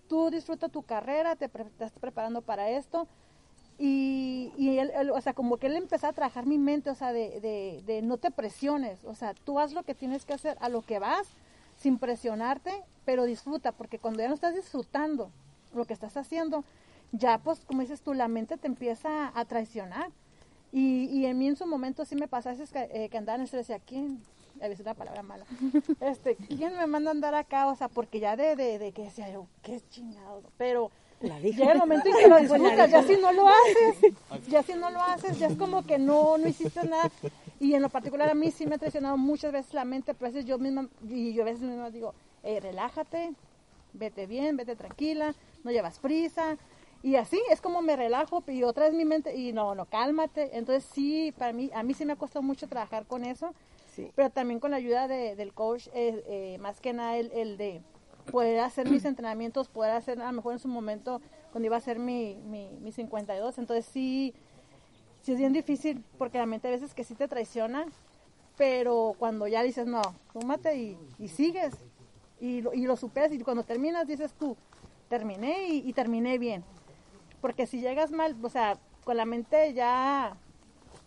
tú 0.09 0.31
disfruta 0.31 0.69
tu 0.69 0.83
carrera, 0.83 1.37
te, 1.37 1.49
pre- 1.49 1.65
estás 1.65 1.93
preparando 1.93 2.43
para 2.43 2.71
esto. 2.71 3.09
Y, 3.79 4.53
y 4.59 4.79
él, 4.79 5.11
o 5.11 5.21
sea, 5.23 5.33
como 5.33 5.57
que 5.57 5.67
él 5.67 5.77
empezó 5.77 6.07
a 6.07 6.13
trabajar 6.13 6.45
mi 6.45 6.59
mente, 6.59 6.91
o 6.91 6.95
sea, 6.95 7.13
de, 7.15 7.41
de, 7.41 7.83
de 7.87 8.03
no 8.03 8.19
te 8.19 8.31
presiones, 8.31 9.05
o 9.07 9.15
sea, 9.15 9.33
tú 9.33 9.59
haz 9.59 9.73
lo 9.73 9.85
que 9.85 9.95
tienes 9.95 10.27
que 10.27 10.35
hacer, 10.35 10.59
a 10.61 10.69
lo 10.69 10.83
que 10.83 10.99
vas, 10.99 11.27
sin 11.79 11.99
presionarte, 11.99 12.71
pero 13.07 13.25
disfruta, 13.25 13.73
porque 13.73 13.99
cuando 13.99 14.21
ya 14.21 14.29
no 14.29 14.35
estás 14.35 14.55
disfrutando 14.55 15.31
lo 15.75 15.87
que 15.87 15.95
estás 15.95 16.19
haciendo, 16.19 16.63
ya 17.13 17.39
pues, 17.39 17.65
como 17.65 17.81
dices 17.81 18.03
tú, 18.03 18.13
la 18.13 18.29
mente 18.29 18.59
te 18.59 18.67
empieza 18.67 19.33
a 19.35 19.45
traicionar. 19.47 20.11
Y, 20.73 21.07
y 21.07 21.27
en 21.27 21.39
mí 21.39 21.49
en 21.49 21.57
su 21.57 21.67
momento 21.67 22.05
sí 22.05 22.15
me 22.15 22.29
veces 22.29 22.71
que, 22.71 22.89
eh, 22.93 23.09
que 23.09 23.19
andaba 23.19 23.37
en 23.37 23.43
estrés, 23.43 23.67
decía, 23.67 23.83
¿quién? 23.85 24.21
A 24.63 24.69
veces 24.69 24.81
una 24.81 24.95
palabra 24.95 25.23
mala. 25.23 25.45
Este, 26.01 26.37
¿quién 26.37 26.77
me 26.77 26.87
manda 26.87 27.11
a 27.11 27.13
andar 27.15 27.35
acá? 27.35 27.67
O 27.69 27.77
sea, 27.77 27.89
porque 27.89 28.21
ya 28.21 28.37
de, 28.37 28.57
de, 28.57 28.79
de 28.79 28.93
que 28.93 29.03
decía 29.05 29.31
yo, 29.31 29.47
qué 29.63 29.81
chingado. 29.91 30.43
Pero 30.57 30.91
llega 31.21 31.73
el 31.73 31.79
momento 31.79 32.09
en 32.09 32.15
que 32.17 32.29
lo 32.29 32.39
disfrutas, 32.39 32.91
ya 32.91 33.03
si 33.03 33.17
no 33.17 33.33
lo 33.33 33.49
haces, 33.49 34.13
ya 34.49 34.63
si 34.63 34.75
no 34.75 34.91
lo 34.91 35.03
haces, 35.03 35.39
ya 35.39 35.49
es 35.49 35.57
como 35.57 35.85
que 35.85 35.99
no, 35.99 36.39
no 36.39 36.49
hiciste 36.49 36.87
nada. 36.87 37.11
Y 37.59 37.75
en 37.75 37.83
lo 37.83 37.89
particular 37.89 38.29
a 38.31 38.35
mí 38.35 38.51
sí 38.51 38.67
me 38.67 38.77
ha 38.77 38.79
traicionado 38.79 39.17
muchas 39.19 39.53
veces 39.53 39.75
la 39.75 39.85
mente, 39.85 40.15
pero 40.15 40.29
a 40.29 40.33
veces 40.33 40.47
yo 40.47 40.59
misma, 40.59 40.89
y 41.09 41.35
yo 41.35 41.43
a 41.43 41.47
veces 41.47 41.61
misma 41.63 41.91
digo, 41.91 42.15
"Eh, 42.43 42.59
relájate, 42.61 43.33
vete 43.93 44.27
bien, 44.27 44.57
vete 44.57 44.77
tranquila, 44.77 45.35
no 45.65 45.71
llevas 45.71 45.99
prisa. 45.99 46.57
Y 47.03 47.17
así 47.17 47.41
es 47.51 47.61
como 47.61 47.81
me 47.81 47.97
relajo 47.97 48.43
y 48.47 48.63
otra 48.63 48.85
vez 48.85 48.95
mi 48.95 49.05
mente, 49.07 49.35
y 49.37 49.53
no, 49.53 49.75
no, 49.75 49.87
cálmate. 49.87 50.57
Entonces 50.59 50.85
sí, 50.93 51.33
para 51.39 51.53
mí, 51.53 51.71
a 51.75 51.83
mí 51.83 51.95
sí 51.95 52.05
me 52.05 52.13
ha 52.13 52.17
costado 52.17 52.43
mucho 52.43 52.67
trabajar 52.69 53.07
con 53.07 53.25
eso, 53.25 53.55
Sí. 53.95 54.11
pero 54.15 54.31
también 54.31 54.61
con 54.61 54.71
la 54.71 54.77
ayuda 54.77 55.09
de- 55.09 55.35
del 55.35 55.53
coach, 55.53 55.89
eh, 55.95 56.23
eh, 56.27 56.59
más 56.61 56.81
que 56.81 56.93
nada 56.93 57.17
el, 57.17 57.33
el 57.33 57.57
de 57.57 57.83
poder 58.31 58.61
hacer 58.61 58.89
mis 58.91 59.05
entrenamientos, 59.07 59.69
poder 59.69 59.93
hacer 59.93 60.21
a 60.21 60.27
lo 60.27 60.33
mejor 60.33 60.53
en 60.53 60.59
su 60.59 60.69
momento 60.69 61.21
cuando 61.53 61.67
iba 61.67 61.77
a 61.77 61.79
hacer 61.79 61.99
mi, 61.99 62.37
mi, 62.45 62.69
mi 62.81 62.93
52. 62.93 63.59
Entonces 63.59 63.87
sí, 63.87 64.35
sí 65.23 65.33
es 65.33 65.39
bien 65.39 65.53
difícil 65.53 66.05
porque 66.19 66.39
la 66.39 66.47
mente 66.47 66.69
a 66.69 66.71
veces 66.71 66.95
que 66.95 67.03
sí 67.03 67.15
te 67.15 67.27
traiciona, 67.29 67.87
pero 68.57 69.15
cuando 69.19 69.49
ya 69.49 69.63
dices, 69.63 69.87
no, 69.87 70.03
tómate 70.35 70.77
y, 70.77 70.99
y 71.19 71.29
sigues 71.29 71.75
y 72.41 72.61
lo, 72.61 72.75
y 72.75 72.83
lo 72.83 72.97
superas 72.97 73.33
y 73.33 73.39
cuando 73.41 73.63
terminas 73.65 74.07
dices 74.07 74.33
tú, 74.39 74.57
terminé 75.09 75.69
y, 75.69 75.89
y 75.89 75.93
terminé 75.95 76.39
bien. 76.39 76.63
Porque 77.41 77.67
si 77.67 77.81
llegas 77.81 78.11
mal, 78.11 78.37
o 78.43 78.49
sea, 78.51 78.79
con 79.05 79.17
la 79.17 79.25
mente 79.25 79.73
ya, 79.73 80.37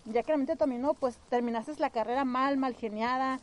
ya 0.06 0.24
que 0.24 0.32
la 0.32 0.38
mente 0.38 0.56
terminó, 0.56 0.94
pues 0.94 1.18
terminaste 1.30 1.74
la 1.78 1.90
carrera 1.90 2.26
mal, 2.26 2.58
mal 2.58 2.76
geniada, 2.76 3.40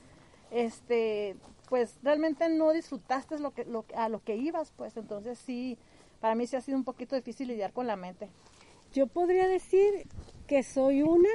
este, 0.50 1.36
pues 1.68 1.98
realmente 2.02 2.48
no 2.48 2.72
disfrutaste 2.72 3.38
lo 3.38 3.52
que, 3.52 3.64
lo, 3.64 3.84
a 3.96 4.08
lo 4.08 4.22
que 4.22 4.36
ibas, 4.36 4.72
pues 4.76 4.96
entonces 4.96 5.38
sí, 5.38 5.78
para 6.20 6.34
mí 6.34 6.46
sí 6.46 6.56
ha 6.56 6.60
sido 6.60 6.76
un 6.76 6.84
poquito 6.84 7.16
difícil 7.16 7.48
lidiar 7.48 7.72
con 7.72 7.86
la 7.86 7.96
mente. 7.96 8.28
Yo 8.92 9.06
podría 9.06 9.46
decir 9.46 10.08
que 10.46 10.62
soy 10.62 11.02
una 11.02 11.28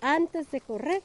antes 0.00 0.50
de 0.50 0.60
correr 0.60 1.02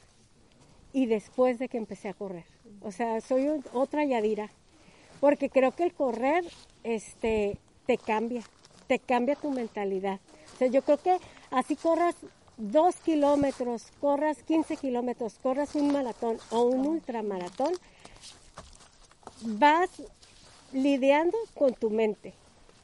y 0.92 1.06
después 1.06 1.58
de 1.58 1.68
que 1.68 1.78
empecé 1.78 2.08
a 2.08 2.14
correr. 2.14 2.44
O 2.82 2.90
sea, 2.90 3.20
soy 3.20 3.48
otra 3.72 4.04
Yadira. 4.04 4.50
Porque 5.20 5.48
creo 5.48 5.70
que 5.70 5.84
el 5.84 5.94
correr 5.94 6.44
este, 6.82 7.56
te 7.86 7.96
cambia, 7.96 8.42
te 8.86 8.98
cambia 8.98 9.36
tu 9.36 9.50
mentalidad. 9.50 10.20
O 10.54 10.58
sea, 10.58 10.68
yo 10.68 10.82
creo 10.82 10.98
que 10.98 11.18
así 11.50 11.76
corras 11.76 12.14
dos 12.56 12.96
kilómetros, 12.96 13.86
corras 14.00 14.42
15 14.42 14.76
kilómetros, 14.76 15.34
corras 15.42 15.74
un 15.74 15.92
maratón 15.92 16.38
o 16.50 16.62
un 16.62 16.86
ultramaratón, 16.86 17.72
vas 19.42 19.90
lidiando 20.72 21.36
con 21.54 21.74
tu 21.74 21.90
mente. 21.90 22.34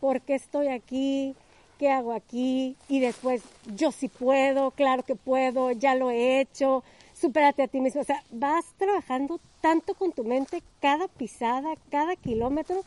¿Por 0.00 0.20
qué 0.20 0.34
estoy 0.34 0.68
aquí? 0.68 1.34
¿Qué 1.78 1.90
hago 1.90 2.12
aquí? 2.12 2.76
Y 2.88 3.00
después, 3.00 3.42
yo 3.74 3.92
sí 3.92 4.08
puedo, 4.08 4.72
claro 4.72 5.02
que 5.02 5.14
puedo, 5.14 5.70
ya 5.72 5.94
lo 5.94 6.11
he 6.11 6.40
hecho, 6.40 6.82
supérate 7.14 7.62
a 7.62 7.68
ti 7.68 7.80
mismo. 7.80 8.00
O 8.00 8.04
sea, 8.04 8.22
vas 8.30 8.64
trabajando 8.78 9.40
tanto 9.61 9.94
con 9.94 10.12
tu 10.12 10.24
mente 10.24 10.62
cada 10.80 11.08
pisada, 11.08 11.74
cada 11.90 12.16
kilómetro, 12.16 12.84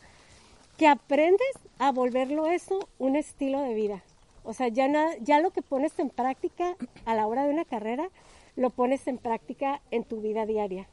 aprendes 0.86 1.52
a 1.78 1.92
volverlo 1.92 2.46
eso 2.46 2.88
un 2.98 3.16
estilo 3.16 3.60
de 3.60 3.74
vida. 3.74 4.02
O 4.44 4.52
sea, 4.54 4.68
ya, 4.68 4.88
ya 5.20 5.40
lo 5.40 5.50
que 5.50 5.62
pones 5.62 5.98
en 5.98 6.10
práctica 6.10 6.76
a 7.04 7.14
la 7.14 7.26
hora 7.26 7.44
de 7.44 7.50
una 7.52 7.64
carrera, 7.64 8.08
lo 8.56 8.70
pones 8.70 9.06
en 9.06 9.18
práctica 9.18 9.80
en 9.90 10.04
tu 10.04 10.20
vida 10.20 10.46
diaria. 10.46 10.88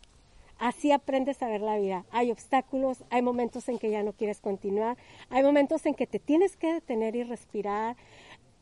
Así 0.60 0.91
aprendes 0.91 1.41
a 1.41 1.47
ver 1.47 1.62
la 1.62 1.78
vida. 1.78 2.06
Hay 2.12 2.32
obstáculos, 2.32 3.04
hay 3.10 3.21
momentos 3.21 3.69
en 3.69 3.80
que 3.80 3.89
ya 3.89 4.04
no 4.04 4.13
quieres 4.13 4.39
continuar, 4.41 4.97
hay 5.30 5.41
momentos 5.41 5.86
en 5.86 5.95
que 5.95 6.06
te 6.06 6.19
tienes 6.19 6.58
que 6.58 6.73
detener 6.73 7.15
y 7.15 7.23
respirar. 7.23 7.95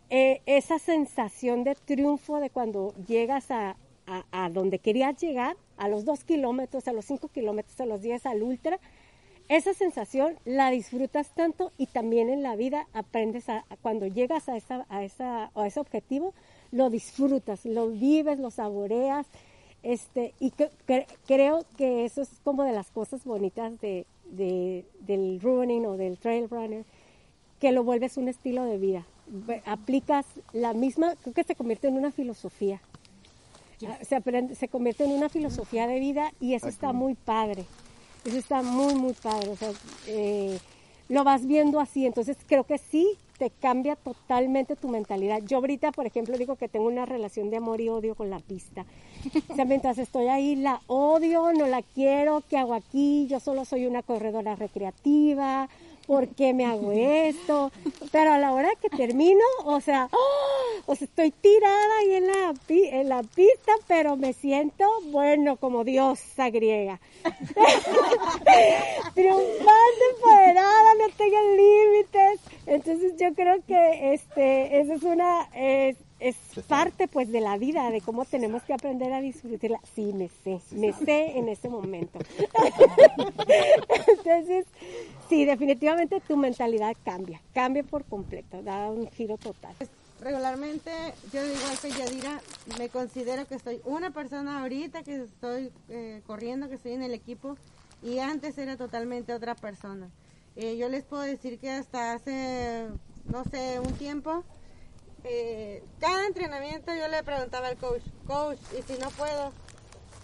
Eh, 0.10 0.42
esa 0.46 0.80
sensación 0.80 1.63
de 1.66 1.76
triunfo 1.76 2.40
de 2.40 2.50
cuando 2.50 2.94
llegas 3.08 3.52
a, 3.52 3.76
a- 4.06 4.24
a 4.32 4.50
donde 4.50 4.80
querías 4.80 5.18
llegar, 5.18 5.58
a 5.76 5.90
los 5.90 6.06
dos 6.06 6.24
kilómetros, 6.24 6.88
a 6.88 6.94
los 6.94 7.04
cinco 7.06 7.28
kilómetros, 7.28 7.80
a 7.82 7.86
los 7.86 8.02
diez, 8.02 8.26
al 8.26 8.42
ultra, 8.42 8.80
esa 9.50 9.74
sensación 9.74 10.36
la 10.46 10.70
disfrutas 10.72 11.30
tanto 11.34 11.72
y 11.78 11.86
también 11.88 12.30
en 12.30 12.44
la 12.44 12.56
vida 12.56 12.88
aprendes 12.94 13.48
a, 13.50 13.66
a 13.70 13.78
cuando 13.78 14.06
llegas 14.08 14.50
a, 14.50 14.58
esa, 14.58 14.86
a, 14.90 15.04
esa, 15.04 15.52
a 15.56 15.68
ese 15.68 15.80
objetivo, 15.80 16.34
lo 16.72 16.90
disfrutas, 16.90 17.66
lo 17.66 17.90
vives, 17.90 18.40
lo 18.40 18.52
saboreas. 18.52 19.26
Este, 19.84 20.34
y 20.40 20.52
que- 20.52 20.72
que- 20.86 21.06
creo 21.28 21.64
que 21.78 22.04
eso 22.04 22.22
es 22.22 22.30
como 22.44 22.64
de 22.64 22.74
las 22.74 22.90
cosas 22.92 23.24
bonitas 23.24 23.80
de, 23.80 24.06
de- 24.26 24.84
del 25.02 25.40
running 25.42 25.86
o 25.86 25.96
del 25.98 26.18
trail 26.18 26.50
runner, 26.50 26.84
que 27.62 27.72
lo 27.72 27.84
vuelves 27.84 28.18
un 28.18 28.28
estilo 28.28 28.66
de 28.66 28.78
vida. 28.78 29.06
Aplicas 29.66 30.26
la 30.52 30.74
misma, 30.74 31.16
creo 31.22 31.34
que 31.34 31.44
se 31.44 31.56
convierte 31.56 31.88
en 31.88 31.96
una 31.98 32.12
filosofía. 32.12 32.82
Ah, 33.88 33.98
Se, 34.04 34.16
aprende- 34.16 34.56
se 34.56 34.68
convierte 34.68 35.06
en 35.06 35.12
una 35.12 35.30
filosofía 35.30 35.86
de 35.88 36.00
vida 36.00 36.32
y 36.42 36.56
eso 36.56 36.68
está 36.68 36.88
muy 36.94 37.14
padre. 37.16 37.66
Eso 38.28 38.38
está 38.38 38.62
muy, 38.62 38.94
muy 38.94 39.13
padre. 39.13 39.50
O 39.50 39.56
sea, 39.56 39.72
eh, 40.08 40.60
lo 41.08 41.24
vas 41.24 41.46
viendo 41.46 41.80
así. 41.80 42.06
Entonces 42.06 42.36
creo 42.46 42.66
que 42.66 42.78
sí 42.78 43.18
te 43.38 43.49
cambia 43.49 43.95
totalmente 43.95 44.76
tu 44.76 44.89
mentalidad. 44.89 45.41
Yo 45.45 45.58
ahorita, 45.58 45.93
por 45.93 46.06
ejemplo, 46.06 46.38
digo 46.38 46.58
que 46.58 46.68
tengo 46.68 46.88
una 46.88 47.06
relación 47.06 47.49
de 47.49 47.58
amor 47.58 47.80
y 47.80 47.88
odio 47.88 48.16
con 48.16 48.30
la 48.30 48.39
pista. 48.39 48.86
O 49.49 49.56
sea, 49.56 49.64
mientras 49.64 49.97
estoy 49.97 50.28
ahí 50.28 50.58
la 50.58 50.82
odio, 50.88 51.54
no 51.54 51.68
la 51.68 51.82
quiero, 51.82 52.43
¿qué 52.49 52.58
hago 52.58 52.74
aquí? 52.74 53.28
Yo 53.30 53.39
solo 53.39 53.64
soy 53.64 53.86
una 53.86 54.01
corredora 54.01 54.56
recreativa. 54.56 55.70
¿Por 56.08 56.30
qué 56.30 56.53
me 56.53 56.66
hago 56.66 56.93
esto? 56.93 57.72
Pero 58.12 58.32
a 58.32 58.38
la 58.38 58.53
hora 58.53 58.70
que 58.82 58.89
termino, 58.89 59.43
o 59.66 59.82
sea, 59.82 60.08
¡oh! 60.12 60.82
o 60.86 60.95
sea, 60.95 61.05
estoy 61.05 61.32
tirada 61.32 61.97
ahí 61.99 62.16
en 62.16 62.28
la, 62.28 62.53
en 62.70 63.10
la 63.10 63.24
pista, 63.24 63.74
pero 63.88 64.16
me 64.16 64.32
siento, 64.32 64.86
bueno, 65.12 65.58
como 65.58 65.84
diosa 65.84 66.49
griega. 66.49 67.01
Triunfante, 69.14 70.03
empoderada, 70.16 70.93
no 70.93 71.10
tengo 71.18 71.38
límites. 71.58 72.39
Entonces 72.66 73.14
yo 73.20 73.34
creo 73.34 73.62
que 73.68 74.14
este, 74.14 74.80
esa 74.80 74.93
es 74.93 75.03
una, 75.03 75.49
es, 75.53 75.97
es 76.20 76.36
parte 76.68 77.07
pues 77.07 77.32
de 77.32 77.41
la 77.41 77.57
vida, 77.57 77.89
de 77.91 78.01
cómo 78.01 78.26
tenemos 78.26 78.63
que 78.63 78.74
aprender 78.74 79.13
a 79.13 79.22
disfrutarla. 79.22 79.80
Sí, 79.95 80.13
me 80.13 80.30
sé, 80.30 80.59
me 80.72 80.93
sé 80.93 81.38
en 81.38 81.49
ese 81.49 81.70
momento. 81.70 82.20
Entonces, 84.07 84.65
sí, 85.30 85.45
definitivamente 85.45 86.20
tu 86.22 86.38
mentalidad 86.38 86.95
cambia, 87.03 87.41
cambia 87.53 87.84
por 87.84 88.03
completo, 88.05 88.61
da 88.63 88.89
un 88.89 89.09
giro 89.11 89.38
total. 89.38 89.76
Regularmente, 90.20 90.91
yo 91.32 91.45
igual 91.45 91.78
que 91.80 91.91
Yadira, 91.91 92.41
me 92.80 92.89
considero 92.89 93.45
que 93.45 93.59
soy 93.59 93.82
una 93.86 94.09
persona 94.09 94.61
ahorita 94.61 95.03
que 95.03 95.24
estoy 95.24 95.72
eh, 95.89 96.22
corriendo, 96.26 96.68
que 96.68 96.76
estoy 96.76 96.93
en 96.93 97.03
el 97.03 97.13
equipo, 97.13 97.55
y 98.01 98.20
antes 98.20 98.57
era 98.57 98.78
totalmente 98.78 99.34
otra 99.34 99.53
persona. 99.53 100.09
Eh, 100.55 100.76
yo 100.78 100.89
les 100.89 101.03
puedo 101.03 101.22
decir 101.22 101.59
que 101.59 101.70
hasta 101.70 102.13
hace, 102.13 102.88
no 103.26 103.43
sé, 103.43 103.80
un 103.80 103.93
tiempo, 103.93 104.43
eh, 105.30 105.84
cada 105.99 106.25
entrenamiento 106.25 106.93
yo 106.93 107.07
le 107.07 107.23
preguntaba 107.23 107.67
al 107.67 107.78
coach, 107.78 108.03
coach, 108.25 108.59
y 108.78 108.82
si 108.84 108.97
no 108.99 109.09
puedo, 109.11 109.51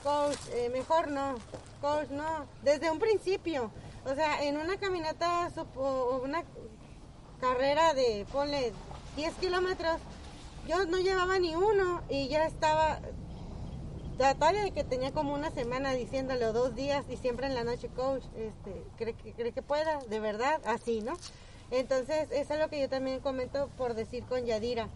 coach, 0.03 0.37
eh, 0.53 0.69
mejor 0.69 1.09
no, 1.09 1.35
coach, 1.81 2.09
no, 2.09 2.45
desde 2.63 2.91
un 2.91 2.99
principio. 2.99 3.71
O 4.05 4.15
sea, 4.15 4.43
en 4.43 4.57
una 4.57 4.77
caminata 4.77 5.51
o 5.75 6.21
una 6.23 6.43
carrera 7.39 7.93
de, 7.93 8.25
ponle, 8.31 8.73
10 9.15 9.33
kilómetros, 9.35 9.99
yo 10.67 10.85
no 10.85 10.97
llevaba 10.97 11.39
ni 11.39 11.55
uno 11.55 12.01
y 12.09 12.27
ya 12.29 12.45
estaba 12.45 12.99
todavía 14.17 14.63
de 14.63 14.71
que 14.71 14.83
tenía 14.83 15.11
como 15.11 15.33
una 15.33 15.51
semana 15.51 15.91
diciéndole 15.93 16.45
dos 16.45 16.75
días 16.75 17.05
y 17.09 17.17
siempre 17.17 17.47
en 17.47 17.55
la 17.55 17.63
noche 17.63 17.89
coach 17.89 18.23
este 18.37 18.83
cree 18.97 19.13
que 19.13 19.33
cree 19.33 19.51
que 19.51 19.61
pueda 19.61 19.99
de 20.07 20.19
verdad 20.19 20.61
así 20.65 21.01
no 21.01 21.17
entonces 21.71 22.29
eso 22.31 22.53
es 22.53 22.59
lo 22.59 22.69
que 22.69 22.79
yo 22.79 22.89
también 22.89 23.19
comento 23.19 23.69
por 23.77 23.93
decir 23.93 24.23
con 24.25 24.45
Yadira 24.45 24.87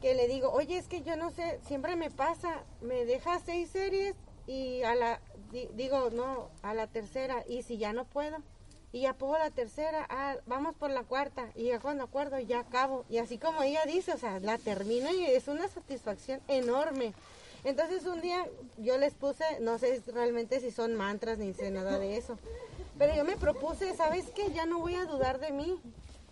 que 0.00 0.14
le 0.14 0.28
digo 0.28 0.50
oye 0.50 0.76
es 0.76 0.86
que 0.86 1.02
yo 1.02 1.16
no 1.16 1.30
sé 1.30 1.60
siempre 1.66 1.96
me 1.96 2.10
pasa 2.10 2.62
me 2.80 3.04
deja 3.04 3.38
seis 3.40 3.70
series 3.70 4.14
y 4.46 4.82
a 4.82 4.94
la 4.94 5.20
digo 5.74 6.10
no 6.10 6.50
a 6.62 6.74
la 6.74 6.86
tercera 6.86 7.44
y 7.48 7.62
si 7.62 7.78
ya 7.78 7.92
no 7.92 8.04
puedo 8.04 8.38
y 8.94 9.00
ya 9.00 9.12
pongo 9.12 9.36
la 9.36 9.50
tercera, 9.50 10.06
ah, 10.08 10.36
vamos 10.46 10.76
por 10.76 10.88
la 10.88 11.02
cuarta, 11.02 11.50
y 11.56 11.64
ya 11.64 11.80
cuando 11.80 12.04
acuerdo 12.04 12.38
ya 12.38 12.60
acabo, 12.60 13.04
y 13.10 13.18
así 13.18 13.38
como 13.38 13.64
ella 13.64 13.84
dice, 13.86 14.12
o 14.12 14.16
sea, 14.16 14.38
la 14.38 14.56
termino 14.56 15.12
y 15.12 15.24
es 15.24 15.48
una 15.48 15.66
satisfacción 15.66 16.40
enorme. 16.46 17.12
Entonces 17.64 18.06
un 18.06 18.20
día 18.20 18.46
yo 18.78 18.96
les 18.96 19.12
puse, 19.14 19.44
no 19.58 19.80
sé 19.80 20.00
realmente 20.14 20.60
si 20.60 20.70
son 20.70 20.94
mantras 20.94 21.38
ni 21.38 21.52
sé 21.54 21.72
nada 21.72 21.98
de 21.98 22.16
eso, 22.16 22.38
pero 22.98 23.14
yo 23.14 23.24
me 23.24 23.36
propuse, 23.36 23.94
¿sabes 23.94 24.30
qué? 24.34 24.52
Ya 24.52 24.66
no 24.66 24.78
voy 24.78 24.94
a 24.94 25.06
dudar 25.06 25.40
de 25.40 25.52
mí, 25.52 25.80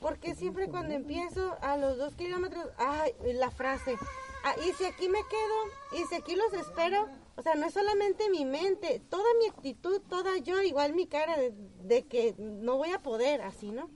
porque 0.00 0.34
siempre 0.34 0.68
cuando 0.68 0.94
empiezo 0.94 1.56
a 1.60 1.76
los 1.76 1.98
dos 1.98 2.14
kilómetros, 2.14 2.66
ay, 2.78 3.12
la 3.34 3.50
frase, 3.50 3.96
ah, 4.44 4.54
y 4.66 4.72
si 4.72 4.84
aquí 4.84 5.08
me 5.08 5.20
quedo, 5.28 6.00
y 6.00 6.06
si 6.06 6.14
aquí 6.14 6.36
los 6.36 6.52
espero, 6.54 7.08
o 7.36 7.42
sea, 7.42 7.54
no 7.54 7.66
es 7.66 7.74
solamente 7.74 8.30
mi 8.30 8.44
mente, 8.44 9.00
toda 9.08 9.28
mi 9.38 9.46
actitud, 9.46 10.00
toda 10.08 10.38
yo, 10.38 10.60
igual 10.62 10.94
mi 10.94 11.06
cara 11.06 11.36
de, 11.36 11.52
de 11.82 12.02
que 12.02 12.34
no 12.38 12.76
voy 12.76 12.90
a 12.90 12.98
poder, 12.98 13.42
así, 13.42 13.70
¿no? 13.70 13.88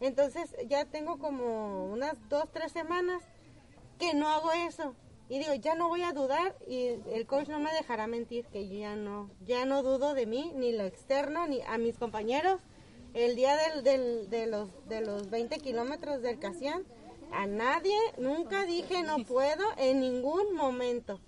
Entonces 0.00 0.54
ya 0.66 0.86
tengo 0.86 1.18
como 1.18 1.84
unas 1.84 2.14
dos, 2.28 2.44
tres 2.52 2.72
semanas 2.72 3.22
que 3.98 4.14
no 4.14 4.28
hago 4.28 4.50
eso 4.52 4.94
y 5.30 5.38
digo, 5.38 5.54
ya 5.54 5.76
no 5.76 5.88
voy 5.88 6.02
a 6.02 6.12
dudar 6.12 6.56
y 6.66 6.88
el 7.12 7.24
coach 7.24 7.46
no 7.46 7.60
me 7.60 7.72
dejará 7.72 8.08
mentir 8.08 8.46
que 8.46 8.68
yo 8.68 8.74
ya 8.74 8.96
no, 8.96 9.30
ya 9.46 9.64
no 9.64 9.84
dudo 9.84 10.12
de 10.12 10.26
mí, 10.26 10.50
ni 10.56 10.72
lo 10.72 10.82
externo, 10.82 11.46
ni 11.46 11.62
a 11.62 11.78
mis 11.78 11.96
compañeros. 11.96 12.60
El 13.14 13.36
día 13.36 13.56
del, 13.56 14.28
de, 14.28 14.46
los, 14.48 14.88
de 14.88 15.00
los 15.02 15.30
20 15.30 15.56
kilómetros 15.60 16.20
del 16.20 16.40
Casián, 16.40 16.82
a 17.30 17.46
nadie 17.46 17.96
nunca 18.18 18.64
dije 18.64 19.04
no 19.04 19.18
puedo 19.24 19.62
en 19.76 20.00
ningún 20.00 20.52
momento. 20.56 21.20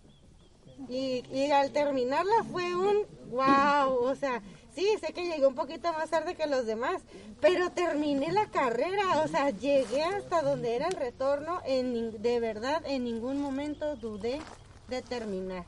Y 0.89 1.53
al 1.53 1.71
terminarla 1.71 2.43
fue 2.51 2.75
un 2.75 3.07
wow, 3.31 3.95
o 4.03 4.17
sea, 4.17 4.43
Sí, 4.75 4.89
sé 5.01 5.13
que 5.13 5.27
llegué 5.27 5.47
un 5.47 5.55
poquito 5.55 5.93
más 5.93 6.09
tarde 6.09 6.35
que 6.35 6.47
los 6.47 6.65
demás, 6.65 7.03
pero 7.41 7.71
terminé 7.71 8.33
la 8.33 8.47
carrera, 8.47 9.21
o 9.23 9.29
sea, 9.29 9.51
llegué 9.51 10.03
hasta 10.03 10.41
donde 10.41 10.75
era 10.75 10.89
el 10.89 10.97
retorno, 10.97 11.61
en, 11.67 12.23
de 12.23 12.41
verdad 12.41 12.83
en 12.87 13.05
ningún 13.05 13.39
momento 13.39 13.97
dudé 13.97 14.41
de 14.89 15.03
terminar. 15.03 15.65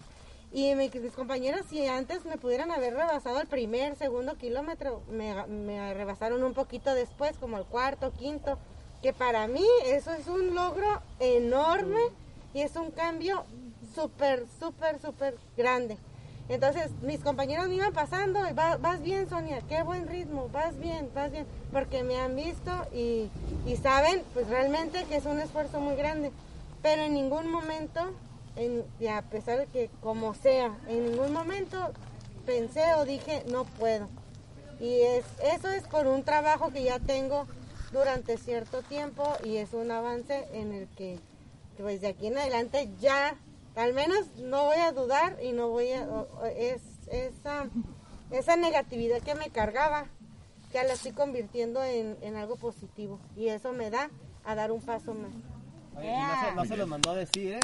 Y 0.52 0.74
mis, 0.74 0.90
compañeros, 1.14 1.66
si 1.68 1.86
antes 1.86 2.24
me 2.24 2.38
pudieran 2.38 2.70
haber 2.70 2.94
rebasado 2.94 3.40
el 3.40 3.48
primer, 3.48 3.96
segundo 3.96 4.36
kilómetro, 4.36 5.02
me, 5.11 5.46
me 5.48 5.92
rebasaron 5.92 6.42
un 6.42 6.55
poquito 6.55 6.94
después, 6.94 7.36
como 7.36 7.59
el 7.59 7.64
cuarto, 7.64 8.12
quinto, 8.12 8.59
que 9.02 9.12
para 9.12 9.46
mí 9.48 9.66
eso 9.84 10.12
es 10.14 10.28
un 10.28 10.55
logro 10.55 11.02
enorme 11.20 12.00
y 12.55 12.62
es 12.62 12.76
un 12.76 12.90
cambio 12.90 13.44
súper, 13.94 14.46
súper, 14.59 14.98
súper 15.00 15.36
grande. 15.57 15.98
Entonces 16.49 16.90
mis 17.01 17.20
compañeros 17.20 17.68
me 17.68 17.76
iban 17.76 17.92
pasando 17.92 18.40
y 18.49 18.53
vas 18.53 19.01
bien 19.01 19.28
Sonia, 19.28 19.62
qué 19.66 19.82
buen 19.82 20.07
ritmo, 20.07 20.49
vas 20.53 20.78
bien, 20.78 21.11
vas 21.14 21.32
bien, 21.32 21.47
porque 21.72 22.03
me 22.03 22.18
han 22.18 22.36
visto 22.36 22.70
y, 22.92 23.30
y, 23.64 23.76
saben 23.76 24.22
pues 24.34 24.49
realmente 24.49 25.05
que 25.05 25.16
es 25.16 25.24
un 25.24 25.40
esfuerzo 25.40 25.80
muy 25.80 25.97
grande, 25.97 26.32
pero 26.82 27.03
en 27.03 27.14
ningún 27.14 27.51
momento, 27.51 28.01
en, 28.57 28.84
y 29.01 29.07
a 29.07 29.22
pesar 29.22 29.59
de 29.59 29.66
que 29.66 29.88
como 30.03 30.34
sea, 30.34 30.76
en 30.86 31.11
ningún 31.11 31.32
momento 31.32 31.92
pensé 32.45 32.95
o 32.97 33.07
dije 33.07 33.42
no 33.51 33.64
puedo. 33.64 34.09
Y 34.80 35.01
es, 35.01 35.24
eso 35.42 35.70
es 35.70 35.84
por 35.84 36.07
un 36.07 36.24
trabajo 36.24 36.70
que 36.70 36.82
ya 36.82 36.99
tengo 36.99 37.47
durante 37.90 38.36
cierto 38.36 38.82
tiempo 38.82 39.24
y 39.45 39.57
es 39.57 39.72
un 39.72 39.90
avance 39.90 40.47
en 40.53 40.74
el 40.74 40.88
que 40.88 41.18
pues 41.78 42.03
de 42.03 42.09
aquí 42.09 42.26
en 42.26 42.36
adelante 42.36 42.90
ya 43.01 43.36
al 43.77 43.93
menos 43.93 44.27
no 44.39 44.64
voy 44.64 44.79
a 44.79 44.93
dudar 44.93 45.37
y 45.43 45.53
no 45.53 45.68
voy 45.68 45.93
a... 45.93 46.07
Es, 46.57 46.83
esa, 47.11 47.66
esa 48.31 48.57
negatividad 48.57 49.20
que 49.20 49.35
me 49.35 49.51
cargaba, 49.51 50.07
ya 50.72 50.85
la 50.85 50.95
estoy 50.95 51.12
convirtiendo 51.12 51.83
en, 51.85 52.16
en 52.22 52.37
algo 52.37 52.57
positivo. 52.57 53.18
Y 53.37 53.49
eso 53.49 53.72
me 53.72 53.91
da 53.91 54.11
a 54.45 54.55
dar 54.55 54.72
un 54.72 54.81
paso 54.81 55.14
más. 55.14 55.33
Oye, 55.97 56.11
no, 56.11 56.41
se, 56.41 56.55
no, 56.57 56.64
se, 56.64 56.77
los 56.77 56.89
mandó 56.89 57.11
a 57.12 57.14
decir, 57.14 57.53
¿eh? 57.53 57.61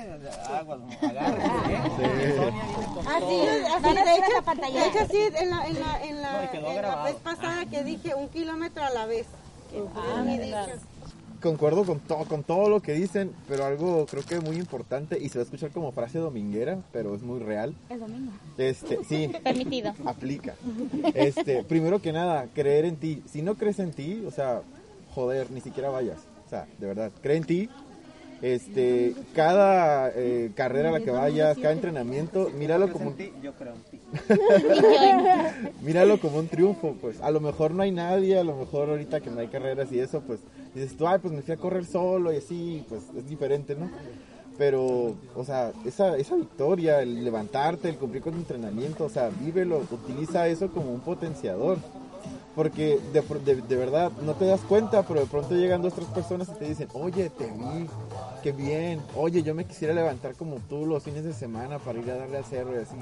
Agua, 0.55 0.79
agárrense, 1.03 1.65
¿eh? 1.67 1.83
Sí. 1.97 3.09
Así, 3.09 3.41
así, 3.67 3.95
de 3.95 4.15
hecho, 4.15 4.73
de 4.73 4.87
hecho, 4.87 5.07
sí, 5.11 5.19
en 5.35 5.51
la, 5.51 5.67
en 5.67 5.81
la, 5.81 6.05
en 6.05 6.23
la, 6.23 6.53
en 6.53 6.83
la 6.83 7.03
vez 7.03 7.17
pasada 7.17 7.67
que 7.67 7.83
dije 7.83 8.15
un 8.15 8.29
kilómetro 8.29 8.85
a 8.85 8.91
la 8.91 9.07
vez. 9.07 9.27
Ah, 9.97 10.25
concuerdo 11.41 11.84
con 11.84 12.01
todo, 12.01 12.24
con 12.24 12.43
todo 12.43 12.68
lo 12.68 12.80
que 12.80 12.93
dicen, 12.93 13.32
pero 13.49 13.64
algo 13.64 14.07
creo 14.07 14.22
que 14.22 14.41
muy 14.41 14.57
importante 14.57 15.18
y 15.18 15.28
se 15.28 15.38
va 15.38 15.43
a 15.43 15.45
escuchar 15.45 15.70
como 15.70 15.93
frase 15.93 16.18
dominguera, 16.18 16.78
pero 16.93 17.14
es 17.14 17.22
muy 17.22 17.41
real. 17.41 17.74
Es 17.88 17.99
domingo. 17.99 18.32
Este, 18.59 18.99
sí. 19.05 19.30
Permitido. 19.45 19.95
Aplica. 20.05 20.55
Este, 21.14 21.64
primero 21.64 22.01
que 22.01 22.12
nada, 22.12 22.47
creer 22.55 22.84
en 22.84 22.97
ti. 22.97 23.22
Si 23.26 23.43
no 23.43 23.57
crees 23.57 23.78
en 23.78 23.93
ti, 23.93 24.22
o 24.26 24.30
sea, 24.30 24.62
joder, 25.14 25.51
ni 25.51 25.61
siquiera 25.61 25.91
vayas. 25.91 26.18
O 26.47 26.51
sea, 26.51 26.66
de 26.78 26.86
verdad, 26.86 27.12
cree 27.22 27.36
en 27.36 27.45
ti, 27.45 27.68
este, 28.43 29.14
cada 29.34 30.11
eh, 30.14 30.51
carrera 30.55 30.88
a 30.88 30.93
la 30.93 31.01
que 31.01 31.11
vayas, 31.11 31.59
cada 31.59 31.72
entrenamiento, 31.72 32.51
míralo 32.57 32.91
como 32.91 33.11
un... 33.11 33.16
Yo 33.43 33.53
creo 33.55 33.74
en 33.74 33.82
ti. 33.91 34.01
míralo 35.82 36.18
como 36.20 36.38
un 36.38 36.49
triunfo, 36.49 36.97
pues. 37.01 37.20
A 37.20 37.30
lo 37.30 37.41
mejor 37.41 37.72
no 37.72 37.82
hay 37.82 37.93
nadie, 37.93 38.38
a 38.38 38.45
lo 38.45 38.57
mejor 38.57 38.88
ahorita 38.88 39.20
que 39.20 39.30
no 39.30 39.41
hay 39.41 39.49
carreras 39.49 39.93
y 39.93 40.01
eso, 40.01 40.20
pues 40.20 40.41
dices 40.74 40.97
tú, 40.97 41.07
ay, 41.07 41.18
pues 41.20 41.34
me 41.34 41.43
fui 41.43 41.55
a 41.55 41.59
correr 41.59 41.84
solo 41.84 42.32
y 42.32 42.36
así, 42.36 42.84
pues 42.88 43.03
es 43.16 43.28
diferente, 43.28 43.74
¿no? 43.74 43.91
Pero, 44.57 45.16
o 45.34 45.45
sea, 45.45 45.72
esa, 45.86 46.16
esa 46.16 46.36
victoria, 46.36 47.01
el 47.01 47.24
levantarte, 47.24 47.88
el 47.88 47.97
cumplir 47.97 48.22
con 48.22 48.34
tu 48.34 48.41
entrenamiento, 48.41 49.05
o 49.05 49.09
sea, 49.09 49.30
vívelo, 49.30 49.82
utiliza 49.91 50.49
eso 50.49 50.70
como 50.70 50.93
un 50.93 51.01
potenciador 51.01 51.78
porque 52.55 52.99
de, 53.12 53.22
de, 53.62 53.76
verdad 53.76 54.11
no 54.22 54.34
te 54.34 54.45
das 54.45 54.61
cuenta, 54.62 55.03
pero 55.03 55.20
de 55.20 55.26
pronto 55.26 55.55
llegan 55.55 55.82
dos, 55.82 55.95
tres 55.95 56.09
personas 56.09 56.49
y 56.49 56.59
te 56.59 56.64
dicen, 56.66 56.88
oye, 56.93 57.30
te 57.30 57.47
vi, 57.47 57.86
qué 58.43 58.53
bien, 58.53 59.01
oye, 59.16 59.43
yo 59.43 59.55
me 59.55 59.64
quisiera 59.64 59.93
levantar 59.93 60.34
como 60.34 60.57
tú 60.57 60.86
los 60.86 61.03
fines 61.03 61.24
de 61.24 61.32
semana 61.32 61.78
para 61.78 61.99
ir 61.99 62.11
a 62.11 62.16
darle 62.16 62.38
al 62.38 62.45
cerro 62.45 62.74
y 62.74 62.82
así. 62.82 62.97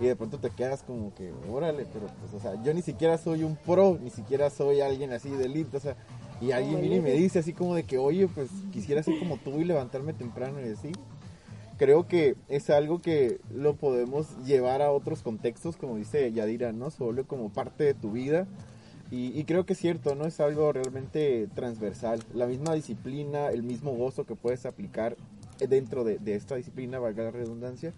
Y 0.00 0.06
de 0.06 0.16
pronto 0.16 0.38
te 0.38 0.50
quedas 0.50 0.82
como 0.82 1.14
que, 1.14 1.32
órale, 1.50 1.86
pero 1.92 2.06
pues, 2.20 2.34
o 2.34 2.40
sea, 2.40 2.62
yo 2.62 2.74
ni 2.74 2.82
siquiera 2.82 3.18
soy 3.18 3.44
un 3.44 3.56
pro, 3.56 3.98
ni 4.00 4.10
siquiera 4.10 4.50
soy 4.50 4.80
alguien 4.80 5.12
así 5.12 5.30
de 5.30 5.46
elite, 5.46 5.76
o 5.76 5.80
sea, 5.80 5.96
y 6.40 6.52
alguien 6.52 6.80
viene 6.80 6.96
y 6.96 7.00
me 7.00 7.12
dice 7.12 7.38
así 7.38 7.52
como 7.52 7.74
de 7.74 7.84
que, 7.84 7.98
oye, 7.98 8.28
pues 8.28 8.48
quisiera 8.72 9.02
ser 9.02 9.18
como 9.18 9.38
tú 9.38 9.58
y 9.58 9.64
levantarme 9.64 10.12
temprano 10.12 10.60
y 10.60 10.70
así. 10.70 10.92
Creo 11.78 12.06
que 12.06 12.36
es 12.48 12.70
algo 12.70 13.00
que 13.00 13.38
lo 13.50 13.74
podemos 13.74 14.36
llevar 14.44 14.82
a 14.82 14.90
otros 14.90 15.22
contextos, 15.22 15.76
como 15.76 15.96
dice 15.96 16.32
Yadira, 16.32 16.72
¿no? 16.72 16.90
Se 16.90 17.02
vuelve 17.02 17.24
como 17.24 17.50
parte 17.50 17.84
de 17.84 17.94
tu 17.94 18.12
vida 18.12 18.46
y, 19.10 19.44
creo 19.44 19.64
que 19.64 19.74
es 19.74 19.78
cierto, 19.78 20.16
¿no? 20.16 20.26
Es 20.26 20.40
algo 20.40 20.72
realmente 20.72 21.48
transversal. 21.54 22.20
La 22.34 22.46
misma 22.46 22.74
disciplina, 22.74 23.50
el 23.50 23.62
mismo 23.62 23.92
gozo 23.92 24.24
que 24.24 24.34
puedes 24.34 24.66
aplicar 24.66 25.16
dentro 25.68 26.02
de, 26.02 26.18
esta 26.34 26.56
disciplina, 26.56 26.98
valga 26.98 27.24
la 27.24 27.30
redundancia, 27.30 27.92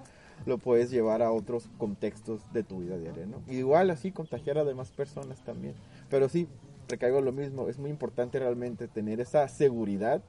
lo 0.44 0.58
puedes 0.58 0.90
llevar 0.90 1.22
a 1.22 1.32
otros 1.32 1.70
contextos 1.78 2.40
de 2.52 2.62
tu 2.62 2.80
vida 2.80 2.98
diaria, 2.98 3.24
¿no? 3.24 3.40
Igual 3.52 3.90
así 3.90 4.12
contagiar 4.12 4.58
a 4.58 4.64
demás 4.64 4.90
personas 4.90 5.42
también. 5.44 5.74
Pero 6.10 6.28
sí, 6.28 6.46
recaigo 6.88 7.22
lo 7.22 7.32
mismo, 7.32 7.68
es 7.68 7.78
muy 7.78 7.90
importante 7.90 8.38
realmente 8.38 8.86
tener 8.86 9.20
esa 9.20 9.48
seguridad 9.48 10.22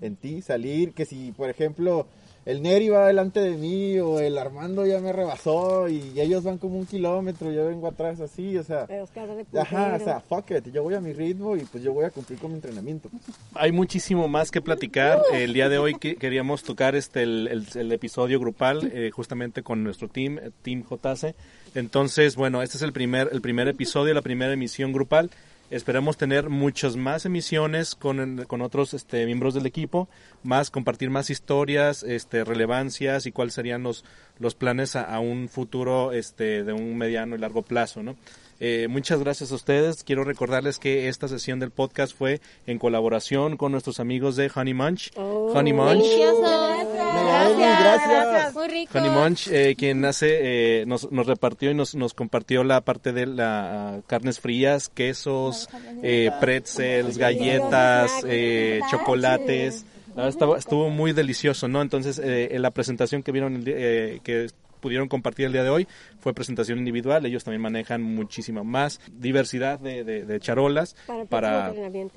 en 0.00 0.16
ti, 0.16 0.42
salir, 0.42 0.92
que 0.92 1.06
si, 1.06 1.32
por 1.32 1.48
ejemplo, 1.48 2.06
el 2.46 2.62
Neri 2.62 2.88
va 2.88 3.06
delante 3.06 3.40
de 3.40 3.56
mí 3.56 3.98
o 3.98 4.18
el 4.20 4.38
Armando 4.38 4.86
ya 4.86 5.00
me 5.00 5.12
rebasó 5.12 5.88
y 5.88 6.12
ellos 6.20 6.42
van 6.44 6.58
como 6.58 6.78
un 6.78 6.86
kilómetro, 6.86 7.52
yo 7.52 7.66
vengo 7.66 7.86
atrás 7.86 8.20
así, 8.20 8.56
o 8.56 8.64
sea, 8.64 8.86
Pero 8.86 9.04
es 9.04 9.10
cara 9.10 9.34
de 9.34 9.44
ajá, 9.60 9.96
o 10.00 10.04
sea, 10.04 10.20
fuck 10.20 10.50
it, 10.52 10.72
yo 10.72 10.82
voy 10.82 10.94
a 10.94 11.00
mi 11.00 11.12
ritmo 11.12 11.56
y 11.56 11.60
pues 11.60 11.82
yo 11.84 11.92
voy 11.92 12.04
a 12.04 12.10
cumplir 12.10 12.38
con 12.38 12.50
mi 12.50 12.56
entrenamiento. 12.56 13.08
Hay 13.54 13.72
muchísimo 13.72 14.26
más 14.28 14.50
que 14.50 14.60
platicar. 14.60 15.20
El 15.32 15.52
día 15.52 15.68
de 15.68 15.78
hoy 15.78 15.94
que- 15.96 16.16
queríamos 16.16 16.62
tocar 16.62 16.94
este 16.94 17.22
el, 17.22 17.48
el- 17.48 17.66
el 17.78 17.92
episodio 17.92 18.40
grupal 18.40 18.90
eh, 18.94 19.10
justamente 19.12 19.62
con 19.62 19.84
nuestro 19.84 20.08
team, 20.08 20.38
eh, 20.38 20.50
Team 20.62 20.82
JC. 20.88 21.34
Entonces, 21.74 22.36
bueno, 22.36 22.62
este 22.62 22.76
es 22.76 22.82
el 22.82 22.92
primer 22.92 23.28
el 23.32 23.40
primer 23.40 23.68
episodio, 23.68 24.12
la 24.14 24.22
primera 24.22 24.52
emisión 24.52 24.92
grupal. 24.92 25.30
Esperamos 25.70 26.16
tener 26.16 26.48
muchas 26.48 26.96
más 26.96 27.24
emisiones 27.24 27.94
con, 27.94 28.44
con 28.48 28.60
otros 28.60 28.92
este, 28.92 29.24
miembros 29.24 29.54
del 29.54 29.66
equipo, 29.66 30.08
más 30.42 30.68
compartir 30.68 31.10
más 31.10 31.30
historias, 31.30 32.02
este, 32.02 32.42
relevancias 32.42 33.26
y 33.26 33.32
cuáles 33.32 33.54
serían 33.54 33.84
los, 33.84 34.04
los 34.40 34.56
planes 34.56 34.96
a, 34.96 35.02
a 35.02 35.20
un 35.20 35.48
futuro 35.48 36.10
este, 36.10 36.64
de 36.64 36.72
un 36.72 36.98
mediano 36.98 37.36
y 37.36 37.38
largo 37.38 37.62
plazo, 37.62 38.02
¿no? 38.02 38.16
Eh, 38.60 38.86
muchas 38.88 39.20
gracias 39.20 39.50
a 39.52 39.54
ustedes. 39.54 40.04
Quiero 40.04 40.22
recordarles 40.24 40.78
que 40.78 41.08
esta 41.08 41.28
sesión 41.28 41.58
del 41.60 41.70
podcast 41.70 42.14
fue 42.16 42.40
en 42.66 42.78
colaboración 42.78 43.56
con 43.56 43.72
nuestros 43.72 44.00
amigos 44.00 44.36
de 44.36 44.50
Honey 44.54 44.74
Munch. 44.74 45.10
Honey 45.16 45.72
Munch. 45.72 46.02
Delicioso. 46.02 46.76
gracias. 47.80 48.54
Muy 48.54 48.68
rico. 48.68 48.98
Honey 48.98 49.10
Munch, 49.10 49.48
eh, 49.48 49.74
quien 49.76 50.04
hace, 50.04 50.80
eh, 50.82 50.84
nos, 50.86 51.10
nos 51.10 51.26
repartió 51.26 51.70
y 51.70 51.74
nos, 51.74 51.94
nos 51.94 52.14
compartió 52.14 52.64
la 52.64 52.80
parte 52.82 53.12
de 53.12 53.26
las 53.26 54.02
carnes 54.06 54.40
frías, 54.40 54.88
quesos, 54.88 55.68
eh, 56.02 56.30
pretzels, 56.40 57.16
galletas, 57.18 58.12
eh, 58.26 58.80
chocolates. 58.90 59.84
Ah, 60.16 60.28
estaba- 60.28 60.58
estuvo 60.58 60.90
muy 60.90 61.12
delicioso, 61.12 61.68
¿no? 61.68 61.80
Entonces, 61.82 62.18
eh, 62.18 62.48
en 62.52 62.62
la 62.62 62.72
presentación 62.72 63.22
que 63.22 63.30
vieron, 63.32 63.54
el 63.54 63.64
día- 63.64 63.74
eh, 63.78 64.20
que 64.24 64.46
pudieron 64.80 65.08
compartir 65.08 65.46
el 65.46 65.52
día 65.52 65.62
de 65.62 65.70
hoy, 65.70 65.86
fue 66.20 66.34
presentación 66.34 66.78
individual. 66.78 67.24
Ellos 67.26 67.44
también 67.44 67.60
manejan 67.62 68.02
muchísima 68.02 68.62
más 68.64 69.00
diversidad 69.12 69.78
de, 69.78 70.04
de- 70.04 70.24
de 70.24 70.40
charolas 70.40 70.96
Para 71.28 71.72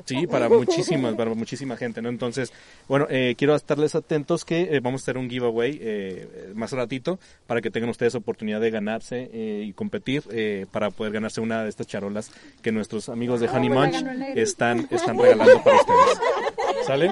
sí, 0.06 0.28
para 0.28 0.50
muchísimas, 0.50 1.14
para 1.16 1.34
muchísima 1.34 1.78
gente, 1.78 2.02
¿no? 2.02 2.10
Entonces, 2.10 2.52
bueno, 2.88 3.08
eh, 3.10 3.36
quiero 3.38 3.56
estarles 3.56 3.96
atentos 3.96 4.46
que 4.46 4.76
eh, 4.76 4.80
vamos 4.80 5.02
a 5.02 5.04
hacer 5.04 5.18
un 5.18 5.30
giveaway 5.30 5.78
eh, 5.82 6.52
más 6.56 6.72
ratito 6.72 7.20
para 7.48 7.62
que 7.62 7.70
tengan 7.70 7.90
ustedes 7.90 8.16
oportunidad 8.16 8.62
de 8.62 8.72
ganarse 8.72 9.30
eh, 9.34 9.64
y 9.68 9.74
competir 9.74 10.24
eh, 10.32 10.66
para 10.72 10.90
poder 10.90 11.14
ganarse 11.14 11.42
una 11.42 11.64
de 11.64 11.70
estas 11.70 11.88
charolas 11.88 12.32
que 12.62 12.72
nuestros 12.72 13.10
amigos 13.10 13.40
de 13.40 13.48
Honey 13.50 13.70
Munch 13.70 13.96
están, 14.36 14.88
están 14.92 15.18
regalando 15.18 15.62
para 15.64 15.78
ustedes. 15.78 16.20
¿Sale? 16.86 17.12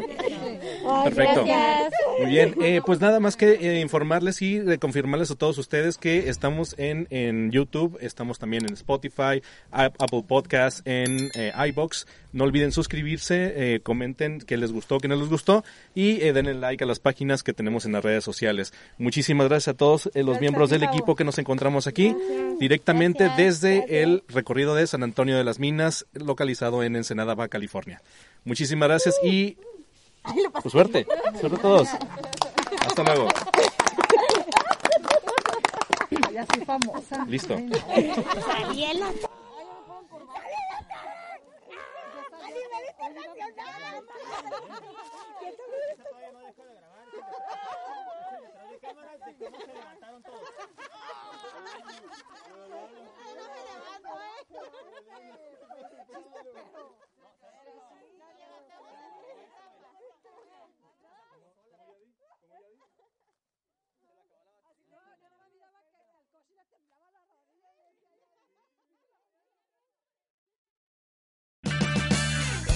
Perfecto. 1.04 1.46
Gracias. 1.46 1.92
Muy 2.20 2.30
bien, 2.30 2.56
eh, 2.62 2.82
pues 2.86 3.00
nada 3.00 3.20
más 3.20 3.36
que 3.36 3.54
eh, 3.54 3.80
informarles 3.80 4.42
y 4.42 4.60
de 4.60 4.78
confirmarles 4.78 5.32
a 5.32 5.36
todos 5.36 5.58
ustedes 5.58 5.98
que 5.98 6.30
estamos 6.30 6.76
en, 6.78 7.08
en 7.10 7.52
YouTube, 7.52 7.98
estamos 8.02 8.38
también 8.38 8.66
en 8.68 8.74
Spotify, 8.74 9.42
Ap- 9.72 9.96
Apple 10.00 10.24
Podcasts, 10.28 10.82
en 10.86 11.30
eh, 11.36 11.52
iBox. 11.70 12.06
No 12.34 12.46
olviden 12.46 12.72
suscribirse, 12.72 13.54
eh, 13.76 13.80
comenten 13.82 14.40
qué 14.40 14.56
les 14.58 14.72
gustó, 14.72 15.00
qué 15.00 15.08
no 15.08 15.16
les 15.16 15.28
gustó 15.30 15.64
y 15.94 16.22
eh, 16.22 16.32
denle 16.32 16.54
like 16.54 16.84
a 16.84 16.88
las 16.88 17.00
páginas 17.00 17.44
que 17.44 17.54
tenemos 17.54 17.86
en 17.86 17.92
las 17.92 18.04
redes 18.04 18.24
sociales. 18.24 18.74
Muchísimas 18.98 19.50
gracias 19.50 19.74
a 19.74 19.78
todos 19.78 20.10
los 20.14 20.40
miembros 20.40 20.70
del 20.70 20.84
equipo 20.84 21.16
que 21.16 21.24
nos 21.26 21.38
encontramos 21.40 21.88
aquí 21.88 22.16
directamente 22.60 23.30
desde 23.36 24.02
el 24.04 24.24
recorrido 24.30 24.76
de 24.76 24.88
San 24.88 25.04
Antonio 25.04 25.36
de 25.38 25.44
las 25.44 25.60
Minas, 25.60 26.06
localizado 26.14 26.84
en 26.84 26.96
Ensenada, 26.96 27.36
Baja 27.36 27.50
California. 27.50 28.02
Muchísimas 28.46 28.88
gracias 28.88 29.16
y 29.24 29.58
pues 30.24 30.72
suerte, 30.72 31.06
suerte 31.40 31.58
a 31.58 31.62
todos. 31.62 31.90
Hasta 32.86 33.04
luego. 33.04 33.28
Ya 36.32 36.46
soy 36.46 36.66
famosa. 36.66 37.26
Listo. 37.26 37.58